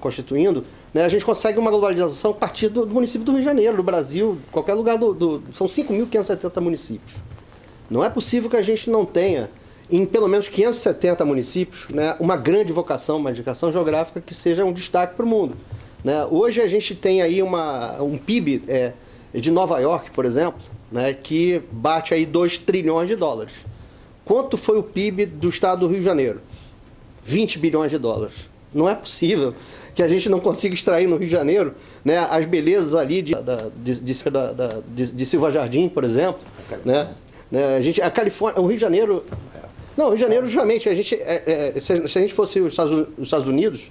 constituindo, 0.00 0.64
né, 0.92 1.04
a 1.04 1.08
gente 1.08 1.24
consegue 1.24 1.58
uma 1.58 1.70
globalização 1.70 2.32
a 2.32 2.34
partir 2.34 2.68
do, 2.68 2.84
do 2.84 2.92
município 2.92 3.24
do 3.24 3.32
Rio 3.32 3.40
de 3.40 3.44
Janeiro, 3.44 3.76
do 3.76 3.82
Brasil, 3.82 4.38
qualquer 4.50 4.74
lugar 4.74 4.98
do... 4.98 5.14
do 5.14 5.42
são 5.52 5.66
5.570 5.68 6.60
municípios. 6.60 7.16
Não 7.88 8.02
é 8.02 8.10
possível 8.10 8.50
que 8.50 8.56
a 8.56 8.62
gente 8.62 8.90
não 8.90 9.04
tenha, 9.04 9.48
em 9.88 10.04
pelo 10.04 10.26
menos 10.26 10.48
570 10.48 11.24
municípios, 11.24 11.86
né, 11.88 12.16
uma 12.18 12.36
grande 12.36 12.72
vocação, 12.72 13.18
uma 13.18 13.30
indicação 13.30 13.70
geográfica 13.70 14.20
que 14.20 14.34
seja 14.34 14.64
um 14.64 14.72
destaque 14.72 15.14
para 15.14 15.24
o 15.24 15.28
mundo. 15.28 15.56
Né? 16.04 16.24
Hoje 16.30 16.60
a 16.60 16.66
gente 16.66 16.94
tem 16.94 17.22
aí 17.22 17.42
uma, 17.42 18.00
um 18.02 18.16
PIB 18.18 18.62
é, 18.68 18.92
de 19.34 19.50
Nova 19.50 19.78
York, 19.80 20.10
por 20.12 20.24
exemplo, 20.24 20.60
né, 20.90 21.12
que 21.12 21.60
bate 21.70 22.14
aí 22.14 22.24
2 22.24 22.58
trilhões 22.58 23.08
de 23.08 23.16
dólares. 23.16 23.52
Quanto 24.24 24.56
foi 24.56 24.78
o 24.78 24.82
PIB 24.82 25.26
do 25.26 25.48
estado 25.48 25.80
do 25.80 25.88
Rio 25.88 25.98
de 25.98 26.04
Janeiro? 26.04 26.40
20 27.24 27.58
bilhões 27.58 27.90
de 27.90 27.98
dólares. 27.98 28.34
Não 28.72 28.88
é 28.88 28.94
possível 28.94 29.54
que 29.94 30.02
a 30.02 30.08
gente 30.08 30.28
não 30.28 30.38
consiga 30.40 30.74
extrair 30.74 31.06
no 31.08 31.16
Rio 31.16 31.26
de 31.26 31.32
Janeiro 31.32 31.74
né, 32.04 32.18
as 32.18 32.44
belezas 32.46 32.94
ali 32.94 33.20
de, 33.22 33.34
da- 33.34 33.68
de, 33.76 33.94
de, 34.00 34.24
da- 34.30 34.80
de- 34.88 35.12
de 35.12 35.26
Silva 35.26 35.50
Jardim, 35.50 35.88
por 35.88 36.04
exemplo. 36.04 36.40
Né? 36.84 37.08
Né, 37.50 37.76
a, 37.76 37.80
gente, 37.80 38.00
a 38.00 38.10
Califórnia, 38.10 38.60
o 38.60 38.66
Rio 38.66 38.76
de 38.76 38.80
Janeiro. 38.80 39.24
Não, 39.96 40.06
o 40.06 40.08
Rio 40.10 40.16
de 40.16 40.22
Janeiro, 40.22 40.46
justamente, 40.46 40.88
a 40.88 40.94
gente, 40.94 41.14
é, 41.16 41.72
é, 41.76 41.80
se, 41.80 41.92
a- 41.94 42.06
gente 42.06 42.32
fosse 42.32 42.60
os 42.60 42.78
Estados 43.18 43.48
Unidos, 43.48 43.90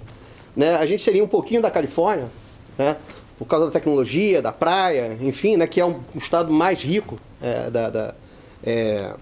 né, 0.56 0.76
a 0.76 0.86
gente 0.86 1.02
seria 1.02 1.22
um 1.22 1.28
pouquinho 1.28 1.62
da 1.62 1.70
Califórnia, 1.70 2.28
né, 2.76 2.96
por 3.38 3.46
causa 3.46 3.66
da 3.66 3.72
tecnologia, 3.72 4.42
da 4.42 4.52
praia, 4.52 5.16
enfim, 5.20 5.56
né, 5.56 5.66
que 5.66 5.80
é 5.80 5.84
um, 5.84 6.00
estado 6.16 6.52
mais 6.52 6.82
rico 6.82 7.18
é, 7.40 7.70
da, 7.70 7.88
da- 7.90 8.14
é, 8.64 9.12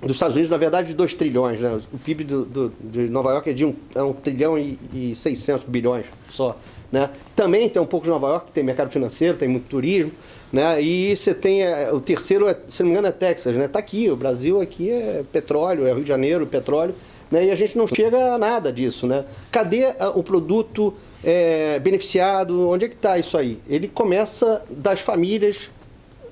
dos 0.00 0.14
Estados 0.14 0.36
Unidos, 0.36 0.50
na 0.50 0.56
verdade, 0.56 0.88
de 0.88 0.94
2 0.94 1.14
trilhões. 1.14 1.58
Né? 1.60 1.80
O 1.92 1.98
PIB 1.98 2.22
do, 2.22 2.44
do- 2.44 2.72
de 2.80 3.08
Nova 3.08 3.32
York 3.32 3.50
é 3.50 3.52
de 3.52 3.64
1 3.64 3.68
um, 3.68 3.74
é 3.96 4.02
um 4.02 4.12
trilhão 4.12 4.56
e, 4.56 4.78
e 4.92 5.16
600 5.16 5.64
bilhões 5.64 6.06
só. 6.30 6.56
Né? 6.92 7.10
Também 7.34 7.68
tem 7.68 7.82
um 7.82 7.86
pouco 7.86 8.04
de 8.04 8.10
Nova 8.10 8.28
York, 8.28 8.52
tem 8.52 8.62
mercado 8.62 8.90
financeiro, 8.90 9.36
tem 9.36 9.48
muito 9.48 9.66
turismo. 9.68 10.12
Né? 10.52 10.80
E 10.80 11.16
você 11.16 11.34
tem 11.34 11.62
é, 11.62 11.92
o 11.92 12.00
terceiro, 12.00 12.48
é, 12.48 12.56
se 12.68 12.82
não 12.82 12.90
me 12.90 12.92
engano, 12.92 13.08
é 13.08 13.12
Texas. 13.12 13.56
Né? 13.56 13.66
Tá 13.66 13.80
aqui, 13.80 14.08
o 14.08 14.14
Brasil 14.16 14.60
aqui 14.60 14.88
é 14.88 15.24
petróleo, 15.32 15.84
é 15.86 15.92
Rio 15.92 16.02
de 16.02 16.08
Janeiro, 16.08 16.46
petróleo. 16.46 16.94
Né? 17.30 17.46
E 17.46 17.50
a 17.50 17.56
gente 17.56 17.76
não 17.76 17.86
chega 17.86 18.34
a 18.34 18.38
nada 18.38 18.72
disso. 18.72 19.06
Né? 19.06 19.24
Cadê 19.50 19.84
ah, 19.98 20.10
o 20.14 20.22
produto 20.22 20.94
é, 21.22 21.78
beneficiado? 21.78 22.68
Onde 22.68 22.84
é 22.86 22.88
que 22.88 22.94
está 22.94 23.18
isso 23.18 23.36
aí? 23.36 23.58
Ele 23.68 23.88
começa 23.88 24.64
das 24.70 25.00
famílias 25.00 25.68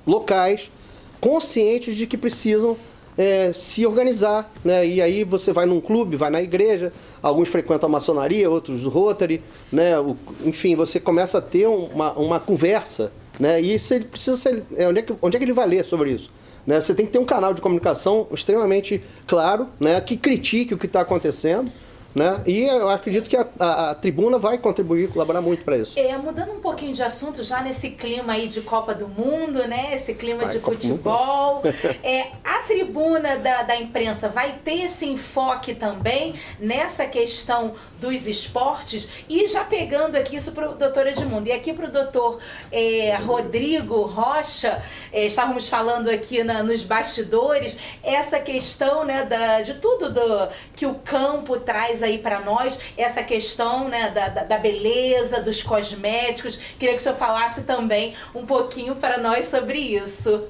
locais 0.05 0.71
conscientes 1.19 1.95
de 1.95 2.05
que 2.07 2.17
precisam 2.17 2.77
é, 3.17 3.51
se 3.51 3.85
organizar, 3.85 4.51
né? 4.63 4.85
E 4.85 5.01
aí 5.01 5.23
você 5.23 5.51
vai 5.51 5.65
num 5.65 5.81
clube, 5.81 6.15
vai 6.15 6.29
na 6.29 6.39
igreja, 6.41 6.93
alguns 7.21 7.49
frequentam 7.49 7.89
a 7.89 7.91
maçonaria, 7.91 8.47
outros 8.49 8.85
o 8.85 8.89
Rotary, 8.89 9.41
né? 9.71 9.99
O- 9.99 10.15
enfim, 10.45 10.75
você 10.75 10.99
começa 10.99 11.39
a 11.39 11.41
ter 11.41 11.67
uma, 11.67 12.11
uma 12.13 12.39
conversa, 12.39 13.11
né? 13.39 13.59
E 13.59 13.73
isso 13.73 13.91
ele 13.93 14.05
precisa 14.05 14.37
ser, 14.37 14.63
é, 14.75 14.87
onde, 14.87 14.99
é 14.99 15.01
que, 15.01 15.15
onde 15.19 15.35
é 15.35 15.39
que 15.39 15.45
ele 15.45 15.53
vai 15.53 15.67
ler 15.67 15.83
sobre 15.83 16.11
isso? 16.11 16.29
Né? 16.67 16.81
Você 16.81 16.93
tem 16.93 17.05
que 17.05 17.13
ter 17.13 17.19
um 17.19 17.25
canal 17.25 17.53
de 17.53 17.61
comunicação 17.61 18.27
extremamente 18.29 19.01
claro, 19.25 19.69
né? 19.79 19.99
Que 20.01 20.17
critique 20.17 20.73
o 20.73 20.77
que 20.77 20.85
está 20.85 20.99
acontecendo, 20.99 21.71
né? 22.17 22.41
E 22.45 22.63
eu 22.63 22.89
acredito 22.89 23.29
que 23.29 23.37
a, 23.37 23.45
a- 23.59 23.91
a 23.91 23.95
tribuna 23.95 24.37
vai 24.37 24.57
contribuir, 24.57 25.09
colaborar 25.09 25.41
muito 25.41 25.63
para 25.63 25.77
isso. 25.77 25.97
É, 25.97 26.17
mudando 26.17 26.51
um 26.53 26.59
pouquinho 26.59 26.93
de 26.93 27.03
assunto, 27.03 27.43
já 27.43 27.61
nesse 27.61 27.91
clima 27.91 28.33
aí 28.33 28.47
de 28.47 28.61
Copa 28.61 28.93
do 28.93 29.07
Mundo, 29.07 29.67
né? 29.67 29.93
Esse 29.93 30.15
clima 30.15 30.43
Vai, 30.43 30.53
de 30.53 30.59
Copa 30.59 30.73
futebol. 30.75 31.61
é, 32.03 32.27
a 32.43 32.59
tribuna 32.67 33.37
da, 33.37 33.63
da 33.63 33.75
imprensa 33.79 34.29
vai 34.29 34.53
ter 34.63 34.83
esse 34.85 35.05
enfoque 35.05 35.75
também 35.75 36.33
nessa 36.59 37.05
questão 37.05 37.73
dos 37.99 38.27
esportes? 38.27 39.07
E 39.29 39.45
já 39.47 39.63
pegando 39.63 40.15
aqui 40.15 40.35
isso 40.35 40.51
para 40.51 40.69
o 40.69 40.73
doutor 40.75 41.07
Edmundo. 41.07 41.47
E 41.47 41.51
aqui 41.51 41.71
para 41.73 41.87
o 41.87 41.91
doutor 41.91 42.39
é, 42.71 43.15
Rodrigo 43.17 44.01
Rocha, 44.03 44.81
é, 45.13 45.25
estávamos 45.27 45.67
falando 45.67 46.09
aqui 46.09 46.43
na- 46.43 46.63
nos 46.63 46.83
bastidores, 46.83 47.77
essa 48.03 48.39
questão 48.39 49.05
né, 49.05 49.23
da, 49.23 49.61
de 49.61 49.75
tudo 49.75 50.11
do, 50.11 50.49
que 50.75 50.85
o 50.85 50.95
campo 50.95 51.59
traz 51.59 52.01
aí 52.07 52.17
para 52.17 52.39
nós, 52.41 52.79
essa 52.97 53.23
questão 53.23 53.87
né, 53.87 54.09
da, 54.09 54.43
da, 54.43 54.57
beleza, 54.57 55.41
dos 55.41 55.61
cosméticos. 55.61 56.57
Queria 56.79 56.95
que 56.95 57.01
o 57.01 57.03
senhor 57.03 57.17
falasse 57.17 57.63
também 57.63 58.15
um 58.33 58.45
pouquinho 58.45 58.95
para 58.95 59.17
nós 59.17 59.47
sobre 59.47 59.77
isso. 59.77 60.47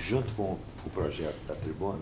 Junto 0.00 0.32
com 0.34 0.58
o 0.86 0.90
projeto 0.90 1.36
da 1.46 1.54
Tribuna, 1.54 2.00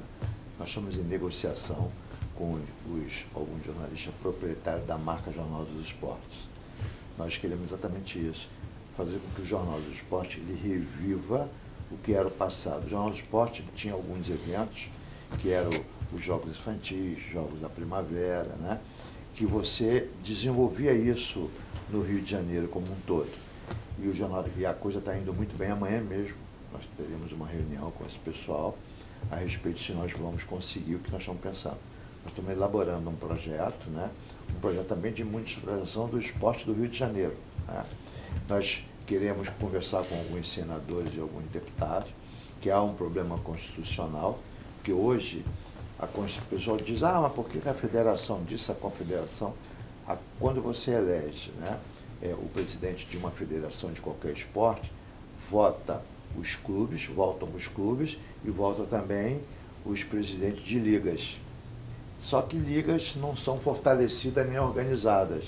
nós 0.58 0.68
estamos 0.68 0.94
em 0.94 1.02
negociação 1.02 1.90
com 2.36 2.60
os, 2.88 3.24
alguns 3.34 3.64
jornalistas 3.64 4.12
proprietários 4.20 4.86
da 4.86 4.96
marca 4.96 5.32
Jornal 5.32 5.64
dos 5.64 5.86
Esportes. 5.86 6.48
Nós 7.16 7.36
queremos 7.36 7.70
exatamente 7.70 8.18
isso, 8.18 8.48
fazer 8.96 9.18
com 9.18 9.34
que 9.36 9.42
o 9.42 9.46
Jornal 9.46 9.80
dos 9.80 9.94
Esportes 9.94 10.38
ele 10.38 10.58
reviva 10.62 11.48
o 11.90 11.96
que 11.98 12.14
era 12.14 12.26
o 12.26 12.30
passado. 12.30 12.86
O 12.86 12.88
Jornal 12.88 13.10
do 13.10 13.16
Esporte 13.16 13.64
tinha 13.74 13.92
alguns 13.92 14.28
eventos, 14.28 14.88
que 15.38 15.50
eram 15.50 15.70
os 16.12 16.22
Jogos 16.22 16.50
Infantis, 16.50 17.18
Jogos 17.32 17.60
da 17.60 17.68
Primavera, 17.68 18.54
né? 18.60 18.80
que 19.34 19.46
você 19.46 20.08
desenvolvia 20.22 20.92
isso 20.92 21.50
no 21.90 22.02
Rio 22.02 22.20
de 22.20 22.30
Janeiro 22.30 22.68
como 22.68 22.86
um 22.86 22.96
todo. 23.06 23.30
E, 23.98 24.08
o 24.08 24.14
jornal, 24.14 24.44
e 24.56 24.66
a 24.66 24.74
coisa 24.74 24.98
está 24.98 25.16
indo 25.16 25.32
muito 25.32 25.56
bem 25.56 25.70
amanhã 25.70 26.00
mesmo. 26.00 26.36
Nós 26.72 26.88
teremos 26.96 27.32
uma 27.32 27.46
reunião 27.46 27.90
com 27.90 28.04
esse 28.04 28.18
pessoal 28.18 28.76
a 29.30 29.36
respeito 29.36 29.78
se 29.78 29.92
nós 29.92 30.12
vamos 30.12 30.44
conseguir 30.44 30.96
o 30.96 30.98
que 30.98 31.10
nós 31.10 31.20
estamos 31.20 31.40
pensando. 31.40 31.78
Nós 32.22 32.32
estamos 32.32 32.52
elaborando 32.52 33.08
um 33.08 33.16
projeto, 33.16 33.88
né? 33.90 34.10
um 34.54 34.60
projeto 34.60 34.86
também 34.86 35.12
de 35.12 35.24
municipalização 35.24 36.08
do 36.08 36.20
esporte 36.20 36.64
do 36.64 36.72
Rio 36.72 36.88
de 36.88 36.96
Janeiro. 36.96 37.36
Né? 37.66 37.82
Nós 38.48 38.84
queremos 39.06 39.48
conversar 39.60 40.04
com 40.04 40.16
alguns 40.16 40.52
senadores 40.52 41.12
e 41.16 41.20
alguns 41.20 41.44
deputados, 41.50 42.12
que 42.60 42.70
há 42.70 42.80
um 42.80 42.94
problema 42.94 43.38
constitucional, 43.38 44.38
que 44.82 44.92
hoje 44.92 45.44
a, 45.98 46.06
o 46.06 46.46
pessoal 46.50 46.76
diz, 46.76 47.02
ah, 47.02 47.20
mas 47.22 47.32
por 47.32 47.48
que 47.48 47.66
a 47.68 47.74
federação 47.74 48.42
disse 48.44 48.70
a 48.72 48.74
confederação? 48.74 49.54
A, 50.06 50.16
quando 50.40 50.60
você 50.60 50.90
elege 50.92 51.50
né, 51.58 51.78
é, 52.20 52.34
o 52.34 52.48
presidente 52.48 53.06
de 53.06 53.16
uma 53.16 53.30
federação 53.30 53.92
de 53.92 54.00
qualquer 54.00 54.32
esporte, 54.32 54.92
vota 55.50 56.02
os 56.36 56.56
clubes, 56.56 57.06
votam 57.06 57.48
os 57.54 57.68
clubes 57.68 58.18
e 58.44 58.50
votam 58.50 58.86
também 58.86 59.42
os 59.84 60.02
presidentes 60.02 60.64
de 60.64 60.78
ligas. 60.78 61.38
Só 62.20 62.40
que 62.42 62.56
ligas 62.56 63.14
não 63.16 63.36
são 63.36 63.58
fortalecidas 63.58 64.48
nem 64.48 64.58
organizadas. 64.58 65.44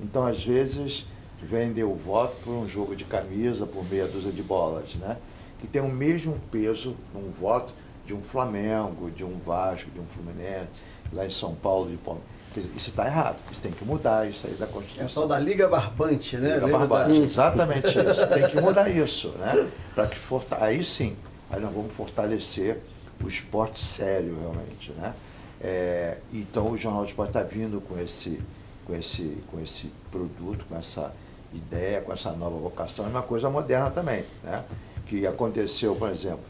Então, 0.00 0.26
às 0.26 0.44
vezes, 0.44 1.06
vendem 1.40 1.84
o 1.84 1.94
voto 1.94 2.36
por 2.42 2.52
um 2.52 2.68
jogo 2.68 2.94
de 2.94 3.04
camisa, 3.04 3.66
por 3.66 3.88
meia 3.88 4.06
dúzia 4.06 4.32
de 4.32 4.42
bolas, 4.42 4.94
né? 4.96 5.16
que 5.60 5.66
tem 5.66 5.82
o 5.82 5.88
mesmo 5.88 6.38
peso 6.50 6.96
num 7.12 7.30
voto 7.30 7.72
de 8.08 8.14
um 8.14 8.22
Flamengo, 8.22 9.10
de 9.10 9.22
um 9.22 9.38
Vasco, 9.44 9.90
de 9.90 10.00
um 10.00 10.06
Fluminense, 10.06 10.70
lá 11.12 11.26
em 11.26 11.30
São 11.30 11.54
Paulo, 11.54 11.90
de 11.90 11.98
Palmeiras. 11.98 12.26
Isso 12.74 12.88
está 12.88 13.06
errado, 13.06 13.36
isso 13.52 13.60
tem 13.60 13.70
que 13.70 13.84
mudar, 13.84 14.28
isso 14.28 14.46
aí 14.46 14.54
da 14.54 14.66
Constituição. 14.66 15.04
É 15.04 15.10
a 15.10 15.14
tal 15.14 15.28
da 15.28 15.38
Liga 15.38 15.68
Barbante, 15.68 16.38
né? 16.38 16.54
Liga 16.54 16.66
Barbante, 16.66 17.20
da... 17.20 17.26
exatamente 17.26 17.86
isso. 17.94 18.26
Tem 18.26 18.48
que 18.48 18.60
mudar 18.60 18.88
isso, 18.88 19.28
né? 19.38 19.70
Para 19.94 20.06
que 20.06 20.16
forta... 20.16 20.56
Aí 20.64 20.82
sim, 20.82 21.14
aí 21.50 21.60
nós 21.60 21.72
vamos 21.72 21.94
fortalecer 21.94 22.80
o 23.22 23.28
esporte 23.28 23.84
sério 23.84 24.36
realmente, 24.40 24.90
né? 24.92 25.14
É, 25.60 26.18
então 26.32 26.70
o 26.70 26.78
Jornal 26.78 27.02
do 27.02 27.08
Esporte 27.08 27.30
está 27.30 27.42
vindo 27.42 27.80
com 27.82 28.00
esse, 28.00 28.40
com, 28.86 28.94
esse, 28.94 29.42
com 29.50 29.60
esse 29.60 29.92
produto, 30.10 30.64
com 30.68 30.76
essa 30.76 31.12
ideia, 31.52 32.00
com 32.00 32.12
essa 32.12 32.32
nova 32.32 32.56
vocação, 32.56 33.04
é 33.04 33.08
uma 33.08 33.22
coisa 33.22 33.50
moderna 33.50 33.90
também, 33.90 34.24
né? 34.42 34.64
Que 35.06 35.26
aconteceu, 35.26 35.94
por 35.94 36.10
exemplo, 36.10 36.40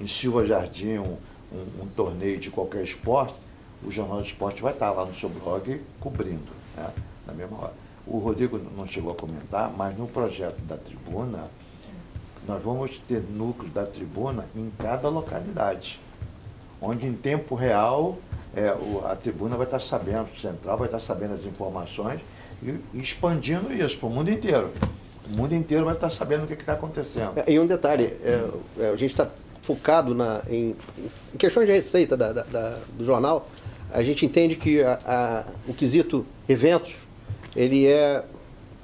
em 0.00 0.06
Silva 0.06 0.46
Jardim, 0.46 0.98
um, 0.98 1.16
um, 1.52 1.82
um 1.82 1.86
torneio 1.94 2.38
de 2.38 2.50
qualquer 2.50 2.84
esporte, 2.84 3.34
o 3.84 3.90
Jornal 3.90 4.18
do 4.18 4.26
Esporte 4.26 4.60
vai 4.62 4.72
estar 4.72 4.90
lá 4.90 5.04
no 5.04 5.14
seu 5.14 5.28
blog 5.28 5.80
cobrindo, 6.00 6.48
né? 6.76 6.90
na 7.26 7.32
mesma 7.32 7.58
hora. 7.58 7.74
O 8.06 8.18
Rodrigo 8.18 8.58
não 8.76 8.86
chegou 8.86 9.12
a 9.12 9.14
comentar, 9.14 9.70
mas 9.76 9.96
no 9.96 10.06
projeto 10.06 10.58
da 10.62 10.76
tribuna, 10.76 11.48
nós 12.46 12.62
vamos 12.62 12.98
ter 12.98 13.22
núcleos 13.22 13.72
da 13.72 13.84
tribuna 13.84 14.46
em 14.56 14.72
cada 14.78 15.08
localidade, 15.08 16.00
onde 16.80 17.06
em 17.06 17.12
tempo 17.12 17.54
real 17.54 18.16
é, 18.56 18.72
o, 18.72 19.04
a 19.06 19.14
tribuna 19.14 19.56
vai 19.56 19.66
estar 19.66 19.80
sabendo, 19.80 20.28
o 20.34 20.40
central 20.40 20.78
vai 20.78 20.88
estar 20.88 21.00
sabendo 21.00 21.34
as 21.34 21.44
informações 21.44 22.20
e, 22.62 22.80
e 22.94 23.00
expandindo 23.00 23.72
isso 23.72 23.98
para 23.98 24.08
o 24.08 24.10
mundo 24.10 24.30
inteiro. 24.30 24.72
O 25.30 25.36
mundo 25.36 25.54
inteiro 25.54 25.84
vai 25.84 25.94
estar 25.94 26.10
sabendo 26.10 26.44
o 26.44 26.46
que 26.46 26.54
está 26.54 26.72
acontecendo. 26.72 27.34
É, 27.36 27.52
e 27.52 27.60
um 27.60 27.66
detalhe, 27.66 28.04
é, 28.04 28.48
é, 28.78 28.88
a 28.88 28.96
gente 28.96 29.10
está 29.10 29.28
focado 29.62 30.14
na, 30.14 30.42
em, 30.48 30.74
em, 31.34 31.36
questões 31.36 31.66
de 31.66 31.72
receita 31.72 32.16
da, 32.16 32.32
da, 32.32 32.42
da, 32.42 32.78
do 32.96 33.04
jornal. 33.04 33.48
A 33.92 34.02
gente 34.02 34.24
entende 34.24 34.56
que 34.56 34.82
a, 34.82 34.98
a, 35.06 35.44
o 35.66 35.74
quesito 35.74 36.26
eventos 36.48 37.06
ele 37.56 37.86
é 37.86 38.22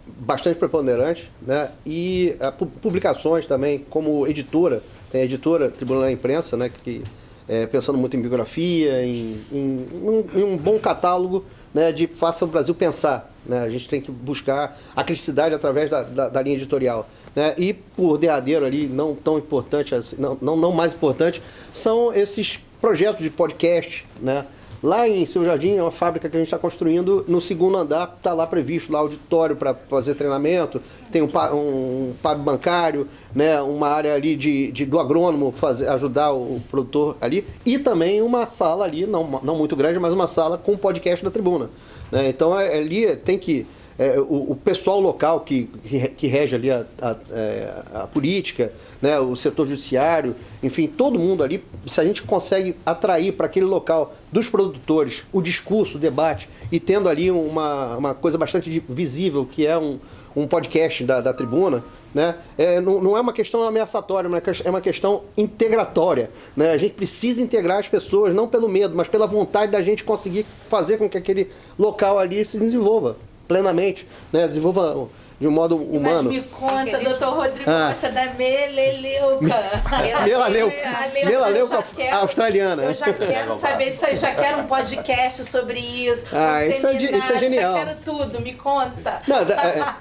bastante 0.07 0.59
preponderante, 0.59 1.31
né? 1.43 1.70
E 1.85 2.37
a, 2.41 2.53
publicações 2.53 3.47
também, 3.47 3.85
como 3.91 4.27
editora, 4.27 4.83
tem 5.11 5.22
a 5.22 5.25
editora 5.25 5.70
Tribunal 5.70 6.03
da 6.03 6.12
Imprensa, 6.12 6.57
né? 6.57 6.70
Que 6.83 7.03
é, 7.49 7.66
pensando 7.66 7.99
muito 7.99 8.16
em 8.16 8.20
biografia, 8.20 9.05
em, 9.05 9.41
em, 9.53 9.87
um, 9.93 10.25
em, 10.35 10.45
um, 10.45 10.57
bom 10.57 10.79
catálogo 10.79 11.45
né, 11.72 11.93
de 11.93 12.07
faça 12.07 12.45
o 12.45 12.49
Brasil 12.49 12.75
pensar. 12.75 13.34
Né? 13.47 13.62
A 13.62 13.68
gente 13.68 13.88
tem 13.88 14.01
que 14.01 14.11
buscar 14.11 14.78
a 14.95 15.05
criticidade 15.05 15.55
através 15.55 15.90
da, 15.90 16.03
da, 16.03 16.28
da 16.28 16.42
linha 16.42 16.57
editorial. 16.57 17.09
Né? 17.34 17.55
E 17.59 17.72
por 17.72 18.18
derradeiro 18.18 18.64
ali, 18.64 18.86
não 18.86 19.14
tão 19.14 19.38
importante, 19.38 19.95
assim, 19.95 20.16
não, 20.18 20.38
não, 20.40 20.57
não 20.57 20.72
mais 20.72 20.95
importante, 20.95 21.42
são 21.72 22.12
esses 22.12 22.61
projetos 22.80 23.22
de 23.22 23.30
podcast, 23.30 24.07
né? 24.20 24.45
Lá 24.84 25.09
em 25.09 25.24
Seu 25.24 25.42
Jardim, 25.42 25.76
é 25.76 25.82
uma 25.82 25.90
fábrica 25.90 26.28
que 26.28 26.36
a 26.36 26.38
gente 26.38 26.49
está 26.49 26.59
construindo. 26.59 27.24
No 27.26 27.40
segundo 27.40 27.78
andar 27.78 28.16
está 28.18 28.34
lá 28.34 28.47
previsto 28.47 28.92
lá 28.92 28.99
auditório 28.99 29.57
para 29.57 29.72
fazer 29.72 30.14
treinamento, 30.14 30.78
tem 31.11 31.22
um, 31.22 31.30
um, 31.55 32.12
um 32.12 32.38
bancário, 32.45 33.09
né, 33.34 33.62
uma 33.62 33.88
área 33.88 34.12
ali 34.12 34.36
de, 34.36 34.70
de 34.72 34.84
do 34.84 35.01
agrônomo 35.01 35.51
fazer, 35.53 35.88
ajudar 35.88 36.32
o 36.32 36.61
produtor 36.70 37.16
ali, 37.18 37.47
e 37.64 37.78
também 37.78 38.20
uma 38.20 38.47
sala 38.47 38.84
ali, 38.84 39.07
não, 39.07 39.40
não 39.42 39.57
muito 39.57 39.74
grande, 39.74 39.99
mas 39.99 40.12
uma 40.12 40.26
sala 40.26 40.59
com 40.59 40.76
podcast 40.76 41.24
da 41.24 41.30
tribuna. 41.30 41.70
Né? 42.14 42.28
Então 42.28 42.58
é, 42.58 42.78
ali 42.78 43.16
tem 43.16 43.36
que 43.36 43.66
é, 43.99 44.18
o, 44.18 44.53
o, 44.53 44.59
pessoal 44.62 45.01
local 45.01 45.40
que, 45.40 45.70
que, 46.16 46.26
rege 46.26 46.57
ali 46.57 46.70
a, 46.70 46.84
a, 47.01 47.16
é, 47.30 47.82
a, 47.95 48.07
política, 48.07 48.72
né, 49.01 49.18
o 49.20 49.36
setor 49.36 49.66
judiciário, 49.66 50.34
enfim, 50.62 50.88
todo 50.88 51.18
mundo 51.18 51.45
ali, 51.45 51.64
se 51.86 52.01
a 52.01 52.05
gente 52.05 52.22
consegue 52.22 52.74
atrair 52.84 53.32
para 53.32 53.47
aquele 53.47 53.66
local 53.66 54.14
dos 54.32 54.49
produtores 54.49 55.24
o 55.32 55.40
discurso, 55.40 55.97
o 55.97 56.01
debate, 56.01 56.49
e 56.72 56.80
tendo 56.80 57.09
ali 57.09 57.30
uma, 57.30 57.97
uma 57.97 58.14
coisa 58.14 58.36
bastante 58.36 58.82
visível, 58.88 59.47
que 59.47 59.66
é 59.66 59.78
um, 59.78 59.99
um 60.34 60.47
podcast 60.47 61.05
da, 61.05 61.20
da 61.20 61.32
tribuna, 61.32 61.84
né? 62.12 62.36
É, 62.57 62.80
não, 62.80 63.01
não, 63.03 63.16
é 63.16 63.20
uma 63.20 63.32
questão 63.32 63.64
ameaçatória, 63.64 64.28
é 64.64 64.70
uma 64.70 64.80
questão 64.80 65.22
integratória. 65.36 66.30
Né? 66.57 66.70
A 66.70 66.78
gente 66.78 66.95
precisa 66.95 67.42
integrar 67.42 67.78
as 67.78 67.88
pessoas, 67.88 68.32
não 68.32 68.47
pelo 68.47 68.68
medo, 68.68 68.95
mas 68.95 69.09
pela 69.09 69.26
vontade 69.26 69.72
da 69.72 69.82
gente 69.82 70.05
conseguir 70.05 70.47
fazer 70.68 70.97
com 70.97 71.09
que 71.09 71.18
aquele 71.18 71.51
local 71.76 72.16
ali 72.16 72.45
se 72.45 72.57
desenvolva 72.57 73.16
plenamente, 73.47 74.07
né? 74.32 74.47
desenvolva 74.47 75.09
de 75.40 75.49
um 75.49 75.51
modo 75.51 75.76
humano. 75.76 76.30
Mas 76.30 76.42
me 76.42 76.49
conta, 76.49 76.99
doutor 76.99 77.34
Rodrigo 77.34 77.68
ah. 77.68 77.88
Rocha, 77.88 78.09
da 78.11 78.26
Meleleuca. 78.34 79.64
Melaleuca. 80.24 80.76
Melaleuca 81.12 81.84
australiana. 82.12 82.84
Eu 82.84 82.95
já 82.95 83.12
quero 83.12 83.53
saber 83.55 83.90
disso 83.90 84.07
aí, 84.07 84.16
já 84.16 84.34
quero 84.34 84.61
um 84.61 84.66
podcast 84.66 85.45
sobre 85.45 85.80
isso. 85.80 86.26
Ah, 86.32 86.64
isso 86.64 86.86
é, 86.86 86.95
isso 86.95 87.32
é, 87.32 87.38
genial. 87.38 87.76
Já 87.76 87.84
quero 87.84 88.01
tudo, 88.05 88.40
me 88.40 88.55
conta. 88.55 89.20
Não, 89.26 89.38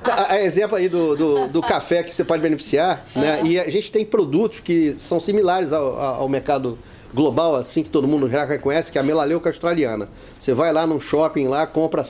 a, 0.06 0.38
é, 0.38 0.46
exemplo 0.46 0.78
aí 0.78 0.88
do, 0.88 1.16
do, 1.16 1.48
do, 1.48 1.62
café 1.62 2.04
que 2.04 2.16
você 2.16 2.24
pode 2.24 2.42
beneficiar, 2.42 3.04
né? 3.16 3.42
E 3.44 3.60
a 3.60 3.70
gente 3.70 3.92
tem 3.92 4.06
produtos 4.06 4.60
que 4.60 4.94
são 4.98 5.20
similares 5.20 5.74
ao, 5.74 6.00
ao 6.00 6.30
mercado 6.30 6.78
global, 7.14 7.56
assim, 7.56 7.84
que 7.84 7.90
todo 7.90 8.08
mundo 8.08 8.30
já 8.30 8.44
reconhece, 8.44 8.92
que 8.92 8.98
é 8.98 9.02
a 9.02 9.04
melaleuca 9.04 9.50
australiana. 9.50 10.10
Você 10.40 10.54
vai 10.54 10.74
lá 10.74 10.88
num 10.88 11.00
shopping 11.00 11.48
lá, 11.48 11.68
compra 11.68 12.04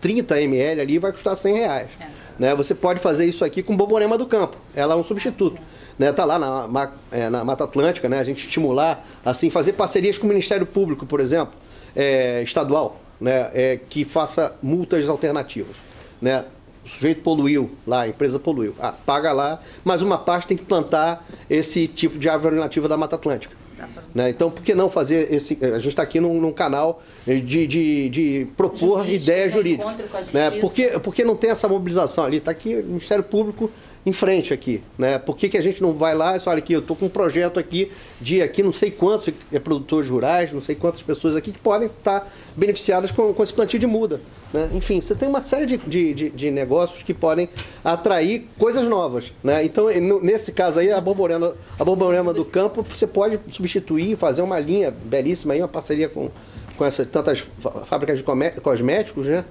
30 0.00 0.40
ml 0.42 0.80
ali 0.80 0.98
vai 0.98 1.12
custar 1.12 1.34
100 1.34 1.54
reais. 1.54 1.88
É. 2.00 2.06
Né? 2.38 2.54
Você 2.54 2.74
pode 2.74 3.00
fazer 3.00 3.26
isso 3.26 3.44
aqui 3.44 3.62
com 3.62 3.76
boborema 3.76 4.16
do 4.16 4.26
campo. 4.26 4.56
Ela 4.74 4.94
é 4.94 4.96
um 4.96 5.04
substituto. 5.04 5.58
Né? 5.98 6.12
Tá 6.12 6.24
lá 6.24 6.38
na, 6.38 6.90
é, 7.10 7.28
na 7.28 7.44
Mata 7.44 7.64
Atlântica, 7.64 8.08
né? 8.08 8.18
a 8.18 8.24
gente 8.24 8.46
estimular, 8.46 9.04
assim, 9.24 9.50
fazer 9.50 9.72
parcerias 9.72 10.18
com 10.18 10.26
o 10.26 10.28
Ministério 10.28 10.64
Público, 10.64 11.04
por 11.04 11.20
exemplo, 11.20 11.54
é, 11.96 12.42
estadual, 12.42 13.00
né? 13.20 13.50
É, 13.52 13.80
que 13.88 14.04
faça 14.04 14.54
multas 14.62 15.08
alternativas. 15.08 15.76
Né? 16.22 16.44
O 16.84 16.88
sujeito 16.88 17.22
poluiu 17.22 17.70
lá, 17.86 18.02
a 18.02 18.08
empresa 18.08 18.38
poluiu. 18.38 18.74
Ah, 18.80 18.92
paga 18.92 19.32
lá, 19.32 19.60
mas 19.84 20.00
uma 20.00 20.16
parte 20.16 20.46
tem 20.46 20.56
que 20.56 20.64
plantar 20.64 21.26
esse 21.50 21.88
tipo 21.88 22.18
de 22.18 22.28
árvore 22.28 22.56
nativa 22.56 22.88
da 22.88 22.96
Mata 22.96 23.16
Atlântica. 23.16 23.54
Né? 24.14 24.30
Então, 24.30 24.50
por 24.50 24.62
que 24.62 24.74
não 24.74 24.90
fazer 24.90 25.32
esse. 25.32 25.58
A 25.64 25.78
gente 25.78 25.88
está 25.88 26.02
aqui 26.02 26.20
num, 26.20 26.40
num, 26.40 26.52
canal 26.52 27.02
de, 27.26 27.66
de, 27.66 28.08
de 28.08 28.46
propor 28.56 29.08
ideias 29.08 29.52
jurídicas. 29.52 29.96
Né? 30.32 30.50
Por, 30.52 30.72
que, 30.72 30.98
por 30.98 31.14
que 31.14 31.24
não 31.24 31.36
tem 31.36 31.50
essa 31.50 31.68
mobilização 31.68 32.24
ali? 32.24 32.38
Está 32.38 32.50
aqui 32.50 32.76
o 32.76 32.84
Ministério 32.84 33.24
Público 33.24 33.70
em 34.08 34.12
frente 34.12 34.54
aqui, 34.54 34.82
né? 34.96 35.18
Por 35.18 35.36
que, 35.36 35.48
que 35.48 35.58
a 35.58 35.60
gente 35.60 35.82
não 35.82 35.92
vai 35.92 36.14
lá 36.14 36.36
e 36.36 36.40
só, 36.40 36.50
olha 36.50 36.58
aqui, 36.58 36.72
eu 36.72 36.80
estou 36.80 36.96
com 36.96 37.06
um 37.06 37.10
projeto 37.10 37.58
aqui 37.60 37.90
de 38.20 38.40
aqui 38.40 38.62
não 38.62 38.72
sei 38.72 38.90
quantos 38.90 39.32
é, 39.52 39.58
produtores 39.58 40.08
rurais, 40.08 40.52
não 40.52 40.62
sei 40.62 40.74
quantas 40.74 41.02
pessoas 41.02 41.36
aqui 41.36 41.52
que 41.52 41.58
podem 41.58 41.88
estar 41.88 42.30
beneficiadas 42.56 43.10
com, 43.12 43.32
com 43.34 43.42
esse 43.42 43.52
plantio 43.52 43.78
de 43.78 43.86
muda. 43.86 44.20
Né? 44.52 44.70
Enfim, 44.72 45.00
você 45.00 45.14
tem 45.14 45.28
uma 45.28 45.42
série 45.42 45.66
de, 45.66 45.76
de, 45.76 46.14
de, 46.14 46.30
de, 46.30 46.50
negócios 46.50 47.02
que 47.02 47.12
podem 47.12 47.48
atrair 47.84 48.48
coisas 48.58 48.86
novas. 48.86 49.32
Né? 49.44 49.64
Então, 49.64 49.88
nesse 50.22 50.52
caso 50.52 50.80
aí, 50.80 50.90
a 50.90 51.00
borborema, 51.00 51.54
a 51.78 51.84
borborema 51.84 52.32
do 52.32 52.44
campo, 52.44 52.84
você 52.88 53.06
pode 53.06 53.38
substituir, 53.50 54.16
fazer 54.16 54.42
uma 54.42 54.58
linha 54.58 54.90
belíssima 54.90 55.52
aí, 55.52 55.60
uma 55.60 55.68
parceria 55.68 56.08
com, 56.08 56.30
com 56.76 56.84
essas 56.84 57.06
tantas 57.06 57.44
fábricas 57.84 58.18
de 58.18 58.24
cosméticos, 58.62 59.26
né? 59.26 59.44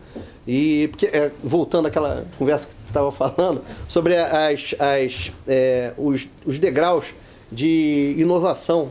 E 0.47 0.87
porque, 0.87 1.07
é, 1.07 1.29
voltando 1.43 1.87
àquela 1.87 2.25
conversa 2.37 2.67
que 2.67 2.73
você 2.73 2.87
estava 2.87 3.11
falando 3.11 3.61
sobre 3.87 4.15
as, 4.15 4.73
as, 4.79 5.31
é, 5.47 5.91
os, 5.97 6.29
os 6.45 6.57
degraus 6.57 7.13
de 7.51 8.15
inovação 8.17 8.89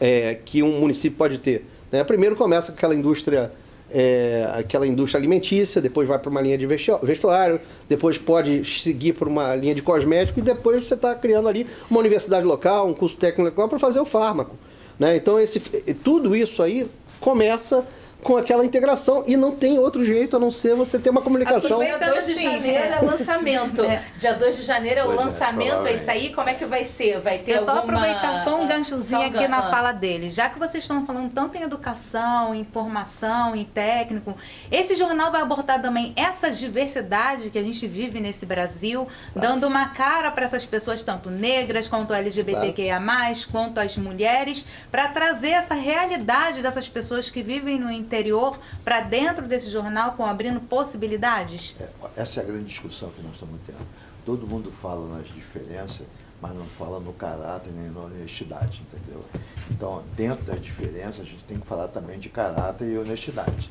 é, 0.00 0.38
que 0.44 0.62
um 0.62 0.80
município 0.80 1.16
pode 1.16 1.38
ter. 1.38 1.64
Né? 1.90 2.04
Primeiro 2.04 2.36
começa 2.36 2.72
com 2.72 2.78
aquela 2.78 2.94
indústria, 2.94 3.50
é, 3.90 4.48
aquela 4.54 4.86
indústria 4.86 5.18
alimentícia, 5.18 5.80
depois 5.80 6.08
vai 6.08 6.18
para 6.18 6.30
uma 6.30 6.40
linha 6.40 6.56
de 6.56 6.66
vestuário, 6.66 7.60
depois 7.88 8.18
pode 8.18 8.64
seguir 8.64 9.14
para 9.14 9.28
uma 9.28 9.54
linha 9.54 9.74
de 9.74 9.82
cosmético 9.82 10.40
e 10.40 10.42
depois 10.42 10.86
você 10.86 10.94
está 10.94 11.14
criando 11.14 11.48
ali 11.48 11.66
uma 11.90 12.00
universidade 12.00 12.44
local, 12.44 12.86
um 12.86 12.94
curso 12.94 13.16
técnico 13.16 13.50
local 13.50 13.68
para 13.68 13.78
fazer 13.78 14.00
o 14.00 14.04
fármaco. 14.04 14.56
Né? 14.98 15.16
Então, 15.16 15.40
esse, 15.40 15.58
tudo 16.04 16.36
isso 16.36 16.62
aí 16.62 16.86
começa 17.18 17.84
com 18.22 18.36
aquela 18.36 18.64
integração 18.64 19.24
e 19.26 19.36
não 19.36 19.52
tem 19.52 19.78
outro 19.78 20.04
jeito 20.04 20.36
a 20.36 20.38
não 20.38 20.50
ser 20.50 20.74
você 20.74 20.98
ter 20.98 21.10
uma 21.10 21.22
comunicação. 21.22 21.78
Dia 21.78 21.98
2 21.98 22.26
de 22.26 22.42
janeiro 22.42 22.94
é 22.94 23.00
lançamento. 23.00 23.82
É. 23.82 24.02
Dia 24.16 24.34
2 24.34 24.56
de 24.56 24.62
janeiro 24.62 25.00
é 25.00 25.06
o 25.06 25.12
é, 25.12 25.14
lançamento, 25.14 25.86
é, 25.86 25.90
é, 25.90 25.94
isso 25.94 26.10
aí. 26.10 26.32
Como 26.32 26.48
é 26.48 26.54
que 26.54 26.64
vai 26.66 26.84
ser? 26.84 27.18
Vai 27.20 27.38
ter 27.38 27.52
Eu 27.52 27.64
só 27.64 27.78
alguma... 27.78 27.98
aproveitar 27.98 28.36
só 28.44 28.60
um 28.60 28.66
ganchozinho 28.66 29.22
aqui 29.22 29.48
na 29.48 29.70
fala 29.70 29.92
dele. 29.92 30.28
Já 30.28 30.48
que 30.50 30.58
vocês 30.58 30.84
estão 30.84 31.06
falando 31.06 31.32
tanto 31.32 31.56
em 31.56 31.62
educação, 31.62 32.54
em 32.54 32.64
formação, 32.64 33.56
em 33.56 33.64
técnico, 33.64 34.36
esse 34.70 34.94
jornal 34.96 35.32
vai 35.32 35.40
abordar 35.40 35.80
também 35.80 36.12
essa 36.14 36.50
diversidade 36.50 37.50
que 37.50 37.58
a 37.58 37.62
gente 37.62 37.86
vive 37.86 38.20
nesse 38.20 38.44
Brasil, 38.44 39.08
claro. 39.32 39.48
dando 39.48 39.66
uma 39.66 39.88
cara 39.88 40.30
para 40.30 40.44
essas 40.44 40.66
pessoas, 40.66 41.02
tanto 41.02 41.30
negras 41.30 41.88
quanto 41.88 42.12
LGBTQIA+, 42.12 43.00
claro. 43.00 43.34
quanto 43.50 43.78
as 43.78 43.96
mulheres, 43.96 44.66
para 44.90 45.08
trazer 45.08 45.50
essa 45.50 45.74
realidade 45.74 46.60
dessas 46.60 46.88
pessoas 46.88 47.30
que 47.30 47.42
vivem 47.42 47.78
no 47.78 47.90
interior 47.90 48.09
interior 48.10 48.58
para 48.84 49.00
dentro 49.00 49.46
desse 49.46 49.70
jornal, 49.70 50.12
com 50.12 50.26
abrindo 50.26 50.60
possibilidades? 50.60 51.76
É, 51.78 51.88
essa 52.16 52.40
é 52.40 52.42
a 52.42 52.46
grande 52.46 52.64
discussão 52.64 53.08
que 53.10 53.22
nós 53.22 53.34
estamos 53.34 53.60
tendo. 53.64 53.86
Todo 54.26 54.46
mundo 54.46 54.72
fala 54.72 55.16
nas 55.16 55.28
diferenças, 55.28 56.06
mas 56.42 56.52
não 56.54 56.64
fala 56.64 56.98
no 56.98 57.12
caráter 57.12 57.72
nem 57.72 57.90
na 57.90 58.00
honestidade, 58.00 58.82
entendeu? 58.82 59.24
Então, 59.70 60.02
dentro 60.16 60.44
das 60.44 60.60
diferenças, 60.60 61.20
a 61.20 61.24
gente 61.24 61.44
tem 61.44 61.58
que 61.58 61.66
falar 61.66 61.88
também 61.88 62.18
de 62.18 62.28
caráter 62.28 62.88
e 62.88 62.98
honestidade, 62.98 63.70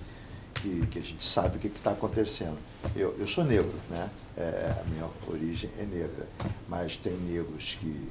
que, 0.56 0.88
que 0.88 1.00
a 1.00 1.02
gente 1.02 1.24
sabe 1.24 1.58
o 1.58 1.60
que 1.60 1.68
está 1.68 1.92
acontecendo. 1.92 2.58
Eu, 2.96 3.16
eu 3.20 3.28
sou 3.28 3.44
negro, 3.44 3.74
né? 3.90 4.10
É, 4.38 4.74
a 4.80 4.84
minha 4.86 5.10
origem 5.28 5.70
é 5.78 5.84
negra, 5.84 6.28
mas 6.68 6.96
tem 6.96 7.14
negros 7.14 7.78
que, 7.80 8.10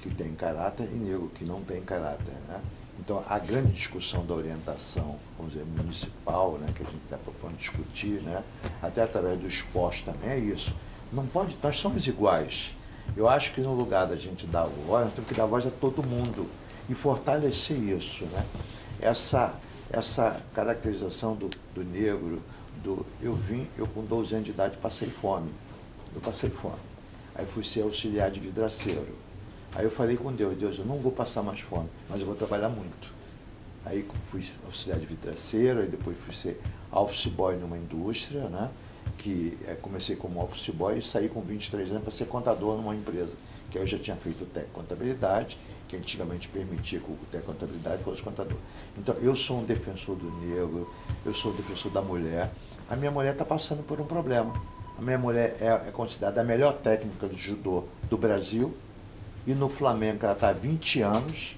que 0.00 0.10
têm 0.10 0.34
caráter 0.34 0.88
e 0.92 0.96
negros 0.96 1.30
que 1.34 1.44
não 1.44 1.62
têm 1.62 1.80
caráter, 1.82 2.34
né? 2.48 2.60
Então, 2.98 3.22
a 3.28 3.38
grande 3.38 3.72
discussão 3.72 4.26
da 4.26 4.34
orientação, 4.34 5.16
vamos 5.36 5.52
dizer, 5.52 5.64
municipal, 5.64 6.52
né, 6.58 6.72
que 6.74 6.82
a 6.82 6.86
gente 6.86 7.02
está 7.04 7.16
propondo 7.16 7.56
discutir, 7.56 8.20
né, 8.22 8.42
até 8.82 9.02
através 9.02 9.38
do 9.38 9.46
esporte 9.46 10.04
também, 10.04 10.30
é 10.30 10.38
isso. 10.38 10.74
Não 11.12 11.26
pode, 11.26 11.56
nós 11.62 11.76
somos 11.78 12.06
iguais. 12.06 12.74
Eu 13.16 13.28
acho 13.28 13.52
que 13.52 13.60
no 13.60 13.72
lugar 13.72 14.06
da 14.06 14.16
gente 14.16 14.46
dar 14.46 14.64
voz, 14.64 15.06
nós 15.06 15.14
temos 15.14 15.28
que 15.28 15.34
dar 15.34 15.46
voz 15.46 15.66
a 15.66 15.70
todo 15.70 16.02
mundo 16.02 16.46
e 16.88 16.94
fortalecer 16.94 17.78
isso. 17.78 18.24
Né? 18.26 18.44
Essa, 19.00 19.54
essa 19.90 20.40
caracterização 20.52 21.34
do, 21.34 21.48
do 21.74 21.84
negro, 21.84 22.42
do 22.82 23.06
eu 23.22 23.34
vim, 23.34 23.66
eu 23.78 23.86
com 23.86 24.04
12 24.04 24.34
anos 24.34 24.44
de 24.44 24.50
idade 24.50 24.76
passei 24.76 25.08
fome. 25.08 25.50
Eu 26.14 26.20
passei 26.20 26.50
fome. 26.50 26.76
Aí 27.34 27.46
fui 27.46 27.64
ser 27.64 27.82
auxiliar 27.82 28.30
de 28.30 28.40
vidraceiro 28.40 29.27
Aí 29.74 29.84
eu 29.84 29.90
falei 29.90 30.16
com 30.16 30.32
Deus, 30.32 30.56
Deus, 30.56 30.78
eu 30.78 30.84
não 30.84 30.98
vou 30.98 31.12
passar 31.12 31.42
mais 31.42 31.60
fome, 31.60 31.88
mas 32.08 32.20
eu 32.20 32.26
vou 32.26 32.34
trabalhar 32.34 32.68
muito. 32.68 33.18
Aí 33.84 34.06
fui 34.24 34.44
auxiliar 34.66 34.98
de 34.98 35.06
vidraceiro, 35.06 35.80
aí 35.80 35.88
depois 35.88 36.18
fui 36.18 36.34
ser 36.34 36.60
office 36.92 37.26
boy 37.26 37.56
numa 37.56 37.76
indústria, 37.76 38.48
né? 38.48 38.70
Que 39.16 39.56
é, 39.66 39.74
comecei 39.74 40.16
como 40.16 40.42
office 40.42 40.68
boy 40.74 40.98
e 40.98 41.02
saí 41.02 41.28
com 41.28 41.40
23 41.40 41.90
anos 41.90 42.02
para 42.02 42.12
ser 42.12 42.26
contador 42.26 42.76
numa 42.76 42.94
empresa. 42.94 43.36
Que 43.70 43.78
eu 43.78 43.86
já 43.86 43.98
tinha 43.98 44.16
feito 44.16 44.46
Tec 44.46 44.66
Contabilidade, 44.72 45.58
que 45.86 45.96
antigamente 45.96 46.48
permitia 46.48 47.00
que 47.00 47.10
o 47.10 47.18
Tec 47.30 47.44
Contabilidade 47.44 48.02
fosse 48.02 48.22
contador. 48.22 48.58
Então 48.96 49.14
eu 49.16 49.34
sou 49.36 49.60
um 49.60 49.64
defensor 49.64 50.16
do 50.16 50.30
negro, 50.38 50.92
eu 51.24 51.32
sou 51.32 51.52
um 51.52 51.56
defensor 51.56 51.90
da 51.90 52.02
mulher. 52.02 52.50
A 52.90 52.96
minha 52.96 53.10
mulher 53.10 53.32
está 53.32 53.44
passando 53.44 53.82
por 53.82 54.00
um 54.00 54.06
problema. 54.06 54.52
A 54.98 55.02
minha 55.02 55.18
mulher 55.18 55.56
é, 55.60 55.88
é 55.88 55.90
considerada 55.92 56.40
a 56.40 56.44
melhor 56.44 56.74
técnica 56.74 57.28
de 57.28 57.36
judô 57.36 57.84
do 58.10 58.18
Brasil, 58.18 58.74
e 59.48 59.54
no 59.54 59.70
Flamengo, 59.70 60.18
ela 60.24 60.34
está 60.34 60.50
há 60.50 60.52
20 60.52 61.00
anos, 61.00 61.56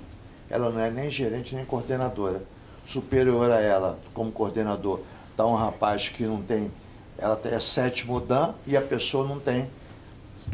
ela 0.48 0.70
não 0.70 0.80
é 0.80 0.88
nem 0.88 1.10
gerente 1.10 1.56
nem 1.56 1.64
coordenadora. 1.64 2.40
Superior 2.86 3.50
a 3.50 3.60
ela, 3.60 3.98
como 4.14 4.30
coordenador, 4.30 5.00
está 5.32 5.44
um 5.44 5.56
rapaz 5.56 6.08
que 6.08 6.22
não 6.22 6.40
tem. 6.40 6.70
Ela 7.18 7.38
é 7.46 7.58
sétimo 7.58 8.20
dan 8.20 8.54
e 8.64 8.76
a 8.76 8.80
pessoa 8.80 9.26
não 9.26 9.40
tem 9.40 9.68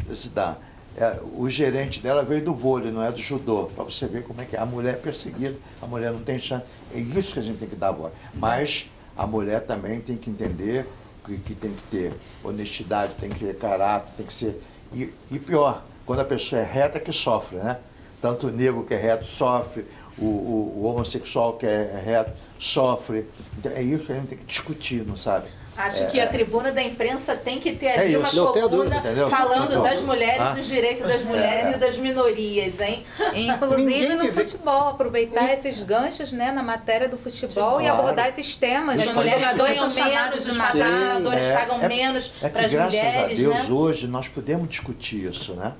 esse 0.09 0.29
dan. 0.29 0.55
É, 0.97 1.21
o 1.37 1.47
gerente 1.47 1.99
dela 1.99 2.23
veio 2.23 2.43
do 2.43 2.55
vôlei, 2.55 2.91
não 2.91 3.03
é 3.03 3.11
do 3.11 3.21
judô, 3.21 3.69
para 3.75 3.83
você 3.83 4.07
ver 4.07 4.23
como 4.23 4.41
é 4.41 4.45
que 4.45 4.55
é. 4.55 4.59
A 4.59 4.65
mulher 4.65 4.95
é 4.95 4.97
perseguida, 4.97 5.55
a 5.79 5.85
mulher 5.85 6.11
não 6.11 6.23
tem 6.23 6.39
chance. 6.39 6.65
É 6.91 6.97
isso 6.97 7.33
que 7.33 7.39
a 7.39 7.43
gente 7.43 7.59
tem 7.59 7.69
que 7.69 7.75
dar 7.75 7.91
voz. 7.91 8.13
Mas 8.33 8.89
a 9.15 9.27
mulher 9.27 9.61
também 9.61 10.01
tem 10.01 10.17
que 10.17 10.31
entender 10.31 10.87
que, 11.23 11.37
que 11.37 11.53
tem 11.53 11.71
que 11.71 11.83
ter 11.83 12.13
honestidade, 12.43 13.13
tem 13.13 13.29
que 13.29 13.45
ter 13.45 13.55
caráter, 13.59 14.11
tem 14.17 14.25
que 14.25 14.33
ser. 14.33 14.59
E, 14.91 15.13
e 15.29 15.37
pior, 15.37 15.83
quando 16.07 16.21
a 16.21 16.25
pessoa 16.25 16.61
é 16.61 16.65
reta 16.65 16.99
que 16.99 17.11
sofre, 17.11 17.57
né? 17.57 17.77
Tanto 18.21 18.47
o 18.47 18.51
negro 18.51 18.83
que 18.83 18.93
é 18.93 18.97
reto 18.97 19.25
sofre, 19.25 19.85
o, 20.17 20.25
o, 20.25 20.73
o 20.77 20.85
homossexual 20.85 21.53
que 21.57 21.67
é 21.67 22.01
reto 22.03 22.31
sofre. 22.57 23.27
Então, 23.59 23.71
é 23.73 23.83
isso 23.83 24.05
que 24.05 24.13
a 24.13 24.15
gente 24.15 24.27
tem 24.27 24.37
que 24.37 24.45
discutir, 24.45 25.05
não 25.05 25.17
sabe? 25.17 25.47
Acho 25.77 26.03
é, 26.03 26.05
que 26.07 26.19
a 26.19 26.25
tribuna 26.25 26.71
da 26.71 26.81
imprensa 26.81 27.35
tem 27.35 27.59
que 27.59 27.73
ter 27.73 27.89
ali 27.89 28.15
é 28.15 28.17
uma 28.17 28.29
coluna 28.29 28.67
dúvida, 28.67 29.29
falando 29.29 29.69
então, 29.69 29.83
das 29.83 30.01
mulheres, 30.01 30.41
ah, 30.41 30.53
dos 30.53 30.65
direitos 30.65 31.07
das 31.07 31.23
mulheres 31.23 31.67
é, 31.67 31.71
e 31.73 31.77
das 31.77 31.97
minorias, 31.97 32.81
hein? 32.81 33.05
Inclusive 33.35 34.15
no 34.15 34.33
futebol, 34.33 34.87
aproveitar 34.87 35.53
esses 35.53 35.83
ganchos 35.83 36.33
né, 36.33 36.51
na 36.51 36.63
matéria 36.63 37.07
do 37.07 37.15
futebol 37.15 37.77
claro. 37.77 37.83
e 37.83 37.87
abordar 37.87 38.27
esses 38.29 38.57
temas. 38.57 38.99
As 38.99 39.13
mulheres 39.13 39.53
ganham 39.53 39.87
menos, 39.93 40.47
os 40.47 40.57
patrocinadores 40.57 41.47
pagam 41.49 41.79
é, 41.79 41.87
menos 41.87 42.27
para 42.29 42.65
as 42.65 42.73
mulheres. 42.73 42.93
Graças 42.93 43.23
a 43.23 43.27
Deus, 43.27 43.69
né? 43.69 43.75
hoje 43.75 44.07
nós 44.07 44.27
podemos 44.27 44.67
discutir 44.67 45.29
isso, 45.29 45.53
né? 45.53 45.73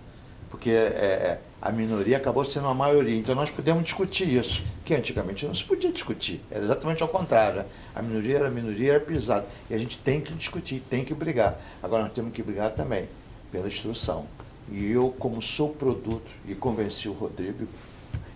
Porque 0.49 0.69
é, 0.69 0.73
é, 0.73 1.39
a 1.61 1.71
minoria 1.71 2.17
acabou 2.17 2.45
sendo 2.45 2.67
a 2.67 2.73
maioria. 2.73 3.17
Então 3.17 3.35
nós 3.35 3.49
podemos 3.49 3.83
discutir 3.83 4.27
isso, 4.27 4.63
que 4.85 4.93
antigamente 4.93 5.45
não 5.45 5.53
se 5.53 5.63
podia 5.63 5.91
discutir. 5.91 6.41
Era 6.49 6.63
exatamente 6.63 7.01
ao 7.01 7.09
contrário. 7.09 7.65
A 7.93 8.01
minoria 8.01 8.37
era 8.37 8.47
a 8.47 8.51
minoria, 8.51 8.93
era 8.93 8.99
pisada. 8.99 9.45
E 9.69 9.73
a 9.73 9.77
gente 9.77 9.97
tem 9.97 10.21
que 10.21 10.33
discutir, 10.33 10.81
tem 10.89 11.03
que 11.03 11.13
brigar. 11.13 11.59
Agora 11.81 12.03
nós 12.03 12.13
temos 12.13 12.33
que 12.33 12.41
brigar 12.41 12.71
também 12.71 13.09
pela 13.51 13.67
instrução. 13.67 14.25
E 14.69 14.91
eu, 14.91 15.15
como 15.17 15.41
sou 15.41 15.69
produto, 15.69 16.29
e 16.45 16.53
convenci 16.53 17.07
o 17.07 17.13
Rodrigo, 17.13 17.67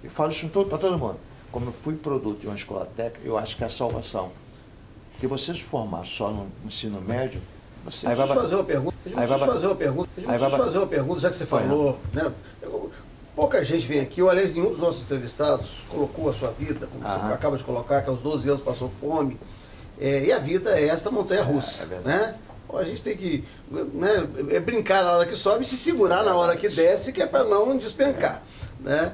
e 0.03 0.09
falo 0.09 0.31
isso 0.31 0.47
para 0.47 0.77
todo 0.77 0.97
mundo, 0.97 1.17
como 1.51 1.67
eu 1.67 1.73
fui 1.73 1.95
produto 1.95 2.39
de 2.39 2.47
uma 2.47 2.55
escola 2.55 2.85
técnica, 2.85 3.27
eu 3.27 3.37
acho 3.37 3.57
que 3.57 3.63
é 3.63 3.67
a 3.67 3.69
salvação. 3.69 4.31
Porque 5.11 5.27
você 5.27 5.53
se 5.53 5.61
formar 5.61 6.05
só 6.05 6.31
no 6.31 6.47
ensino 6.65 7.01
médio, 7.01 7.41
você 7.83 8.07
aí 8.07 8.15
vai 8.15 8.27
fazer 8.27 8.55
uma 8.55 8.63
pergunta. 8.63 8.95
Aí 9.15 9.27
vai 9.27 9.39
fazer 9.39 9.65
uma 9.67 9.75
pergunta. 9.75 10.09
Aí 10.27 10.37
vai 10.37 10.49
fazer 10.51 10.77
uma 10.77 10.87
pergunta, 10.87 11.19
já 11.19 11.29
que 11.29 11.35
você 11.35 11.45
falou, 11.45 11.99
né? 12.13 12.31
Pouca 13.35 13.63
gente 13.63 13.87
vem 13.87 14.01
aqui, 14.01 14.21
ou 14.21 14.29
aliás, 14.29 14.53
nenhum 14.53 14.69
dos 14.69 14.79
nossos 14.79 15.03
entrevistados 15.03 15.85
colocou 15.89 16.29
a 16.29 16.33
sua 16.33 16.51
vida, 16.51 16.85
como 16.87 17.05
Aham. 17.05 17.27
você 17.27 17.33
acaba 17.33 17.57
de 17.57 17.63
colocar, 17.63 18.01
que 18.01 18.09
aos 18.09 18.21
12 18.21 18.49
anos 18.49 18.61
passou 18.61 18.89
fome. 18.89 19.39
É, 19.99 20.25
e 20.25 20.33
a 20.33 20.39
vida 20.39 20.77
é 20.77 20.87
esta 20.87 21.09
montanha 21.09 21.43
russa, 21.43 21.87
é, 21.91 21.95
é 21.95 21.99
né? 21.99 22.35
a 22.73 22.83
gente 22.83 23.01
tem 23.01 23.17
que 23.17 23.43
né, 23.69 24.27
é 24.49 24.59
brincar 24.59 25.03
na 25.03 25.11
hora 25.11 25.25
que 25.25 25.35
sobe 25.35 25.63
e 25.63 25.67
se 25.67 25.77
segurar 25.77 26.23
na 26.23 26.35
hora 26.35 26.55
que 26.55 26.69
desce, 26.69 27.11
que 27.11 27.21
é 27.21 27.25
para 27.25 27.43
não 27.43 27.77
despencar. 27.77 28.41
Né? 28.79 29.13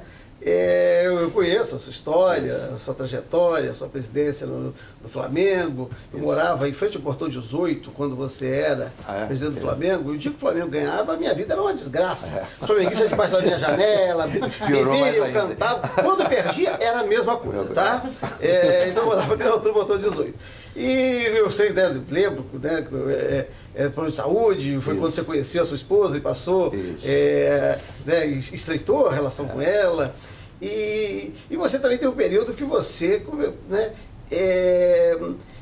É, 0.49 1.03
eu 1.05 1.29
conheço 1.31 1.75
a 1.75 1.79
sua 1.79 1.91
história, 1.91 2.55
a 2.55 2.77
sua 2.77 2.93
trajetória, 2.93 3.69
a 3.69 3.73
sua 3.73 3.89
presidência 3.89 4.47
no, 4.47 4.73
no 5.01 5.09
Flamengo. 5.09 5.91
Eu 6.13 6.19
Isso. 6.19 6.25
morava 6.25 6.69
em 6.69 6.71
frente 6.71 6.95
ao 6.95 7.03
Portão 7.03 7.27
18, 7.27 7.91
quando 7.91 8.15
você 8.15 8.47
era 8.47 8.93
ah, 9.05 9.23
é? 9.23 9.25
presidente 9.25 9.55
do 9.55 9.59
Flamengo. 9.59 10.13
E 10.13 10.15
o 10.15 10.17
dia 10.17 10.31
que 10.31 10.37
o 10.37 10.39
Flamengo 10.39 10.69
ganhava, 10.69 11.13
a 11.13 11.17
minha 11.17 11.33
vida 11.33 11.53
era 11.53 11.61
uma 11.61 11.73
desgraça. 11.73 12.37
É. 12.37 12.63
O 12.63 12.65
Flamenguista 12.65 13.09
debaixo 13.09 13.33
da 13.33 13.41
minha 13.41 13.59
janela, 13.59 14.25
bebia, 14.31 15.15
eu 15.15 15.33
cantava. 15.33 15.87
Quando 16.01 16.29
perdia, 16.29 16.77
era 16.79 17.01
a 17.01 17.03
mesma 17.03 17.35
coisa, 17.35 17.65
tá? 17.73 18.05
É, 18.39 18.87
então 18.87 19.03
eu 19.03 19.09
morava 19.09 19.33
ali 19.33 19.43
na 19.43 19.49
altura 19.49 19.73
do 19.73 19.79
Portão 19.79 19.97
18. 19.97 20.33
E 20.77 21.25
eu 21.35 21.51
sei, 21.51 21.71
né, 21.71 21.99
lembro, 22.09 22.45
né, 22.53 22.87
é, 23.09 23.47
é, 23.75 23.89
plano 23.89 24.11
de 24.11 24.15
saúde, 24.15 24.79
foi 24.79 24.93
Isso. 24.93 25.01
quando 25.01 25.11
você 25.11 25.23
conheceu 25.23 25.63
a 25.63 25.65
sua 25.65 25.75
esposa 25.75 26.17
e 26.17 26.21
passou, 26.21 26.71
é, 27.03 27.79
né, 28.05 28.27
estreitou 28.27 29.07
a 29.07 29.13
relação 29.13 29.45
é. 29.47 29.49
com 29.49 29.61
ela. 29.61 30.15
E, 30.61 31.33
e 31.49 31.55
você 31.55 31.79
também 31.79 31.97
tem 31.97 32.07
um 32.07 32.15
período 32.15 32.53
que 32.53 32.63
você 32.63 33.23
né, 33.69 33.93
é, 34.31 35.17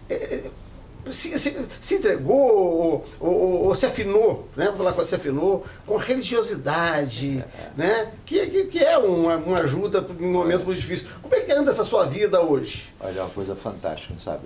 é, 0.09 0.49
se, 1.11 1.37
se, 1.37 1.65
se, 1.79 1.95
entregou 1.95 2.35
ou, 2.35 3.05
ou, 3.19 3.65
ou, 3.65 3.75
se 3.75 3.85
afinou, 3.85 4.47
né? 4.55 4.67
Vou 4.67 4.77
falar 4.77 4.93
com 4.93 5.03
se 5.03 5.15
afinou 5.15 5.65
com 5.85 5.97
religiosidade, 5.97 7.39
é. 7.39 7.69
né? 7.77 8.11
Que, 8.25 8.47
que, 8.47 8.65
que, 8.65 8.79
é 8.79 8.97
uma, 8.97 9.35
uma 9.37 9.59
ajuda 9.59 10.05
em 10.19 10.31
momentos 10.31 10.65
muito 10.65 10.79
difíceis. 10.79 11.11
Como 11.21 11.33
é 11.35 11.41
que 11.41 11.51
anda 11.51 11.69
essa 11.71 11.85
sua 11.85 12.05
vida 12.05 12.41
hoje? 12.41 12.93
Olha, 12.99 13.19
é 13.19 13.21
uma 13.21 13.29
coisa 13.29 13.55
fantástica, 13.55 14.13
sabe? 14.23 14.45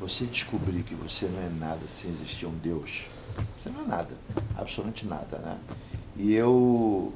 Você 0.00 0.24
descobrir 0.24 0.82
que 0.82 0.94
você 0.94 1.26
não 1.26 1.40
é 1.40 1.48
nada 1.60 1.82
sem 1.88 2.10
existir 2.10 2.46
um 2.46 2.58
Deus, 2.58 3.06
você 3.62 3.70
não 3.70 3.84
é 3.84 3.86
nada, 3.86 4.10
absolutamente 4.56 5.06
nada, 5.06 5.38
né? 5.38 5.56
E 6.16 6.34
eu, 6.34 7.12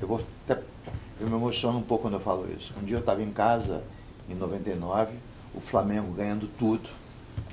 eu 0.00 0.08
vou 0.08 0.20
até, 0.44 0.62
eu 1.20 1.28
me 1.28 1.34
emociono 1.34 1.78
um 1.78 1.82
pouco 1.82 2.02
quando 2.02 2.14
eu 2.14 2.20
falo 2.20 2.50
isso. 2.52 2.74
Um 2.80 2.84
dia 2.84 2.96
eu 2.96 3.00
estava 3.00 3.22
em 3.22 3.30
casa, 3.30 3.82
em 4.28 4.34
99, 4.34 5.14
o 5.54 5.60
Flamengo 5.60 6.12
ganhando 6.12 6.48
tudo. 6.58 6.88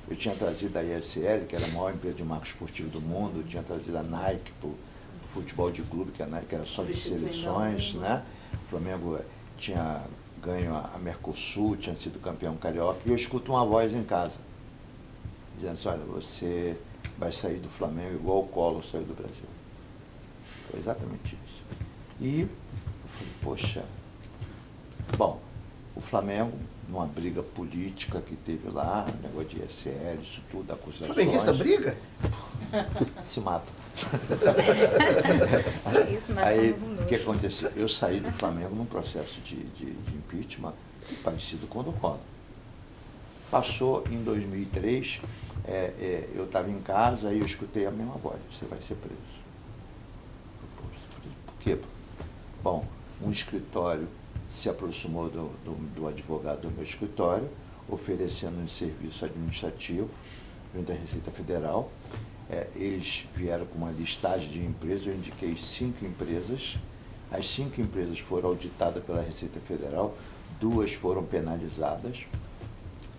Eu 0.10 0.16
tinha 0.16 0.36
trazido 0.36 0.78
a 0.78 0.84
ISL, 0.84 1.46
que 1.48 1.56
era 1.56 1.66
a 1.66 1.70
maior 1.70 1.94
empresa 1.94 2.16
de 2.16 2.24
marketing 2.24 2.52
esportivo 2.52 2.89
do 2.89 3.02
mundo, 3.02 3.39
eu 3.39 3.44
tinha 3.44 3.64
trazido 3.64 3.98
a 3.98 4.04
Nike 4.04 4.52
para 4.60 4.70
o 4.70 4.76
futebol 5.34 5.72
de 5.72 5.82
clube, 5.84 6.12
que 6.12 6.22
a 6.22 6.28
Nike 6.28 6.54
era 6.54 6.66
só 6.66 6.84
de 6.84 6.96
seleções, 6.96 7.94
né? 7.96 8.24
O 8.66 8.70
Flamengo 8.70 9.20
tinha 9.58 10.02
ganho 10.42 10.76
a, 10.76 10.92
a 10.96 11.00
Mercosul, 11.00 11.78
tinha 11.78 11.96
sido 11.96 12.20
campeão 12.20 12.56
carioca, 12.58 13.00
e 13.06 13.10
eu 13.10 13.16
escuto 13.16 13.52
uma 13.52 13.66
voz 13.66 13.94
em 13.94 14.04
casa, 14.04 14.36
dizendo 15.56 15.74
assim, 15.74 15.88
olha, 15.89 16.04
você 16.06 16.78
vai 17.18 17.32
sair 17.32 17.60
do 17.60 17.70
Flamengo 17.70 18.16
igual 18.16 18.39
o 18.39 18.48
Collor 18.48 18.84
saiu 18.84 19.04
do 19.04 19.14
Brasil. 19.14 19.50
Foi 20.70 20.80
exatamente 20.80 21.38
isso. 21.46 21.51
E 22.22 22.41
eu 22.41 22.49
falei, 23.07 23.34
poxa, 23.41 23.84
bom, 25.17 25.41
o 25.95 26.01
Flamengo, 26.01 26.55
numa 26.88 27.07
briga 27.07 27.41
política 27.41 28.22
que 28.22 28.36
teve 28.36 28.69
lá, 28.69 29.07
negócio 29.24 29.49
de 29.49 29.63
ISL, 29.63 30.22
isso 30.22 30.43
tudo, 30.51 30.72
acusações. 30.72 31.15
Flamenguista 31.15 31.51
briga? 31.51 31.97
Se 33.24 33.39
mata. 33.39 33.65
isso, 36.15 36.34
nós 36.34 36.45
Aí, 36.45 36.76
somos 36.76 36.99
um 36.99 37.01
o 37.01 37.05
que 37.07 37.15
aconteceu? 37.15 37.72
Eu 37.76 37.89
saí 37.89 38.19
do 38.19 38.32
Flamengo 38.32 38.76
num 38.76 38.86
processo 38.86 39.41
de, 39.41 39.55
de, 39.55 39.91
de 39.91 40.15
impeachment 40.15 40.74
parecido 41.24 41.65
com 41.65 41.80
o 41.80 41.84
do 41.84 41.91
Collor. 41.93 42.19
Passou 43.49 44.03
em 44.11 44.24
2003, 44.24 45.22
é, 45.65 45.72
é, 45.72 46.30
eu 46.36 46.45
estava 46.45 46.69
em 46.69 46.80
casa 46.82 47.34
e 47.34 47.39
eu 47.39 47.45
escutei 47.45 47.88
a 47.88 47.91
mesma 47.91 48.13
voz, 48.13 48.39
você 48.51 48.65
vai 48.65 48.80
ser 48.80 48.93
preso. 48.95 49.41
Por 51.45 51.55
quê? 51.59 51.80
Bom, 52.64 52.86
um 53.20 53.32
escritório 53.32 54.07
se 54.47 54.70
aproximou 54.70 55.28
do, 55.30 55.49
do, 55.66 55.74
do 55.95 56.07
advogado 56.07 56.62
do 56.62 56.72
meu 56.72 56.84
escritório, 56.84 57.49
oferecendo 57.89 58.62
um 58.62 58.68
serviço 58.68 59.26
administrativo 59.26 60.07
junto 60.76 60.91
à 60.91 60.95
Receita 60.95 61.32
Federal. 61.32 61.91
É, 62.47 62.68
eles 62.76 63.26
vieram 63.36 63.66
com 63.66 63.80
uma 63.80 63.89
listagem 63.89 64.47
de 64.47 64.64
empresas, 64.64 65.07
eu 65.07 65.16
indiquei 65.16 65.55
cinco 65.55 66.05
empresas. 66.05 66.78
As 67.32 67.49
cinco 67.49 67.82
empresas 67.82 68.20
foram 68.20 68.49
auditadas 68.49 69.03
pela 69.03 69.24
Receita 69.24 69.59
Federal, 69.59 70.16
duas 70.59 70.93
foram 70.93 71.24
penalizadas. 71.24 72.28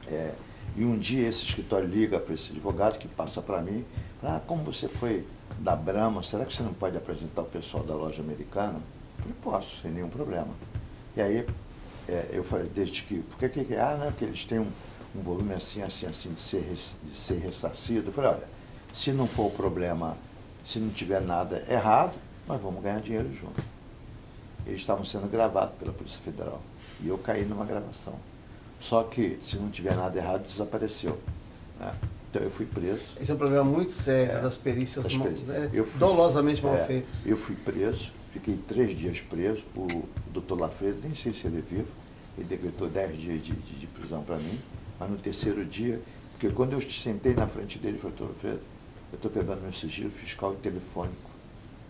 É, 0.07 0.35
e 0.77 0.85
um 0.85 0.97
dia 0.97 1.29
esse 1.29 1.43
escritório 1.43 1.89
liga 1.89 2.21
para 2.21 2.35
esse 2.35 2.53
advogado 2.53 2.97
que 2.97 3.09
passa 3.09 3.43
para 3.43 3.61
mim, 3.61 3.85
ah, 4.23 4.41
como 4.47 4.63
você 4.63 4.87
foi 4.87 5.27
da 5.59 5.75
Brahma, 5.75 6.23
será 6.23 6.45
que 6.45 6.55
você 6.55 6.63
não 6.63 6.73
pode 6.73 6.97
apresentar 6.97 7.43
o 7.43 7.47
pessoal 7.47 7.83
da 7.83 7.95
loja 7.97 8.23
americana? 8.23 8.81
Falei, 9.23 9.37
posso, 9.41 9.81
sem 9.81 9.91
nenhum 9.91 10.09
problema. 10.09 10.49
E 11.17 11.23
aí 11.23 11.47
é, 12.09 12.31
eu 12.33 12.45
falei, 12.45 12.69
desde 12.69 13.03
que, 13.03 13.21
por 13.21 13.39
que 13.39 13.65
que, 13.65 13.77
ah, 13.77 13.97
não, 13.97 14.13
que 14.13 14.25
eles 14.25 14.45
têm 14.45 14.59
um, 14.59 14.71
um 15.15 15.23
volume 15.23 15.55
assim, 15.55 15.83
assim, 15.83 16.07
assim, 16.07 16.33
de 16.33 16.41
ser, 16.41 16.77
de 17.05 17.17
ser 17.17 17.39
ressarcido. 17.39 18.09
Eu 18.09 18.13
falei, 18.13 18.31
olha, 18.31 18.49
se 18.93 19.13
não 19.13 19.27
for 19.27 19.47
o 19.47 19.51
problema, 19.51 20.17
se 20.67 20.79
não 20.79 20.91
tiver 20.91 21.21
nada 21.21 21.65
errado, 21.69 22.15
nós 22.47 22.61
vamos 22.61 22.83
ganhar 22.83 23.01
dinheiro 23.01 23.33
junto. 23.35 23.63
Eles 24.67 24.81
estavam 24.81 25.05
sendo 25.05 25.29
gravados 25.29 25.75
pela 25.77 25.93
Polícia 25.93 26.21
Federal. 26.21 26.61
E 27.01 27.09
eu 27.09 27.19
caí 27.19 27.45
numa 27.45 27.65
gravação. 27.65 28.15
Só 28.81 29.05
que, 29.05 29.39
se 29.45 29.57
não 29.57 29.71
tiver 29.71 29.97
nada 29.97 30.19
errado, 30.19 30.47
desapareceu. 30.47 31.19
Né? 31.79 31.93
Então 32.33 32.43
eu 32.43 32.51
fui 32.51 32.65
preso. 32.65 33.03
Esse 33.21 33.31
é 33.31 33.35
um 33.35 33.37
problema 33.37 33.63
muito 33.63 33.93
sério 33.93 34.39
É, 34.39 34.41
das 34.41 34.57
perícias 34.57 35.05
das 35.05 35.15
mal- 35.15 35.27
perícias. 35.29 35.49
né, 35.49 35.71
Eu 35.75 35.85
fui- 35.85 35.99
dolosamente 36.01 36.65
mal 36.65 36.75
É, 36.77 36.85
feitas. 36.87 37.27
Eu 37.27 37.37
fui 37.37 37.55
preso, 37.55 38.11
fiquei 38.33 38.57
três 38.57 38.99
dias 38.99 39.21
preso. 39.21 39.63
O 39.77 39.87
doutor 40.33 40.59
Lafredo, 40.59 40.97
nem 41.03 41.15
sei 41.15 41.35
se 41.35 41.47
ele 41.47 41.59
é 41.59 41.61
vivo, 41.61 41.89
ele 42.39 42.47
decretou 42.47 42.89
dez 42.89 43.15
dias 43.21 43.45
de, 43.45 43.53
de- 43.53 43.81
de 43.81 43.87
prisão 43.87 44.23
para 44.23 44.37
mim. 44.39 44.59
Mas 44.99 45.11
no 45.11 45.19
terceiro 45.19 45.63
dia, 45.63 46.01
porque 46.33 46.49
quando 46.49 46.73
eu 46.73 46.81
sentei 46.81 47.35
na 47.35 47.47
frente 47.47 47.79
dele, 47.79 47.97
ele 47.97 47.99
falou, 47.99 48.17
doutor 48.17 48.33
Lafredo, 48.35 48.61
eu 49.13 49.17
estou 49.17 49.31
quebrando 49.31 49.61
meu 49.61 49.73
sigilo 49.75 50.11
fiscal 50.11 50.55
e 50.55 50.57
telefônico 50.57 51.31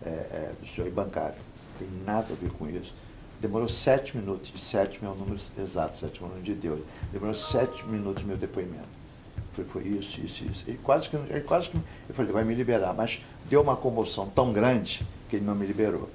é, 0.04 0.08
é, 0.08 0.52
do 0.60 0.66
senhor 0.66 0.88
e 0.88 0.90
bancário. 0.90 1.36
Não 1.36 1.86
tem 1.86 2.04
nada 2.04 2.26
a 2.32 2.34
ver 2.34 2.50
com 2.50 2.68
isso. 2.68 2.92
Demorou 3.40 3.68
sete 3.68 4.16
minutos, 4.16 4.50
e 4.52 4.58
sétimo 4.58 5.08
é 5.08 5.12
o 5.12 5.14
número 5.14 5.40
exato, 5.56 5.96
sétimo 5.96 6.26
é 6.26 6.30
o 6.30 6.32
número 6.34 6.44
de 6.44 6.54
Deus. 6.56 6.80
Demorou 7.12 7.34
sete 7.34 7.84
minutos 7.86 8.24
meu 8.24 8.36
depoimento. 8.36 9.00
Foi, 9.52 9.64
foi 9.64 9.82
isso, 9.82 10.20
isso, 10.20 10.44
isso. 10.44 10.64
E 10.66 10.74
quase 10.74 11.08
que, 11.08 11.16
ele 11.16 11.40
quase 11.40 11.68
que. 11.68 11.76
Eu 11.76 12.14
falei, 12.14 12.32
vai 12.32 12.44
me 12.44 12.54
liberar. 12.54 12.94
Mas 12.94 13.20
deu 13.48 13.60
uma 13.60 13.76
comoção 13.76 14.28
tão 14.34 14.52
grande 14.52 15.06
que 15.28 15.36
ele 15.36 15.44
não 15.44 15.54
me 15.54 15.66
liberou. 15.66 16.08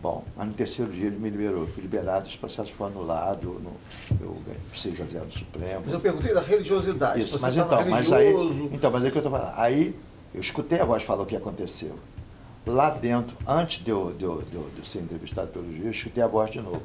Bom, 0.00 0.24
mas 0.36 0.46
no 0.46 0.54
terceiro 0.54 0.92
dia 0.92 1.06
ele 1.06 1.16
me 1.16 1.30
liberou. 1.30 1.62
Eu 1.62 1.68
fui 1.68 1.82
liberado, 1.82 2.28
esse 2.28 2.36
processo 2.36 2.72
foi 2.72 2.88
anulado, 2.88 3.60
no, 3.60 3.72
eu 4.20 4.36
ganhei 4.44 4.60
6 4.74 5.00
a 5.00 5.04
0 5.04 5.26
do 5.26 5.32
Supremo. 5.32 5.82
Mas 5.84 5.92
eu 5.92 6.00
perguntei 6.00 6.34
da 6.34 6.40
religiosidade. 6.40 7.22
Isso, 7.22 7.38
mas 7.40 7.56
então, 7.56 7.88
mas 7.88 8.12
aí, 8.12 8.32
religioso. 8.32 8.70
então, 8.72 8.90
mas 8.90 9.04
aí 9.04 9.10
que 9.10 9.18
eu 9.18 9.22
tô 9.22 9.30
falando. 9.30 9.52
Aí 9.56 9.96
eu 10.34 10.40
escutei 10.40 10.80
a 10.80 10.84
voz 10.84 11.02
falar 11.02 11.22
o 11.22 11.26
que 11.26 11.36
aconteceu. 11.36 11.94
Lá 12.66 12.90
dentro, 12.90 13.36
antes 13.46 13.82
de 13.84 13.90
eu, 13.90 14.12
de, 14.12 14.24
eu, 14.24 14.42
de, 14.42 14.54
eu, 14.54 14.70
de 14.74 14.78
eu 14.78 14.84
ser 14.84 15.00
entrevistado 15.00 15.48
pelo 15.48 15.66
juiz, 15.70 15.84
eu 15.84 15.90
escutei 15.90 16.22
a 16.22 16.28
voz 16.28 16.50
de 16.50 16.60
novo. 16.60 16.82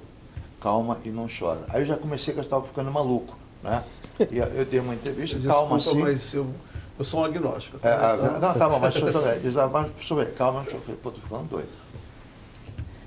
Calma 0.60 0.98
e 1.06 1.10
não 1.10 1.28
chora. 1.28 1.66
Aí 1.70 1.82
eu 1.82 1.86
já 1.86 1.98
comecei 1.98 2.34
que 2.34 2.40
eu 2.40 2.44
estava 2.44 2.66
ficando 2.66 2.92
maluco. 2.92 3.37
Né? 3.64 3.84
E 4.32 4.38
eu, 4.38 4.46
eu 4.48 4.66
dei 4.66 4.80
uma 4.80 4.94
entrevista, 4.94 5.40
calma 5.48 5.78
assim. 5.78 6.00
mas 6.02 6.34
eu, 6.34 6.48
eu 6.98 7.06
sou 7.06 7.22
um 7.22 7.26
agnóstico. 7.26 7.78
É, 7.78 7.80
tá? 7.82 8.12
ah, 8.12 8.16
Então- 8.16 8.40
não, 8.40 8.54
tá 8.54 8.70
bom, 8.70 8.80
mas 8.80 8.94
deixa 9.00 9.10
eu 9.10 9.22
ver. 9.24 9.40
Diz, 9.40 9.56
mas 9.56 9.92
deixa 9.92 10.14
eu 10.14 10.18
ver, 10.18 10.34
calma, 10.34 10.62
deixa 10.62 10.78
eu 10.78 10.82
ver. 10.82 10.96
Pô, 10.96 11.12
tô 11.12 11.22
ficando 11.22 11.44
doido. 11.50 11.70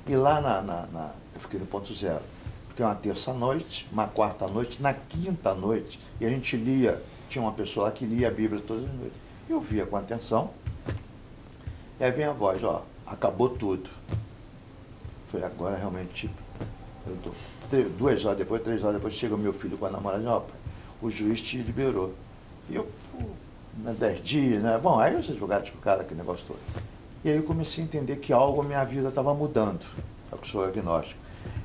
E 0.07 0.17
lá 0.17 0.41
na, 0.41 0.61
na- 0.63 0.87
na- 0.93 1.11
eu 1.35 1.41
fiquei 1.41 1.59
no 1.61 1.67
ponto 1.67 1.95
zero. 1.95 2.21
Porque 2.67 2.83
uma 2.83 2.95
terça-noite, 2.95 3.89
uma 3.93 4.07
quarta-noite, 4.09 4.81
na 4.83 4.93
quinta-noite, 4.95 5.99
e 6.21 6.27
a 6.27 6.29
gente 6.31 6.57
lia, 6.57 7.03
tinha 7.29 7.43
uma 7.43 7.53
pessoa 7.53 7.87
lá 7.87 7.93
que 7.93 8.05
lia 8.07 8.29
a 8.29 8.31
Bíblia 8.31 8.61
todas 8.67 8.85
as 8.85 8.95
noites. 8.95 9.21
Eu 9.49 9.61
via 9.61 9.85
com 9.85 9.97
atenção, 9.97 10.51
e 11.99 12.05
aí 12.05 12.11
vem 12.13 12.25
a 12.25 12.33
voz, 12.33 12.63
ó, 12.63 12.85
acabou 13.07 13.49
tudo. 13.51 13.91
Foi 15.27 15.43
agora 15.43 15.77
realmente, 15.77 16.31
eu 17.07 17.17
tô, 17.23 17.31
tre- 17.31 17.60
duas 17.71 18.25
horas 18.25 18.39
depois, 18.39 18.63
três 18.63 18.83
horas 18.83 18.97
depois, 18.97 19.15
chega 19.15 19.35
o 19.35 19.39
meu 19.39 19.53
filho 19.53 19.79
com 19.79 19.87
a 19.87 19.91
namorada 19.91 20.23
e 20.23 20.27
ó, 20.27 20.43
o 21.01 21.11
juiz 21.11 21.41
te 21.41 21.59
liberou. 21.59 22.15
E 22.69 22.77
eu, 22.77 22.89
pô, 23.13 23.25
né, 23.79 23.95
dez 23.99 24.23
dias, 24.23 24.63
né? 24.63 24.79
Bom, 24.79 24.99
aí 24.99 25.21
jogaram 25.23 25.65
tipo, 25.65 25.79
cara, 25.79 26.03
aquele 26.03 26.21
negócio 26.21 26.45
todo. 26.47 26.59
E 27.25 27.31
aí 27.31 27.37
eu 27.37 27.43
comecei 27.43 27.83
a 27.83 27.87
entender 27.87 28.17
que 28.17 28.33
algo 28.33 28.63
minha 28.63 28.85
vida 28.85 29.09
estava 29.09 29.35
mudando. 29.35 29.85
Eu 30.33 30.39
que 30.39 30.49
sou 30.49 30.65
agnóstico. 30.65 31.21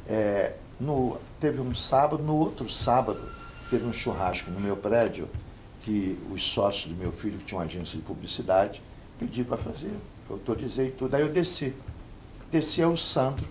É, 0.07 0.53
no, 0.79 1.17
teve 1.39 1.61
um 1.61 1.73
sábado, 1.73 2.21
no 2.21 2.35
outro 2.35 2.69
sábado, 2.69 3.21
teve 3.69 3.85
um 3.85 3.93
churrasco 3.93 4.51
no 4.51 4.59
meu 4.59 4.75
prédio, 4.75 5.29
que 5.81 6.19
os 6.31 6.43
sócios 6.43 6.91
do 6.91 6.99
meu 6.99 7.11
filho, 7.11 7.37
que 7.37 7.45
tinham 7.45 7.59
uma 7.59 7.65
agência 7.65 7.97
de 7.97 8.03
publicidade, 8.03 8.81
pediram 9.17 9.47
para 9.47 9.57
fazer. 9.57 9.91
Eu 10.29 10.35
autorizei 10.35 10.91
tudo. 10.91 11.15
Aí 11.15 11.21
eu 11.21 11.29
desci. 11.29 11.73
Desci 12.51 12.81
é 12.81 12.87
o 12.87 12.97
Sandro, 12.97 13.45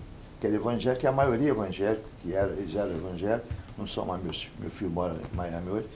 que 0.45 0.47
era 0.47 0.55
evangélico, 0.55 1.01
que 1.01 1.07
a 1.07 1.11
maioria 1.11 1.47
é 1.47 1.51
evangélico, 1.51 2.07
que 2.21 2.33
era, 2.33 2.51
eles 2.53 2.75
eram 2.75 2.91
evangélicos, 2.91 3.49
não 3.77 3.87
são 3.87 4.05
mais 4.05 4.23
meus, 4.23 4.49
meu 4.59 4.69
filho 4.69 4.91
mora 4.91 5.15
em 5.15 5.35
Miami 5.35 5.69
hoje. 5.69 5.87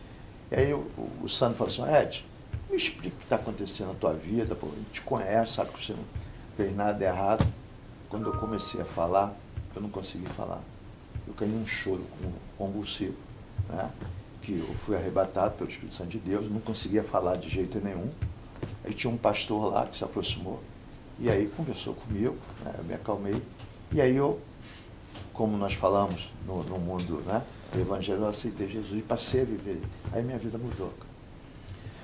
E 0.51 0.55
aí 0.55 0.73
o, 0.73 0.87
o 1.21 1.29
Sandro 1.29 1.57
falou 1.57 1.71
assim, 1.71 1.95
Ed, 1.95 2.25
me 2.69 2.75
explica 2.75 3.15
o 3.15 3.19
que 3.19 3.25
está 3.25 3.35
acontecendo 3.35 3.89
na 3.89 3.93
tua 3.93 4.13
vida, 4.13 4.55
pô, 4.55 4.67
a 4.67 4.75
gente 4.75 4.91
te 4.93 5.01
conhece, 5.01 5.53
sabe 5.53 5.71
que 5.71 5.85
você 5.85 5.93
não 5.93 6.03
fez 6.57 6.75
nada 6.75 7.03
errado. 7.03 7.45
Quando 8.09 8.27
eu 8.27 8.39
comecei 8.39 8.81
a 8.81 8.85
falar, 8.85 9.35
eu 9.75 9.81
não 9.81 9.89
consegui 9.89 10.25
falar. 10.25 10.61
Eu 11.27 11.33
caí 11.35 11.47
num 11.47 11.65
choro 11.65 12.03
convulsivo, 12.57 13.17
né? 13.69 13.89
que 14.41 14.57
eu 14.57 14.73
fui 14.73 14.95
arrebatado 14.95 15.55
pelo 15.55 15.69
Espírito 15.69 15.93
Santo 15.93 16.09
de 16.09 16.17
Deus, 16.17 16.49
não 16.49 16.59
conseguia 16.59 17.03
falar 17.03 17.35
de 17.35 17.49
jeito 17.49 17.79
nenhum. 17.79 18.09
Aí 18.83 18.93
tinha 18.93 19.13
um 19.13 19.17
pastor 19.17 19.71
lá 19.71 19.85
que 19.85 19.95
se 19.95 20.03
aproximou, 20.03 20.61
e 21.19 21.29
aí 21.29 21.47
conversou 21.55 21.93
comigo, 21.93 22.35
né? 22.63 22.73
eu 22.77 22.83
me 22.83 22.93
acalmei, 22.95 23.39
e 23.91 24.01
aí 24.01 24.15
eu, 24.15 24.39
como 25.33 25.57
nós 25.57 25.73
falamos 25.73 26.31
no, 26.45 26.63
no 26.63 26.77
mundo 26.77 27.23
né? 27.25 27.43
do 27.71 27.79
Evangelho, 27.79 28.21
eu 28.21 28.27
aceitei 28.27 28.67
Jesus 28.67 28.99
e 28.99 29.01
passei 29.01 29.41
a 29.41 29.45
viver. 29.45 29.81
Aí 30.11 30.23
minha 30.23 30.37
vida 30.37 30.57
mudou. 30.57 30.93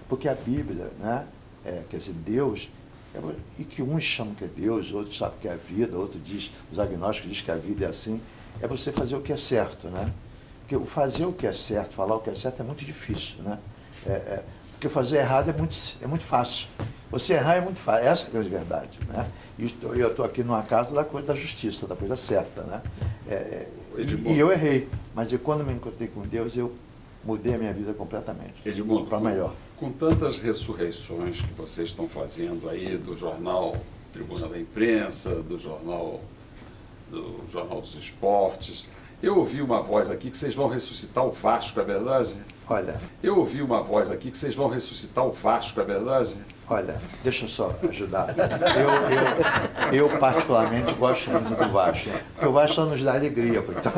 Porque 0.07 0.27
a 0.27 0.35
Bíblia, 0.35 0.91
né? 0.99 1.27
É, 1.63 1.83
quer 1.89 1.97
dizer, 1.97 2.13
Deus, 2.13 2.69
é, 3.13 3.19
e 3.57 3.63
que 3.63 3.81
uns 3.81 4.03
chamam 4.03 4.35
que 4.35 4.43
é 4.43 4.47
Deus, 4.47 4.91
outros 4.91 5.17
sabem 5.17 5.39
que 5.39 5.47
é 5.47 5.53
a 5.53 5.55
vida, 5.55 5.97
outros 5.97 6.21
diz, 6.23 6.51
os 6.71 6.77
agnósticos 6.77 7.31
dizem 7.31 7.45
que 7.45 7.51
a 7.51 7.55
vida 7.55 7.85
é 7.85 7.89
assim, 7.89 8.21
é 8.61 8.67
você 8.67 8.91
fazer 8.91 9.15
o 9.15 9.21
que 9.21 9.33
é 9.33 9.37
certo, 9.37 9.87
né? 9.87 10.13
Porque 10.61 10.85
fazer 10.87 11.25
o 11.25 11.33
que 11.33 11.47
é 11.47 11.53
certo, 11.53 11.95
falar 11.95 12.15
o 12.15 12.19
que 12.19 12.29
é 12.29 12.35
certo 12.35 12.61
é 12.61 12.63
muito 12.63 12.85
difícil, 12.85 13.41
né? 13.43 13.59
É, 14.05 14.11
é, 14.11 14.43
porque 14.75 14.89
fazer 14.89 15.17
errado 15.17 15.49
é 15.49 15.53
muito, 15.53 15.75
é 16.01 16.07
muito 16.07 16.23
fácil. 16.23 16.67
Você 17.11 17.33
errar 17.33 17.55
é 17.55 17.61
muito 17.61 17.79
fácil, 17.79 18.05
essa 18.07 18.25
é 18.25 18.27
a 18.27 18.29
grande 18.31 18.49
verdade, 18.49 18.99
né? 19.07 19.27
E 19.57 19.65
estou- 19.67 19.95
eu 19.95 20.09
estou 20.09 20.25
aqui 20.25 20.43
numa 20.43 20.61
casa 20.63 20.93
da 20.93 21.03
coisa 21.03 21.27
da 21.27 21.35
justiça, 21.35 21.87
da 21.87 21.95
coisa 21.95 22.17
certa, 22.17 22.63
né? 22.63 22.81
É, 23.29 23.33
é, 23.33 23.69
e, 23.97 24.33
e 24.33 24.39
eu 24.39 24.51
errei, 24.51 24.87
mas 25.13 25.31
eu, 25.31 25.39
quando 25.39 25.63
me 25.63 25.71
encontrei 25.73 26.07
com 26.09 26.21
Deus, 26.21 26.57
eu 26.57 26.73
mudei 27.23 27.55
a 27.55 27.57
minha 27.57 27.73
vida 27.73 27.93
completamente. 27.93 28.53
Edmundo, 28.65 29.05
Para 29.05 29.19
melhor. 29.19 29.53
Com 29.77 29.91
tantas 29.91 30.39
ressurreições 30.39 31.41
que 31.41 31.53
vocês 31.53 31.89
estão 31.89 32.07
fazendo 32.09 32.69
aí 32.69 32.97
do 32.97 33.15
jornal 33.15 33.75
Tribuna 34.13 34.47
da 34.47 34.59
Imprensa, 34.59 35.35
do 35.41 35.57
jornal 35.57 36.21
do 37.09 37.39
Jornal 37.51 37.81
dos 37.81 37.95
Esportes, 37.95 38.85
Eu 39.23 39.37
ouvi 39.37 39.61
uma 39.61 39.81
voz 39.81 40.11
aqui 40.11 40.29
que 40.29 40.37
vocês 40.37 40.53
vão 40.53 40.67
ressuscitar 40.67 41.25
o 41.25 41.31
Vasco, 41.31 41.79
é 41.79 41.83
verdade? 41.83 42.33
Olha, 42.67 42.95
Eu 43.21 43.37
ouvi 43.37 43.61
uma 43.61 43.83
voz 43.83 44.09
aqui 44.09 44.31
que 44.31 44.37
vocês 44.37 44.55
vão 44.55 44.67
ressuscitar 44.67 45.23
o 45.25 45.31
Vasco, 45.31 45.79
é 45.81 45.83
verdade? 45.83 46.33
olha, 46.67 46.95
deixa 47.23 47.45
eu 47.45 47.49
só 47.49 47.71
ajudar. 47.87 48.33
Eu, 49.93 49.99
eu, 49.99 50.09
eu 50.09 50.17
particularmente 50.17 50.91
gosto 50.95 51.29
muito 51.29 51.53
do 51.53 51.69
Vasco, 51.71 52.09
porque 52.33 52.45
o 52.47 52.51
Vasco 52.51 52.73
só 52.75 52.85
nos 52.87 53.03
dá 53.03 53.13
alegria. 53.13 53.59
Então, 53.59 53.91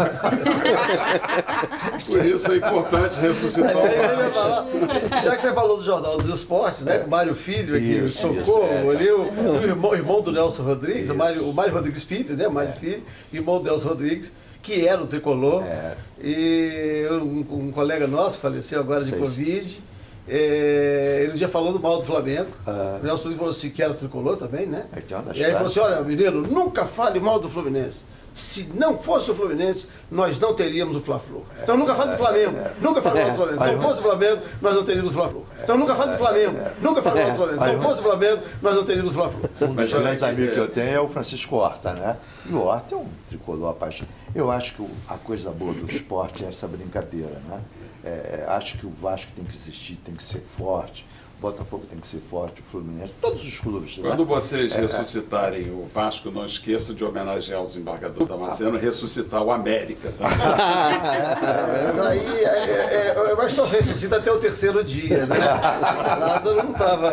Por 2.07 2.25
isso 2.25 2.51
é 2.51 2.57
importante 2.57 3.19
ressuscitar 3.19 3.73
o 3.77 4.31
Vasco. 4.33 5.23
já 5.23 5.35
que 5.35 5.41
você 5.41 5.53
falou 5.53 5.77
do 5.77 5.83
Jornal 5.83 6.17
dos 6.17 6.27
Esportes, 6.27 6.83
né? 6.83 7.03
O 7.05 7.09
Mário 7.09 7.35
Filho 7.35 7.75
aqui 7.75 7.99
Isso, 8.05 8.21
tocou, 8.27 8.65
isso, 8.65 8.73
é, 8.73 8.89
ali 8.89 9.11
o, 9.11 9.31
o 9.31 9.63
irmão, 9.63 9.91
o 9.91 9.95
irmão 9.95 10.21
do 10.21 10.31
Nelson 10.31 10.63
Rodrigues, 10.63 11.03
Isso. 11.03 11.13
o 11.13 11.17
Mário, 11.17 11.49
o 11.49 11.53
Mário 11.53 11.73
Rodrigues 11.73 12.03
Filho, 12.03 12.35
né? 12.35 12.47
O 12.47 12.51
Mário 12.51 12.73
Filho, 12.73 13.03
irmão 13.31 13.59
do 13.61 13.69
Nelson 13.69 13.87
Rodrigues, 13.89 14.33
que 14.67 14.85
era 14.85 15.01
o 15.01 15.07
tricolor. 15.07 15.63
É. 15.63 15.95
E 16.21 17.07
um, 17.09 17.67
um 17.67 17.71
colega 17.71 18.05
nosso 18.05 18.39
faleceu 18.39 18.81
agora 18.81 19.01
de 19.01 19.11
Sei. 19.11 19.19
Covid. 19.19 19.81
é, 20.27 21.19
ele 21.23 21.31
um 21.31 21.35
dia 21.35 21.47
falou 21.47 21.71
do 21.71 21.79
mal 21.79 21.97
do 21.97 22.03
Flamengo. 22.03 22.49
Ah. 22.65 22.99
O 23.01 23.05
Nelson 23.05 23.31
falou 23.31 23.51
assim 23.51 23.69
que 23.69 23.81
era 23.81 23.93
tricolor 23.93 24.35
também, 24.35 24.65
né? 24.67 24.85
É 24.93 24.99
é 24.99 25.37
E 25.37 25.43
aí 25.43 25.51
ele 25.51 25.53
falou 25.53 25.67
assim: 25.67 25.79
olha, 25.79 26.01
menino, 26.01 26.41
nunca 26.41 26.85
fale 26.85 27.17
mal 27.19 27.39
do 27.39 27.49
Fluminense. 27.49 28.01
Se 28.37 28.69
não 28.75 28.99
fosse 28.99 29.31
o 29.31 29.35
Fluminense, 29.35 29.87
nós 30.11 30.39
não 30.39 30.53
teríamos 30.53 30.95
o 30.95 30.99
Fla-Flu. 31.01 31.43
Então 31.63 31.75
nunca 31.75 31.95
fale 31.95 32.11
do 32.11 32.17
Flamengo. 32.17 32.55
Nunca 32.79 33.01
fale 33.01 33.19
mal 33.19 33.29
do 33.31 33.35
Flamengo. 33.35 33.63
Se 33.63 33.71
não 33.71 33.81
fosse 33.81 33.99
o 33.99 34.03
Flamengo, 34.03 34.41
nós 34.61 34.75
não 34.75 34.83
teríamos 34.83 35.09
o 35.11 35.13
Fla-Flu. 35.15 35.45
Então 35.63 35.77
nunca 35.77 35.95
fale 35.95 36.11
do 36.11 36.17
Flamengo. 36.19 36.57
Nunca 36.79 37.01
fale 37.01 37.19
mal 37.21 37.29
do 37.31 37.35
Flamengo. 37.35 37.63
Se 37.65 37.71
não 37.73 37.81
fosse 37.81 37.99
o 37.99 38.03
Flamengo, 38.03 38.41
nós 38.61 38.75
não 38.75 38.83
teríamos 38.85 39.11
o 39.11 39.13
Fla-Flu. 39.15 39.49
Um 39.61 39.73
dos 39.73 39.89
grandes 39.91 40.23
amigos 40.23 40.53
que 40.53 40.59
é- 40.59 40.63
eu 40.63 40.67
tenho 40.69 40.95
é 40.95 40.99
o 40.99 41.09
Francisco 41.09 41.55
Horta, 41.55 41.93
né? 41.93 42.17
E 42.45 42.53
o 42.53 42.61
Horta 42.63 42.93
é 42.93 42.97
um 42.99 43.07
tricolor 43.27 43.71
apaixonado. 43.71 44.13
Eu 44.35 44.51
acho 44.51 44.75
que 44.75 44.85
a 45.09 45.17
coisa 45.17 45.49
boa 45.49 45.73
do 45.73 45.91
esporte 45.91 46.45
é 46.45 46.49
essa 46.49 46.67
brincadeira, 46.67 47.41
né? 47.49 47.59
É, 48.05 48.45
acho 48.49 48.77
que 48.77 48.85
o 48.85 48.91
Vasco 48.91 49.31
tem 49.35 49.43
que 49.43 49.55
existir, 49.55 49.95
tem 50.05 50.13
que 50.15 50.23
ser 50.23 50.39
forte, 50.41 51.05
Botafogo 51.39 51.85
tem 51.89 51.99
que 51.99 52.07
ser 52.07 52.19
forte, 52.29 52.61
o 52.61 52.63
Fluminense, 52.63 53.13
todos 53.21 53.45
os 53.45 53.59
clubes. 53.59 53.97
né? 53.97 54.09
Quando 54.09 54.25
vocês 54.25 54.73
É, 54.73 54.79
ressuscitarem 54.81 55.69
o 55.69 55.85
Vasco, 55.93 56.31
não 56.31 56.45
esqueçam 56.45 56.95
de 56.95 57.05
homenagear 57.05 57.61
o 57.61 57.63
desembargador 57.63 58.27
Damasceno 58.27 58.75
e 58.75 58.79
ressuscitar 58.79 59.43
o 59.43 59.51
América. 59.51 60.11
Tá? 60.17 60.27
Mas 61.87 61.99
aí, 61.99 62.43
é, 62.43 63.15
é, 63.15 63.15
é, 63.31 63.35
mas 63.35 63.51
só 63.51 63.65
ressuscita 63.65 64.17
até 64.17 64.31
o 64.31 64.37
terceiro 64.39 64.83
dia, 64.83 65.25
né? 65.25 65.35
Lázaro 66.19 66.55
não 66.63 66.71
estava 66.71 67.11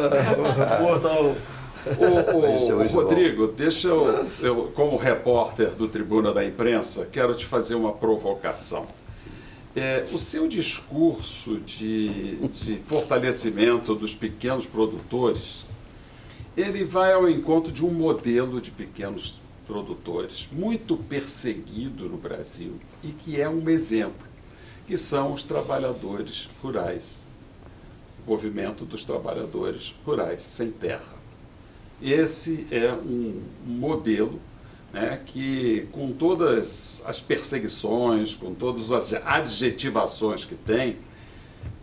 morto 0.81 1.07
ao. 1.09 1.25
O, 1.87 2.39
o- 2.39 2.47
é 2.47 2.75
o 2.75 2.89
Rodrigo, 2.89 3.47
deixa 3.49 3.89
eu, 3.89 4.25
eu, 4.41 4.73
como 4.75 4.97
repórter 4.97 5.73
do 5.73 5.87
Tribuna 5.87 6.33
da 6.33 6.43
Imprensa, 6.43 7.07
quero 7.13 7.35
te 7.35 7.45
fazer 7.45 7.75
uma 7.75 7.93
provocação. 7.93 8.87
É, 9.77 10.07
o 10.13 10.19
seu 10.19 10.47
discurso 10.47 11.59
de, 11.59 12.37
de 12.49 12.77
fortalecimento 12.87 13.93
dos 13.95 14.15
pequenos 14.15 14.67
produtores, 14.67 15.65
ele 16.57 16.85
vai 16.85 17.13
ao 17.13 17.29
encontro 17.29 17.73
de 17.73 17.85
um 17.85 17.91
modelo 17.91 18.61
de 18.61 18.71
pequenos 18.71 19.41
produtores 19.67 20.49
muito 20.53 20.97
perseguido 20.97 22.09
no 22.09 22.17
Brasil 22.17 22.75
e 23.03 23.09
que 23.09 23.41
é 23.41 23.49
um 23.49 23.69
exemplo, 23.69 24.25
que 24.87 24.97
são 24.97 25.33
os 25.33 25.43
trabalhadores 25.43 26.49
rurais, 26.63 27.25
o 28.25 28.31
movimento 28.31 28.85
dos 28.85 29.03
trabalhadores 29.03 29.93
rurais 30.07 30.43
sem 30.45 30.71
terra. 30.71 31.15
Esse 32.01 32.67
é 32.71 32.93
um 32.93 33.43
modelo 33.67 34.39
né, 34.95 35.21
que, 35.27 35.89
com 35.91 36.13
todas 36.13 37.03
as 37.05 37.19
perseguições, 37.19 38.35
com 38.35 38.55
todas 38.55 38.93
as 38.93 39.13
adjetivações 39.13 40.45
que 40.45 40.55
tem, 40.55 40.97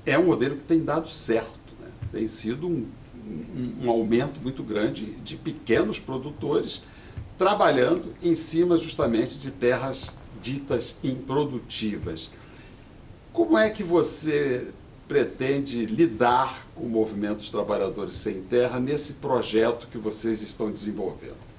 é 0.06 0.18
um 0.18 0.26
modelo 0.28 0.56
que 0.56 0.64
tem 0.64 0.80
dado 0.84 1.10
certo. 1.10 1.60
né? 1.82 1.90
Tem 2.12 2.28
sido 2.28 2.68
um, 2.68 2.88
um- 3.28 3.86
um 3.86 3.90
aumento 3.90 4.40
muito 4.42 4.64
grande 4.64 5.06
de 5.26 5.36
pequenos 5.36 6.00
produtores 6.00 6.84
trabalhando 7.38 8.14
em 8.24 8.34
cima 8.34 8.78
justamente 8.78 9.36
de 9.38 9.52
terras 9.52 10.12
ditas 10.42 10.96
improdutivas. 11.04 12.30
Como 13.34 13.58
é 13.58 13.70
que 13.70 13.84
você 13.84 14.72
pretende 15.08 15.86
lidar 15.86 16.66
com 16.74 16.84
o 16.86 16.90
movimento 16.90 17.38
dos 17.38 17.50
trabalhadores 17.50 18.16
sem 18.16 18.42
terra 18.42 18.80
nesse 18.80 19.14
projeto 19.16 19.88
que 19.92 19.98
vocês 19.98 20.42
estão 20.42 20.72
desenvolvendo? 20.72 21.52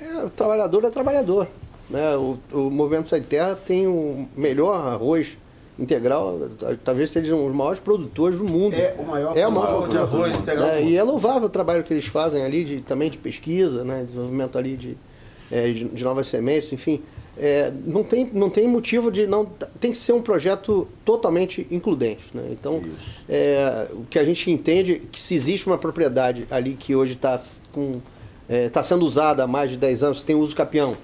É, 0.00 0.24
o 0.24 0.30
trabalhador 0.30 0.84
é 0.84 0.90
trabalhador. 0.90 1.48
Né? 1.88 2.16
O, 2.16 2.38
o 2.52 2.70
Movimento 2.70 3.08
Sem 3.08 3.22
Terra 3.22 3.54
tem 3.54 3.86
o 3.86 4.28
melhor 4.36 4.74
arroz 4.74 5.36
integral, 5.78 6.38
talvez 6.84 7.10
sejam 7.10 7.46
os 7.46 7.54
maiores 7.54 7.80
produtores 7.80 8.38
do 8.38 8.44
mundo. 8.44 8.74
É 8.74 8.94
o 8.98 9.06
maior 9.06 9.36
É 9.36 9.46
o 9.46 9.52
maior 9.52 9.88
de 9.88 9.96
arroz 9.96 10.36
integral. 10.36 10.68
É, 10.68 10.82
e 10.82 10.96
é 10.96 11.02
louvável 11.02 11.48
o 11.48 11.50
trabalho 11.50 11.82
que 11.82 11.92
eles 11.92 12.06
fazem 12.06 12.44
ali, 12.44 12.64
de, 12.64 12.80
também 12.82 13.10
de 13.10 13.16
pesquisa, 13.16 13.82
né? 13.82 14.04
desenvolvimento 14.04 14.58
ali 14.58 14.76
de, 14.76 14.96
é, 15.50 15.70
de, 15.70 15.84
de 15.84 16.04
novas 16.04 16.26
sementes, 16.26 16.72
enfim. 16.72 17.02
É, 17.38 17.72
não, 17.86 18.04
tem, 18.04 18.28
não 18.32 18.50
tem 18.50 18.68
motivo 18.68 19.10
de 19.10 19.26
não. 19.26 19.46
Tem 19.80 19.90
que 19.90 19.96
ser 19.96 20.12
um 20.12 20.20
projeto 20.20 20.86
totalmente 21.04 21.66
includente. 21.70 22.24
Né? 22.34 22.48
Então, 22.50 22.82
é, 23.26 23.88
o 23.92 24.04
que 24.04 24.18
a 24.18 24.24
gente 24.24 24.50
entende 24.50 24.94
é 24.94 25.00
que 25.10 25.18
se 25.18 25.34
existe 25.34 25.66
uma 25.66 25.78
propriedade 25.78 26.46
ali 26.50 26.74
que 26.74 26.94
hoje 26.94 27.14
está 27.14 27.38
com. 27.72 28.00
Está 28.50 28.82
sendo 28.82 29.04
usada 29.06 29.44
há 29.44 29.46
mais 29.46 29.70
de 29.70 29.76
10 29.76 30.02
anos, 30.02 30.22
tem 30.22 30.34
uso 30.34 30.56
capião. 30.56 30.96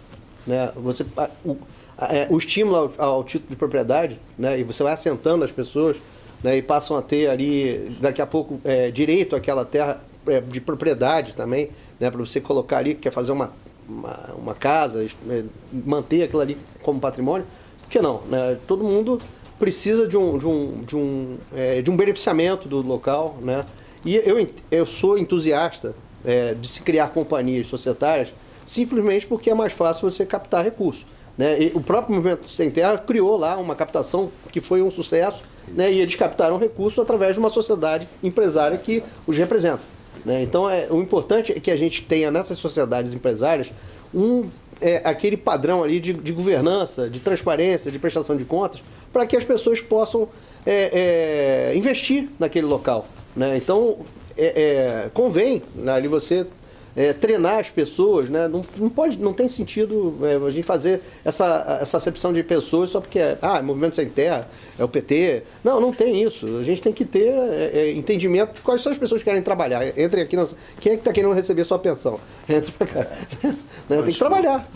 Né? 0.44 0.72
Você, 0.76 1.06
o, 1.44 1.56
é, 1.98 2.26
o 2.28 2.38
estímulo 2.38 2.92
ao, 2.98 3.06
ao 3.06 3.24
título 3.24 3.50
de 3.50 3.56
propriedade, 3.56 4.20
né? 4.38 4.58
e 4.58 4.64
você 4.64 4.82
vai 4.82 4.92
assentando 4.92 5.44
as 5.44 5.52
pessoas, 5.52 5.96
né? 6.42 6.56
e 6.56 6.62
passam 6.62 6.96
a 6.96 7.02
ter 7.02 7.28
ali, 7.28 7.96
daqui 8.00 8.20
a 8.20 8.26
pouco, 8.26 8.60
é, 8.64 8.90
direito 8.90 9.34
àquela 9.34 9.64
terra 9.64 10.00
é, 10.26 10.40
de 10.40 10.60
propriedade 10.60 11.34
também, 11.34 11.70
né? 11.98 12.10
para 12.10 12.18
você 12.18 12.40
colocar 12.40 12.78
ali, 12.78 12.94
quer 12.94 13.10
fazer 13.10 13.32
uma, 13.32 13.52
uma, 13.88 14.34
uma 14.36 14.54
casa, 14.54 15.04
é, 15.04 15.44
manter 15.72 16.24
aquilo 16.24 16.40
ali 16.40 16.58
como 16.82 17.00
patrimônio, 17.00 17.46
por 17.82 17.88
que 17.88 18.00
não? 18.00 18.22
Né? 18.22 18.58
Todo 18.66 18.84
mundo 18.84 19.20
precisa 19.58 20.06
de 20.06 20.16
um, 20.16 20.36
de 20.36 20.46
um, 20.46 20.82
de 20.84 20.96
um, 20.96 21.38
é, 21.54 21.80
de 21.80 21.90
um 21.90 21.96
beneficiamento 21.96 22.68
do 22.68 22.82
local, 22.82 23.38
né? 23.40 23.64
E 24.04 24.14
eu, 24.16 24.48
eu 24.70 24.86
sou 24.86 25.18
entusiasta 25.18 25.94
é, 26.26 26.54
de 26.54 26.68
se 26.68 26.82
criar 26.82 27.08
companhias 27.08 27.68
societárias 27.68 28.34
simplesmente 28.66 29.26
porque 29.26 29.48
é 29.48 29.54
mais 29.54 29.72
fácil 29.72 30.10
você 30.10 30.26
captar 30.26 30.64
recursos. 30.64 31.06
Né? 31.38 31.62
E 31.62 31.72
o 31.74 31.80
próprio 31.80 32.16
Movimento 32.16 32.48
Sem 32.48 32.70
Terra 32.70 32.98
criou 32.98 33.36
lá 33.36 33.56
uma 33.56 33.76
captação 33.76 34.30
que 34.50 34.60
foi 34.60 34.82
um 34.82 34.90
sucesso 34.90 35.44
né? 35.68 35.92
e 35.92 36.00
eles 36.00 36.16
captaram 36.16 36.58
recursos 36.58 36.98
através 36.98 37.34
de 37.34 37.38
uma 37.38 37.50
sociedade 37.50 38.08
empresária 38.22 38.76
que 38.76 39.02
os 39.26 39.38
representa. 39.38 39.82
né? 40.24 40.42
Então, 40.42 40.68
é, 40.68 40.88
o 40.90 41.00
importante 41.00 41.52
é 41.52 41.60
que 41.60 41.70
a 41.70 41.76
gente 41.76 42.02
tenha 42.02 42.30
nessas 42.30 42.58
sociedades 42.58 43.14
empresárias 43.14 43.72
um, 44.14 44.48
é, 44.80 45.02
aquele 45.04 45.36
padrão 45.36 45.84
ali 45.84 46.00
de, 46.00 46.12
de 46.12 46.32
governança, 46.32 47.08
de 47.08 47.20
transparência, 47.20 47.90
de 47.90 47.98
prestação 47.98 48.36
de 48.36 48.44
contas, 48.44 48.82
para 49.12 49.26
que 49.26 49.36
as 49.36 49.44
pessoas 49.44 49.80
possam 49.80 50.28
é, 50.64 51.70
é, 51.72 51.76
investir 51.76 52.28
naquele 52.38 52.66
local. 52.66 53.06
Né? 53.34 53.56
Então, 53.56 53.98
é, 54.36 55.06
é, 55.06 55.10
convém 55.12 55.62
né, 55.74 55.92
ali 55.92 56.08
você 56.08 56.46
é, 56.96 57.12
treinar 57.12 57.58
as 57.58 57.68
pessoas, 57.68 58.30
né? 58.30 58.48
Não, 58.48 58.64
não 58.78 58.88
pode, 58.88 59.18
não 59.18 59.34
tem 59.34 59.48
sentido 59.50 60.16
é, 60.22 60.36
a 60.36 60.50
gente 60.50 60.64
fazer 60.64 61.02
essa, 61.22 61.78
essa 61.82 61.98
acepção 61.98 62.32
de 62.32 62.42
pessoas 62.42 62.88
só 62.90 63.02
porque 63.02 63.18
é, 63.18 63.36
ah, 63.42 63.58
é 63.58 63.62
Movimento 63.62 63.94
Sem 63.94 64.08
Terra, 64.08 64.48
é 64.78 64.82
o 64.82 64.88
PT. 64.88 65.42
Não, 65.62 65.78
não 65.78 65.92
tem 65.92 66.22
isso. 66.22 66.56
A 66.56 66.62
gente 66.62 66.80
tem 66.80 66.94
que 66.94 67.04
ter 67.04 67.28
é, 67.28 67.70
é, 67.74 67.92
entendimento 67.92 68.54
de 68.54 68.60
quais 68.62 68.80
são 68.80 68.90
as 68.90 68.96
pessoas 68.96 69.20
que 69.20 69.26
querem 69.26 69.42
trabalhar. 69.42 69.86
Entre 69.98 70.22
aqui 70.22 70.36
nas, 70.36 70.56
quem 70.80 70.92
é 70.92 70.94
que 70.94 71.02
está 71.02 71.12
querendo 71.12 71.34
receber 71.34 71.64
sua 71.64 71.78
pensão? 71.78 72.18
Entre 72.48 72.72
pra 72.72 72.86
cá. 72.86 73.06
Né? 73.88 74.02
Tem 74.02 74.12
que 74.12 74.18
trabalhar. 74.18 74.68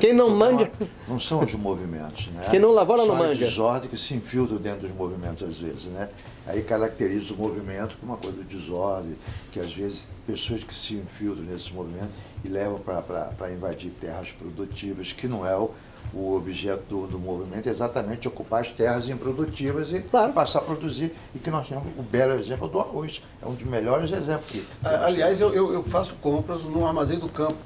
Quem 0.00 0.12
não 0.12 0.30
mande- 0.30 0.68
Não 1.06 1.20
são 1.20 1.38
os 1.44 1.54
movimentos, 1.54 2.26
né? 2.34 2.42
Quem 2.50 2.58
não 2.58 2.72
lavora 2.72 3.02
não 3.02 3.06
Só 3.06 3.14
a 3.14 3.28
manja. 3.28 3.46
desordem 3.46 3.88
que 3.88 3.96
se 3.96 4.12
infiltram 4.12 4.56
dentro 4.56 4.88
dos 4.88 4.96
movimentos 4.96 5.40
às 5.40 5.56
vezes, 5.56 5.84
né? 5.84 6.08
Aí 6.48 6.62
caracteriza 6.62 7.34
o 7.34 7.36
movimento 7.36 7.96
como 8.00 8.12
uma 8.12 8.18
coisa 8.18 8.42
de 8.42 8.56
desordem, 8.56 9.14
que 9.52 9.60
às 9.60 9.70
vezes 9.72 10.02
pessoas 10.26 10.64
que 10.64 10.74
se 10.74 10.94
infiltram 10.94 11.44
nesse 11.44 11.72
movimento 11.72 12.10
e 12.42 12.48
levam 12.48 12.78
para 12.80 13.52
invadir 13.52 13.90
terras 14.00 14.30
produtivas, 14.32 15.12
que 15.12 15.28
não 15.28 15.46
é 15.46 15.54
o, 15.56 15.70
o 16.14 16.34
objeto 16.34 16.82
do, 16.88 17.06
do 17.06 17.18
movimento, 17.18 17.68
é 17.68 17.72
exatamente 17.72 18.26
ocupar 18.26 18.62
as 18.62 18.72
terras 18.72 19.08
improdutivas 19.08 19.92
e 19.92 20.00
Claro. 20.00 20.32
passar 20.32 20.60
a 20.60 20.62
produzir. 20.62 21.12
E 21.34 21.38
que 21.38 21.50
nós 21.50 21.68
temos 21.68 21.84
o 21.98 22.02
belo 22.02 22.40
exemplo 22.40 22.66
do 22.66 22.80
arroz. 22.80 23.20
É 23.42 23.46
um 23.46 23.52
dos 23.52 23.64
melhores 23.64 24.10
exemplos 24.10 24.46
que. 24.50 24.64
Aliás, 24.82 25.40
eu, 25.40 25.52
eu, 25.54 25.72
eu 25.74 25.82
faço 25.82 26.14
compras 26.16 26.62
no 26.62 26.86
Armazém 26.86 27.18
do 27.18 27.28
Campo. 27.28 27.56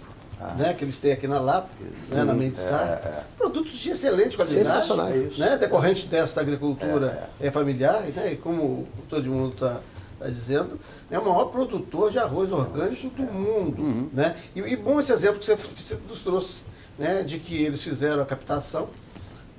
Né, 0.56 0.74
que 0.74 0.84
eles 0.84 0.98
têm 0.98 1.12
aqui 1.12 1.26
na 1.26 1.40
Lapa, 1.40 1.68
né, 2.08 2.24
na 2.24 2.34
Mendissá. 2.34 3.24
Produtos 3.36 3.74
de 3.74 3.90
excelente 3.90 4.36
qualidade. 4.36 4.66
Sensacionais. 4.66 5.38
Né, 5.38 5.58
decorrente 5.58 6.06
desta 6.06 6.40
agricultura 6.40 7.28
é, 7.40 7.50
familiar, 7.50 8.02
né, 8.02 8.32
e 8.32 8.36
como 8.36 8.86
todo 9.08 9.30
mundo 9.30 9.54
está 9.54 9.80
dizendo, 10.28 10.78
é 11.10 11.18
o 11.18 11.24
maior 11.24 11.46
produtor 11.46 12.10
de 12.10 12.18
arroz 12.18 12.52
orgânico 12.52 13.08
do 13.08 13.22
mundo. 13.32 14.10
Né? 14.12 14.36
E, 14.54 14.60
e 14.60 14.76
bom 14.76 15.00
esse 15.00 15.12
exemplo 15.12 15.38
que 15.38 15.46
você, 15.46 15.56
que 15.56 15.82
você 15.82 15.98
nos 16.08 16.22
trouxe, 16.22 16.62
né, 16.98 17.22
de 17.22 17.38
que 17.38 17.62
eles 17.62 17.82
fizeram 17.82 18.22
a 18.22 18.26
captação 18.26 18.88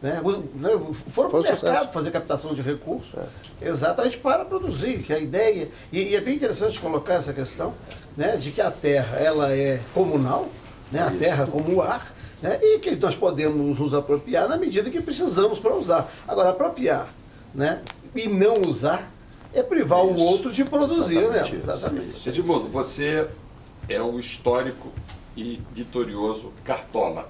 né, 0.04 0.22
né 0.56 0.70
foram 1.08 1.30
para 1.30 1.40
o 1.40 1.44
mercado 1.44 1.94
fazer 1.94 2.12
captação 2.12 2.54
de 2.54 2.62
recursos, 2.62 3.16
é. 3.16 3.70
exatamente 3.70 4.18
para 4.18 4.44
produzir, 4.44 5.02
que 5.02 5.14
a 5.14 5.18
ideia, 5.18 5.70
e, 5.94 6.10
e, 6.10 6.16
é 6.18 6.20
bem 6.20 6.36
interessante 6.36 6.78
colocar 6.78 7.14
essa 7.14 7.32
questão, 7.32 7.74
né, 8.18 8.36
de 8.36 8.52
que 8.52 8.60
a 8.60 8.70
terra 8.70 9.18
ela 9.18 9.54
é 9.54 9.80
comunal, 9.94 10.50
né, 10.94 11.02
a 11.02 11.12
terra 11.12 11.48
como 11.48 11.74
o 11.74 11.82
ar, 11.82 12.14
né, 12.42 12.60
e 12.62 12.80
que 12.80 12.96
nós 12.96 13.16
podemos 13.16 13.80
nos 13.80 13.94
apropriar 13.94 14.48
na 14.48 14.58
medida 14.58 14.90
que 14.90 15.02
precisamos 15.02 15.60
para 15.60 15.74
usar. 15.76 16.12
Agora, 16.28 16.50
apropriar 16.50 17.10
né, 17.54 17.82
e 18.16 18.28
não 18.28 18.62
usar 18.68 19.12
é 19.54 19.62
privar 19.62 20.06
Isso. 20.06 20.16
o 20.16 20.20
outro 20.20 20.52
de 20.52 20.64
produzir, 20.64 21.18
Exatamente 21.18 21.52
né? 21.52 21.60
Exatamente. 21.60 22.30
Edmundo, 22.30 22.70
você 22.70 23.28
é 23.88 24.02
o 24.02 24.20
histórico 24.20 24.92
e 25.36 25.62
vitorioso 25.74 26.54
Cartola. 26.64 27.30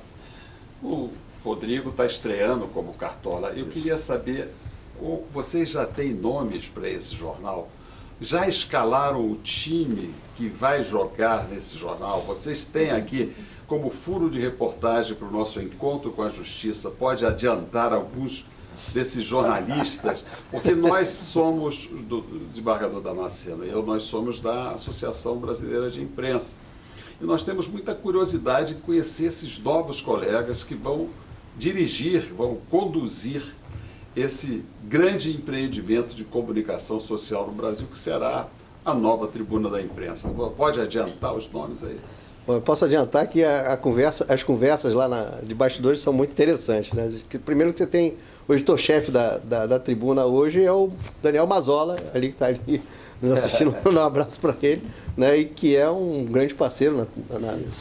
O 0.81 1.09
Rodrigo 1.43 1.89
está 1.89 2.05
estreando 2.05 2.67
como 2.67 2.93
Cartola. 2.93 3.49
Eu 3.49 3.67
queria 3.67 3.97
saber, 3.97 4.49
vocês 5.31 5.69
já 5.69 5.85
têm 5.85 6.13
nomes 6.13 6.67
para 6.67 6.87
esse 6.89 7.15
jornal? 7.15 7.69
Já 8.23 8.47
escalaram 8.47 9.29
o 9.29 9.35
time 9.35 10.15
que 10.37 10.47
vai 10.47 10.81
jogar 10.81 11.45
nesse 11.49 11.77
jornal? 11.77 12.21
Vocês 12.21 12.63
têm 12.63 12.91
aqui 12.91 13.35
como 13.67 13.89
furo 13.89 14.29
de 14.29 14.39
reportagem 14.39 15.13
para 15.13 15.27
o 15.27 15.31
nosso 15.31 15.59
encontro 15.59 16.09
com 16.09 16.21
a 16.21 16.29
justiça? 16.29 16.89
Pode 16.89 17.25
adiantar 17.25 17.91
alguns 17.91 18.45
desses 18.93 19.25
jornalistas? 19.25 20.25
Porque 20.49 20.73
nós 20.73 21.09
somos 21.09 21.87
do 21.87 22.21
desembargador 22.47 23.01
Damasceno, 23.01 23.65
eu 23.65 23.83
nós 23.83 24.03
somos 24.03 24.39
da 24.39 24.71
Associação 24.71 25.35
Brasileira 25.35 25.89
de 25.89 26.01
Imprensa. 26.01 26.55
E 27.19 27.25
nós 27.25 27.43
temos 27.43 27.67
muita 27.67 27.93
curiosidade 27.93 28.75
em 28.75 28.77
conhecer 28.77 29.25
esses 29.25 29.59
novos 29.59 29.99
colegas 29.99 30.63
que 30.63 30.75
vão 30.75 31.09
dirigir, 31.57 32.21
vão 32.33 32.57
conduzir 32.69 33.53
esse 34.15 34.63
grande 34.83 35.31
empreendimento 35.31 36.13
de 36.13 36.23
comunicação 36.23 36.99
social 36.99 37.47
no 37.47 37.53
Brasil, 37.53 37.87
que 37.89 37.97
será 37.97 38.47
a 38.85 38.93
nova 38.93 39.27
tribuna 39.27 39.69
da 39.69 39.81
imprensa. 39.81 40.29
Pode 40.55 40.79
adiantar 40.79 41.33
os 41.33 41.51
nomes 41.51 41.83
aí? 41.83 41.97
Bom, 42.45 42.55
eu 42.55 42.61
posso 42.61 42.83
adiantar 42.83 43.25
que 43.27 43.41
a, 43.41 43.73
a, 43.73 43.77
conversa, 43.77 44.25
as 44.27 44.43
conversas 44.43 44.93
lá 44.93 45.07
na, 45.07 45.23
de 45.41 45.55
bastidores 45.55 46.01
são 46.01 46.11
muito 46.11 46.31
interessantes. 46.31 46.91
Né? 46.91 47.09
Primeiro 47.45 47.71
que 47.71 47.79
você 47.79 47.87
tem 47.87 48.15
o 48.47 48.53
editor-chefe 48.53 49.11
da, 49.11 49.37
da, 49.37 49.65
da, 49.65 49.79
tribuna 49.79 50.25
hoje 50.25 50.61
é 50.61 50.71
o 50.71 50.91
Daniel 51.21 51.47
Mazola, 51.47 51.95
ali 52.13 52.27
que 52.27 52.33
está 52.33 52.47
ali 52.47 52.81
nos 53.21 53.31
assistindo, 53.31 53.73
mandar 53.85 54.03
um 54.03 54.07
abraço 54.07 54.37
para 54.41 54.53
ele, 54.61 54.83
né? 55.15 55.37
e 55.37 55.45
que 55.45 55.77
é 55.77 55.89
um 55.89 56.25
grande 56.25 56.53
parceiro. 56.53 57.07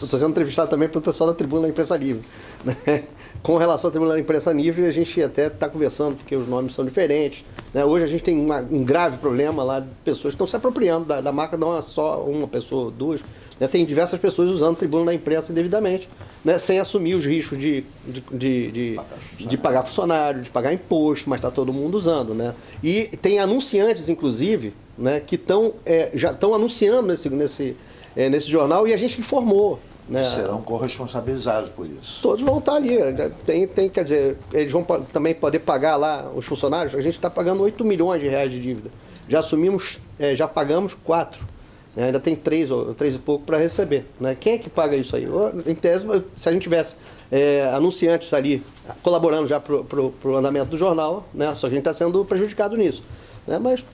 Estou 0.01 0.17
sendo 0.17 0.31
entrevistado 0.31 0.71
também 0.71 0.89
pelo 0.89 1.03
pessoal 1.03 1.31
da 1.31 1.35
tribuna 1.35 1.63
da 1.63 1.69
Imprensa 1.69 1.97
Livre. 1.97 2.25
Né? 2.65 3.03
Com 3.43 3.57
relação 3.57 3.89
à 3.89 3.91
tribuna 3.91 4.13
da 4.13 4.21
Imprensa 4.21 4.53
Livre, 4.53 4.87
a 4.87 4.91
gente 4.91 5.23
até 5.23 5.47
está 5.47 5.69
conversando, 5.69 6.17
porque 6.17 6.35
os 6.35 6.47
nomes 6.47 6.75
são 6.75 6.85
diferentes. 6.85 7.45
Né? 7.73 7.85
Hoje 7.85 8.05
a 8.05 8.09
gente 8.09 8.23
tem 8.23 8.39
uma, 8.39 8.61
um 8.61 8.85
grave 8.85 9.19
problema 9.19 9.63
lá 9.63 9.81
de 9.81 9.89
pessoas 10.05 10.33
que 10.33 10.37
estão 10.37 10.47
se 10.47 10.57
apropriando 10.57 11.07
da, 11.07 11.21
da 11.21 11.33
marca, 11.33 11.57
não 11.57 11.77
é 11.77 11.83
só 11.83 12.23
uma 12.23 12.47
pessoa, 12.47 12.91
duas 12.91 13.21
né, 13.63 13.69
tem 13.69 13.85
diversas 13.85 14.19
pessoas 14.19 14.51
usando 14.51 14.77
tribuna 14.77 15.07
da 15.07 15.15
imprensa 15.15 15.53
indevidamente, 15.53 16.09
né, 16.45 16.59
sem 16.59 16.81
assumir 16.81 17.15
os 17.15 17.25
riscos 17.25 17.57
de, 17.57 17.85
de, 18.05 18.21
de, 18.33 18.71
de, 18.73 19.01
de 19.39 19.57
pagar 19.57 19.85
funcionário, 19.85 20.43
de 20.43 20.51
pagar 20.51 20.73
imposto, 20.73 21.31
mas 21.31 21.39
está 21.39 21.49
todo 21.49 21.73
mundo 21.73 21.95
usando. 21.95 22.35
Né? 22.35 22.55
E 22.83 23.05
tem 23.23 23.39
anunciantes, 23.39 24.09
inclusive, 24.09 24.75
né, 24.99 25.21
que 25.21 25.39
tão, 25.39 25.75
é, 25.87 26.11
já 26.13 26.33
estão 26.33 26.53
anunciando 26.53 27.07
nesse, 27.07 27.31
nesse, 27.31 27.77
é, 28.17 28.29
nesse 28.29 28.49
jornal 28.49 28.89
e 28.89 28.93
a 28.93 28.97
gente 28.97 29.21
informou. 29.21 29.79
Né? 30.09 30.23
Serão 30.25 30.61
corresponsabilizados 30.61 31.71
por 31.71 31.87
isso. 31.87 32.21
Todos 32.23 32.43
vão 32.45 32.59
estar 32.59 32.75
ali. 32.75 32.99
Né? 32.99 33.31
Tem, 33.47 33.67
tem, 33.67 33.89
quer 33.89 34.05
dizer, 34.05 34.39
eles 34.53 34.73
vão 34.73 34.83
também 35.13 35.35
poder 35.35 35.61
pagar 35.61 35.97
lá 35.97 36.31
os 36.35 36.45
funcionários. 36.45 36.95
A 36.95 37.01
gente 37.01 37.15
está 37.15 37.31
pagando 37.31 37.63
8 37.63 37.85
milhões 37.85 38.21
de 38.21 38.29
reais 38.29 38.51
de 38.51 38.61
dívida. 38.61 38.91
Já 39.29 39.39
assumimos, 39.39 39.99
é, 40.19 40.35
já 40.35 40.49
pagamos 40.49 40.95
4. 40.95 41.47
Né? 41.95 42.07
Ainda 42.07 42.19
tem 42.19 42.35
três, 42.35 42.71
ou, 42.71 42.95
três 42.95 43.15
e 43.15 43.19
pouco 43.19 43.45
para 43.45 43.59
receber. 43.59 44.05
Né? 44.19 44.37
Quem 44.39 44.55
é 44.55 44.59
que 44.59 44.69
paga 44.69 44.97
isso 44.97 45.15
aí? 45.15 45.27
Em 45.67 45.75
tese, 45.75 46.07
se 46.37 46.49
a 46.49 46.53
gente 46.53 46.63
tivesse 46.63 46.97
é, 47.31 47.71
anunciantes 47.73 48.33
ali 48.33 48.63
colaborando 49.03 49.47
já 49.47 49.61
para 49.61 50.01
o 50.01 50.37
andamento 50.37 50.71
do 50.71 50.79
jornal, 50.79 51.29
né? 51.33 51.55
só 51.55 51.69
que 51.69 51.75
a 51.75 51.77
gente 51.77 51.89
está 51.89 51.95
sendo 51.95 52.25
prejudicado 52.25 52.77
nisso. 52.77 53.03
Né? 53.47 53.59
Mas 53.59 53.85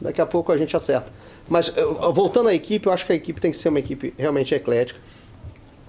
daqui 0.00 0.20
a 0.20 0.26
pouco 0.26 0.50
a 0.50 0.58
gente 0.58 0.76
acerta. 0.76 1.12
Mas 1.48 1.72
voltando 2.12 2.48
à 2.48 2.54
equipe, 2.54 2.86
eu 2.86 2.92
acho 2.92 3.04
que 3.04 3.12
a 3.12 3.14
equipe 3.14 3.40
tem 3.40 3.50
que 3.50 3.56
ser 3.56 3.68
uma 3.68 3.78
equipe 3.78 4.14
realmente 4.16 4.54
eclética, 4.54 4.98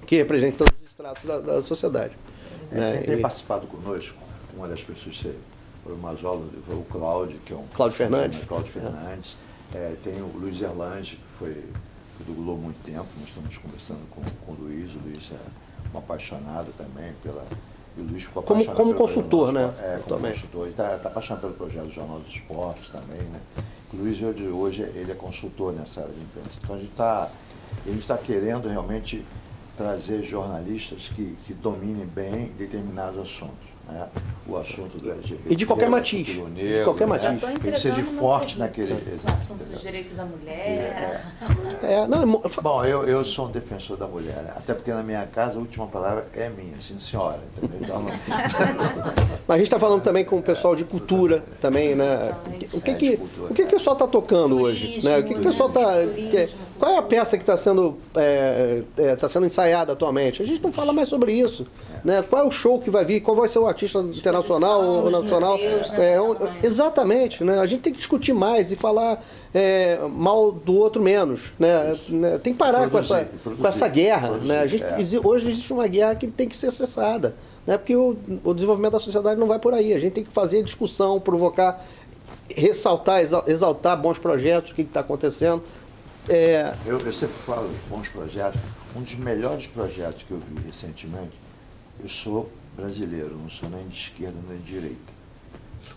que 0.06 0.16
represente 0.18 0.58
todos 0.58 0.74
os 0.82 0.90
estratos 0.90 1.24
da, 1.24 1.40
da 1.40 1.62
sociedade. 1.62 2.18
É, 2.72 2.76
né? 2.76 2.98
Quem 2.98 3.06
tem 3.06 3.18
e... 3.20 3.22
participado 3.22 3.68
conosco, 3.68 4.18
uma 4.56 4.68
das 4.68 4.82
pessoas 4.82 5.36
foi 5.84 5.94
o 5.94 5.98
Mazola, 5.98 6.46
foi 6.66 6.76
o 6.76 6.84
Cláudio, 6.84 7.40
que 7.46 7.54
é 7.54 7.56
um. 7.56 7.66
Cláudio 7.74 7.98
Fernandes. 7.98 8.44
Cláudio 8.46 8.72
Fernandes. 8.72 9.38
É. 9.74 9.96
Tem 10.04 10.22
o 10.22 10.28
Luiz 10.36 10.62
Erlange, 10.62 11.20
foi 11.38 11.64
do 12.24 12.34
Globo 12.34 12.62
muito 12.62 12.82
tempo, 12.84 13.06
nós 13.20 13.28
estamos 13.28 13.58
conversando 13.58 14.00
com, 14.10 14.22
com 14.46 14.52
o 14.54 14.66
Luiz, 14.66 14.90
o 14.96 15.00
Luiz 15.00 15.32
é 15.32 15.94
um 15.94 15.98
apaixonado 15.98 16.72
também 16.78 17.14
pela. 17.22 17.46
E 17.98 18.02
o 18.02 18.04
Luiz 18.04 18.24
ficou 18.24 18.44
como, 18.44 18.66
como 18.66 18.94
consultor, 18.94 19.52
né? 19.52 19.74
É, 19.80 20.00
como 20.04 20.18
também. 20.18 20.34
consultor. 20.34 20.68
está 20.68 20.98
tá 20.98 21.10
apaixonado 21.10 21.42
pelo 21.42 21.54
projeto 21.54 21.86
do 21.86 21.92
Jornal 21.92 22.20
dos 22.20 22.34
Esportes 22.34 22.90
também, 22.90 23.22
né? 23.22 23.40
O 23.94 23.98
Luiz 23.98 24.22
hoje, 24.22 24.48
hoje 24.48 24.82
ele 24.82 25.12
é 25.12 25.16
consultor 25.16 25.74
nessa 25.74 26.02
área 26.02 26.14
de 26.14 26.22
imprensa. 26.22 26.58
Então 26.62 26.76
a 26.76 26.80
gente 26.80 26.92
está 26.92 27.30
está 27.86 28.18
querendo 28.18 28.68
realmente 28.68 29.26
trazer 29.78 30.24
jornalistas 30.24 31.12
que, 31.16 31.38
que 31.46 31.54
dominem 31.54 32.06
bem 32.06 32.48
determinados 32.58 33.20
assuntos. 33.20 33.76
Né? 33.88 34.08
O 34.48 34.58
assunto 34.58 34.98
do 34.98 35.12
LGBT. 35.12 35.42
E 35.48 35.56
de 35.56 35.66
qualquer 35.66 35.90
matiz. 35.90 36.28
Negro, 36.28 36.54
de 36.54 36.84
qualquer 36.84 37.08
né? 37.08 37.18
matiz. 37.18 37.64
Ele 37.64 37.78
seja 37.78 38.04
forte 38.04 38.58
naquele. 38.58 38.94
O 38.94 39.32
assunto 39.32 39.64
do 39.64 39.78
direito 39.78 40.16
da 40.16 40.26
mulher. 40.26 41.24
É, 41.84 41.94
é 41.94 42.08
não, 42.08 42.24
é... 42.24 42.62
Bom, 42.62 42.84
eu, 42.84 43.04
eu 43.04 43.24
sou 43.24 43.48
um 43.48 43.52
defensor 43.52 43.96
da 43.98 44.08
mulher, 44.08 44.42
né? 44.42 44.54
até 44.56 44.74
porque 44.74 44.92
na 44.92 45.04
minha 45.04 45.26
casa 45.28 45.56
a 45.56 45.60
última 45.60 45.86
palavra 45.88 46.28
é 46.34 46.50
minha, 46.50 46.80
sim 46.82 47.00
senhora. 47.00 47.42
Então, 47.80 48.04
Mas 49.48 49.56
a 49.56 49.58
gente 49.58 49.68
está 49.68 49.80
falando 49.80 50.02
também 50.02 50.26
com 50.26 50.38
o 50.38 50.42
pessoal 50.42 50.76
de 50.76 50.84
cultura 50.84 51.44
também, 51.62 51.94
né? 51.96 52.36
O 52.74 52.82
que, 52.82 52.96
que, 52.96 53.20
o 53.50 53.54
que, 53.54 53.64
que 53.64 53.64
o 53.64 53.70
pessoal 53.70 53.96
está 53.96 54.08
tocando 54.08 54.60
hoje? 54.62 55.00
Né? 55.04 55.20
O 55.20 55.24
que, 55.24 55.34
que 55.36 55.40
o 55.40 55.44
pessoal 55.44 55.70
está. 55.70 55.96
Qual 56.78 56.92
é 56.92 56.98
a 56.98 57.02
peça 57.02 57.38
que 57.38 57.44
está 57.44 57.56
sendo, 57.56 57.98
é, 58.16 58.84
é, 58.98 59.16
tá 59.16 59.28
sendo 59.28 59.46
ensaiada 59.46 59.94
atualmente? 59.94 60.42
A 60.42 60.46
gente 60.46 60.62
não 60.62 60.74
fala 60.74 60.92
mais 60.92 61.08
sobre 61.08 61.32
isso. 61.32 61.66
Né? 62.04 62.22
Qual 62.22 62.44
é 62.44 62.46
o 62.46 62.52
show 62.52 62.80
que 62.80 62.90
vai 62.90 63.06
vir? 63.06 63.22
Qual 63.22 63.36
vai 63.36 63.48
ser 63.48 63.60
o 63.60 63.68
artista 63.68 64.00
internacional 64.00 64.84
ou 64.84 65.10
nacional? 65.10 65.58
Museus, 65.58 65.92
né? 65.92 66.16
é, 66.16 66.66
exatamente. 66.66 67.44
Né? 67.44 67.60
A 67.60 67.66
gente 67.66 67.82
tem 67.82 67.94
que 67.94 68.00
discutir 68.00 68.34
mais 68.34 68.72
e 68.72 68.76
falar 68.76 69.24
é, 69.54 70.00
mal 70.10 70.52
do 70.52 70.76
outro 70.76 71.02
menos. 71.02 71.54
Né? 71.58 71.98
né? 72.10 72.38
Tem 72.40 72.52
que 72.52 72.60
parar 72.60 72.90
produzir, 72.90 73.08
com, 73.08 73.16
essa, 73.16 73.30
produzir, 73.42 73.62
com 73.62 73.68
essa 73.68 73.88
guerra. 73.88 74.28
Produzir, 74.28 74.48
né? 74.48 74.60
A 74.60 74.68
gente, 74.68 74.84
é. 74.84 75.20
Hoje 75.24 75.50
existe 75.50 75.72
uma 75.72 75.88
guerra 75.88 76.16
que 76.16 76.28
tem 76.28 76.48
que 76.48 76.58
ser 76.58 76.72
cessada. 76.72 77.36
Né? 77.66 77.78
Porque 77.78 77.96
o, 77.96 78.18
o 78.44 78.54
desenvolvimento 78.54 78.94
da 78.94 79.00
sociedade 79.00 79.40
não 79.40 79.48
vai 79.48 79.60
por 79.60 79.74
aí. 79.74 79.94
A 79.94 80.00
gente 80.00 80.14
tem 80.14 80.24
que 80.24 80.32
fazer 80.32 80.62
discussão, 80.62 81.22
provocar 81.22 81.82
ressaltar, 82.48 83.22
exaltar 83.48 84.00
bons 84.00 84.20
projetos, 84.20 84.72
o 84.72 84.76
que 84.76 84.82
está 84.82 85.00
acontecendo. 85.00 85.64
É... 86.30 86.74
Eu, 86.86 87.00
eu, 87.00 87.14
sempre 87.14 87.36
falo 87.36 87.70
de 87.70 87.78
bons 87.90 88.08
projetos. 88.10 88.60
Um 88.96 89.02
dos 89.02 89.16
melhores 89.16 89.68
projetos 89.68 90.24
que 90.24 90.32
eu 90.32 90.40
vi 90.40 90.66
recentemente, 90.66 91.40
eu 92.02 92.10
sou 92.10 92.50
brasileiro, 92.76 93.38
não 93.38 93.50
sou 93.50 93.70
nem 93.70 93.88
de 93.88 93.96
esquerda 93.96 94.38
nem 94.48 94.58
de 94.60 94.66
direita. 94.66 95.16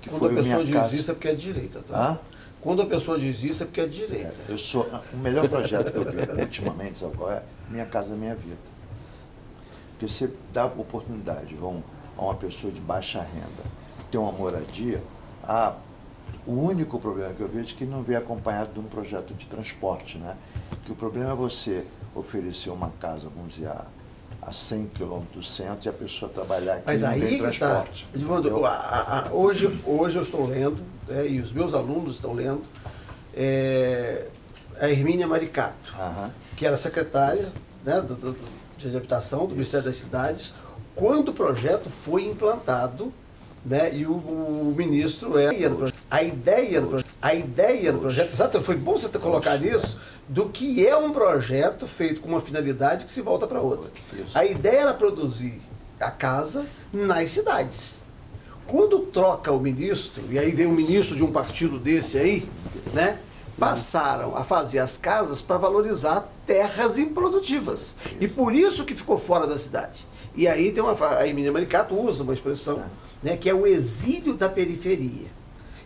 Que 0.01 0.11
Quando 0.11 0.39
a 0.39 0.43
pessoa 0.43 0.65
diz 0.65 0.75
casa... 0.75 0.97
isso 0.97 1.11
é 1.11 1.15
porque 1.15 1.29
é 1.29 1.35
de 1.35 1.53
direita, 1.53 1.83
tá? 1.87 2.11
Hã? 2.11 2.19
Quando 2.61 2.83
a 2.83 2.87
pessoa 2.87 3.19
diz 3.19 3.43
isso 3.43 3.63
é 3.63 3.67
porque 3.67 3.81
é 3.81 3.87
de 3.87 4.07
direita. 4.07 4.35
É, 4.49 4.53
eu 4.53 4.59
sou. 4.59 4.89
O 5.13 5.17
melhor 5.17 5.49
projeto 5.49 5.93
que 5.93 5.99
eu 5.99 6.05
vi 6.05 6.19
ultimamente, 6.43 6.99
sabe 6.99 7.17
qual 7.17 7.31
é? 7.31 7.43
Minha 7.69 7.87
Casa 7.87 8.15
Minha 8.15 8.35
Vida. 8.35 8.57
Porque 9.93 10.13
você 10.13 10.31
dá 10.53 10.67
oportunidade 10.67 11.55
vão, 11.55 11.83
a 12.17 12.23
uma 12.23 12.35
pessoa 12.35 12.73
de 12.73 12.81
baixa 12.81 13.21
renda 13.21 13.79
ter 14.11 14.19
uma 14.19 14.33
moradia, 14.33 15.03
a 15.43 15.75
o 16.49 16.53
único 16.53 16.99
problema 16.99 17.35
que 17.35 17.43
eu 17.43 17.49
vejo 17.49 17.75
é 17.75 17.77
que 17.77 17.85
não 17.85 18.03
vem 18.03 18.17
acompanhado 18.17 18.73
de 18.73 18.81
um 18.81 18.85
projeto 18.85 19.35
de 19.35 19.45
transporte, 19.45 20.17
né? 20.17 20.35
Que 20.87 20.91
o 20.91 20.95
problema 20.95 21.33
é 21.33 21.35
você 21.35 21.85
oferecer 22.15 22.71
uma 22.71 22.89
casa, 22.99 23.29
vamos 23.29 23.55
dizer, 23.55 23.67
a, 23.67 23.85
a 24.41 24.51
100 24.51 24.87
quilômetros 24.87 25.47
do 25.47 25.53
centro 25.53 25.87
e 25.87 25.89
a 25.91 25.93
pessoa 25.93 26.31
trabalhar 26.33 26.77
aqui 26.77 26.85
Mas 26.87 27.05
aí 27.05 27.39
está. 27.45 27.85
Edmundo, 28.15 28.65
a, 28.65 29.27
a, 29.29 29.31
hoje, 29.31 29.79
hoje 29.85 30.17
eu 30.17 30.23
estou 30.23 30.47
lendo, 30.47 30.79
né, 31.07 31.29
e 31.29 31.39
os 31.39 31.53
meus 31.53 31.75
alunos 31.75 32.15
estão 32.15 32.33
lendo, 32.33 32.63
é, 33.35 34.29
a 34.81 34.89
Hermínia 34.89 35.27
Maricato, 35.27 35.95
que 36.57 36.65
era 36.65 36.79
secretária 36.79 37.53
né, 37.85 38.01
do, 38.01 38.15
do, 38.15 38.37
de 38.79 38.97
habitação 38.97 39.47
do 39.47 39.53
Ministério 39.53 39.85
das 39.85 39.99
Cidades, 39.99 40.55
quando 40.95 41.29
o 41.29 41.33
projeto 41.35 41.91
foi 41.91 42.25
implantado 42.25 43.13
né? 43.69 43.95
E 43.95 44.07
o, 44.07 44.13
o 44.13 44.75
ministro 44.77 45.39
é 45.39 45.49
a 46.11 46.23
ideia 46.23 46.81
do 46.81 46.87
projeto, 46.89 47.09
a 47.21 47.35
ideia 47.35 47.93
do 47.93 47.99
projeto, 47.99 48.31
exato, 48.31 48.61
foi 48.63 48.77
bom 48.77 48.99
você 48.99 49.09
ter 49.09 49.19
colocado 49.19 49.65
isso, 49.65 49.99
do 50.27 50.49
que 50.49 50.87
é 50.87 50.97
um 50.97 51.13
projeto 51.13 51.87
feito 51.87 52.21
com 52.21 52.29
uma 52.29 52.41
finalidade 52.41 53.05
que 53.05 53.13
se 53.13 53.21
volta 53.21 53.47
para 53.47 53.61
outra. 53.61 53.91
A 54.35 54.45
ideia 54.45 54.81
era 54.81 54.95
produzir 54.95 55.61
a 56.01 56.11
casa 56.11 56.67
nas 56.93 57.31
cidades. 57.31 58.01
Quando 58.67 59.01
troca 59.01 59.51
o 59.51 59.61
ministro, 59.61 60.23
e 60.31 60.39
aí 60.39 60.51
vem 60.51 60.67
um 60.67 60.73
ministro 60.73 61.17
de 61.17 61.25
um 61.25 61.33
partido 61.33 61.79
desse 61.79 62.19
aí, 62.19 62.49
né? 62.93 63.19
Passaram 63.59 64.37
a 64.37 64.45
fazer 64.45 64.79
as 64.79 64.97
casas 64.97 65.43
para 65.43 65.57
valorizar 65.57 66.31
terras 66.47 66.99
improdutivas. 66.99 67.97
E 68.21 68.29
por 68.29 68.55
isso 68.55 68.85
que 68.85 68.95
ficou 68.95 69.19
fora 69.19 69.47
da 69.47 69.59
cidade. 69.59 70.07
E 70.35 70.47
aí 70.47 70.71
tem 70.73 70.83
uma. 70.83 70.97
A 71.17 71.27
Emília 71.27 71.53
Maricato 71.53 71.95
usa 71.95 72.23
uma 72.23 72.35
expressão, 72.35 72.83
né, 73.23 73.37
que 73.37 73.49
é 73.49 73.55
o 73.55 73.67
exílio 73.67 74.35
da 74.35 74.49
periferia. 74.49 75.27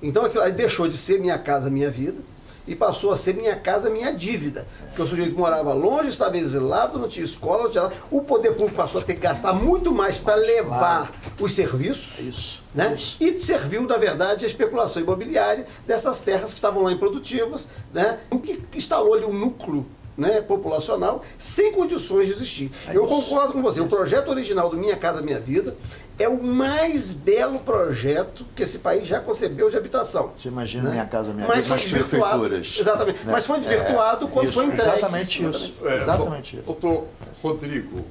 Então 0.02 0.24
aquilo 0.24 0.50
deixou 0.52 0.88
de 0.88 0.96
ser 0.96 1.20
minha 1.20 1.38
casa, 1.38 1.70
minha 1.70 1.90
vida, 1.90 2.20
e 2.66 2.74
passou 2.74 3.12
a 3.12 3.16
ser 3.16 3.34
minha 3.34 3.56
casa, 3.56 3.90
minha 3.90 4.12
dívida. 4.12 4.66
Porque 4.88 5.02
o 5.02 5.06
sujeito 5.06 5.36
morava 5.36 5.72
longe, 5.72 6.08
estava 6.08 6.36
exilado, 6.36 6.98
não 6.98 7.08
tinha 7.08 7.24
escola, 7.24 7.64
não 7.64 7.70
tinha 7.70 7.84
nada. 7.84 7.94
O 8.10 8.22
poder 8.22 8.52
público 8.52 8.76
passou 8.76 9.00
a 9.00 9.04
ter 9.04 9.14
que 9.14 9.20
gastar 9.20 9.52
muito 9.52 9.92
mais 9.92 10.18
para 10.18 10.34
levar 10.34 11.12
os 11.40 11.52
serviços. 11.52 12.18
Isso, 12.20 12.62
né? 12.74 12.94
isso. 12.94 13.16
E 13.20 13.38
serviu, 13.40 13.82
na 13.82 13.96
verdade, 13.96 14.44
a 14.44 14.48
especulação 14.48 15.02
imobiliária 15.02 15.66
dessas 15.86 16.20
terras 16.20 16.50
que 16.50 16.56
estavam 16.56 16.82
lá 16.82 16.92
improdutivas, 16.92 17.68
né? 17.92 18.18
o 18.30 18.38
que 18.38 18.62
instalou 18.74 19.14
ali 19.14 19.24
um 19.24 19.32
núcleo 19.32 19.86
né, 20.16 20.40
populacional 20.40 21.22
sem 21.38 21.72
condições 21.72 22.26
de 22.26 22.32
existir. 22.32 22.70
É 22.86 22.96
Eu 22.96 23.06
concordo 23.06 23.52
com 23.52 23.62
você. 23.62 23.80
O 23.80 23.88
projeto 23.88 24.28
original 24.28 24.68
do 24.68 24.76
Minha 24.76 24.96
Casa 24.96 25.22
Minha 25.22 25.40
Vida 25.40 25.76
é 26.18 26.28
o 26.28 26.42
mais 26.42 27.12
belo 27.12 27.58
projeto 27.60 28.44
que 28.54 28.62
esse 28.62 28.78
país 28.78 29.06
já 29.06 29.20
concebeu 29.20 29.70
de 29.70 29.76
habitação. 29.76 30.32
Você 30.38 30.48
imagina 30.48 30.84
né? 30.84 30.90
Minha 30.90 31.06
Casa 31.06 31.32
Minha 31.32 31.48
Mas 31.48 31.64
Vida 31.64 31.76
nas 31.76 31.84
prefeituras. 31.84 32.76
Exatamente. 32.78 33.24
Né? 33.24 33.32
Mas 33.32 33.46
foi 33.46 33.58
desvirtuado 33.58 34.26
é, 34.26 34.28
quando 34.28 34.44
isso, 34.46 34.54
foi 34.54 34.66
entregue. 34.66 34.90
Exatamente 34.90 35.44
isso. 35.44 35.74
É, 35.84 35.98
exatamente 35.98 36.56
isso. 36.56 36.64
Doutor 36.66 37.06
Rodrigo, 37.42 38.04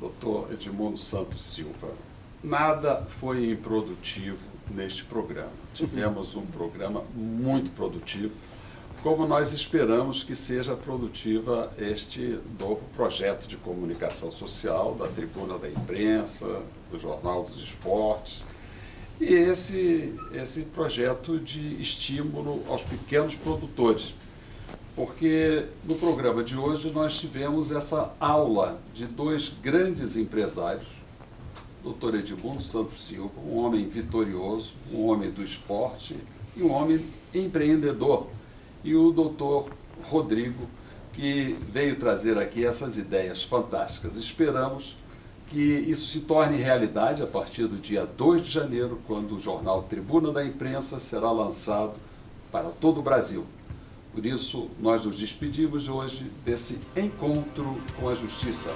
doutor 0.00 0.48
Edmundo 0.52 0.98
Santos 0.98 1.42
Silva, 1.44 1.88
nada 2.42 3.02
foi 3.08 3.50
improdutivo 3.50 4.38
neste 4.70 5.04
programa. 5.04 5.48
Tivemos 5.74 6.36
um 6.36 6.44
programa 6.46 7.02
muito 7.14 7.70
produtivo 7.70 8.32
como 9.02 9.26
nós 9.26 9.52
esperamos 9.52 10.24
que 10.24 10.34
seja 10.34 10.74
produtiva 10.74 11.72
este 11.78 12.38
novo 12.58 12.82
projeto 12.96 13.46
de 13.46 13.56
comunicação 13.56 14.30
social 14.32 14.94
da 14.94 15.06
Tribuna 15.06 15.56
da 15.56 15.68
Imprensa, 15.68 16.62
do 16.90 16.98
Jornal 16.98 17.42
dos 17.42 17.62
Esportes, 17.62 18.44
e 19.20 19.32
esse, 19.32 20.14
esse 20.32 20.62
projeto 20.64 21.38
de 21.38 21.80
estímulo 21.80 22.62
aos 22.68 22.82
pequenos 22.82 23.34
produtores. 23.34 24.14
Porque 24.96 25.66
no 25.84 25.94
programa 25.94 26.42
de 26.42 26.56
hoje 26.56 26.90
nós 26.90 27.20
tivemos 27.20 27.70
essa 27.70 28.12
aula 28.18 28.80
de 28.92 29.06
dois 29.06 29.52
grandes 29.62 30.16
empresários, 30.16 30.88
doutor 31.84 32.16
Edmundo 32.16 32.62
Santos 32.62 33.04
Silva, 33.04 33.40
um 33.46 33.58
homem 33.58 33.88
vitorioso, 33.88 34.74
um 34.92 35.06
homem 35.06 35.30
do 35.30 35.42
esporte 35.42 36.16
e 36.56 36.62
um 36.62 36.72
homem 36.72 37.00
empreendedor 37.32 38.26
e 38.82 38.94
o 38.94 39.10
doutor 39.10 39.68
Rodrigo, 40.04 40.68
que 41.12 41.56
veio 41.70 41.96
trazer 41.98 42.38
aqui 42.38 42.64
essas 42.64 42.96
ideias 42.96 43.42
fantásticas. 43.42 44.16
Esperamos 44.16 44.96
que 45.48 45.58
isso 45.58 46.06
se 46.06 46.20
torne 46.20 46.56
realidade 46.56 47.22
a 47.22 47.26
partir 47.26 47.66
do 47.66 47.76
dia 47.76 48.06
2 48.06 48.42
de 48.42 48.50
janeiro, 48.50 49.00
quando 49.06 49.36
o 49.36 49.40
jornal 49.40 49.82
Tribuna 49.82 50.30
da 50.30 50.44
Imprensa 50.44 50.98
será 50.98 51.30
lançado 51.30 51.94
para 52.52 52.68
todo 52.68 53.00
o 53.00 53.02
Brasil. 53.02 53.44
Por 54.14 54.24
isso, 54.24 54.68
nós 54.78 55.04
nos 55.04 55.18
despedimos 55.18 55.88
hoje 55.88 56.30
desse 56.44 56.80
encontro 56.96 57.80
com 57.98 58.08
a 58.08 58.14
justiça. 58.14 58.70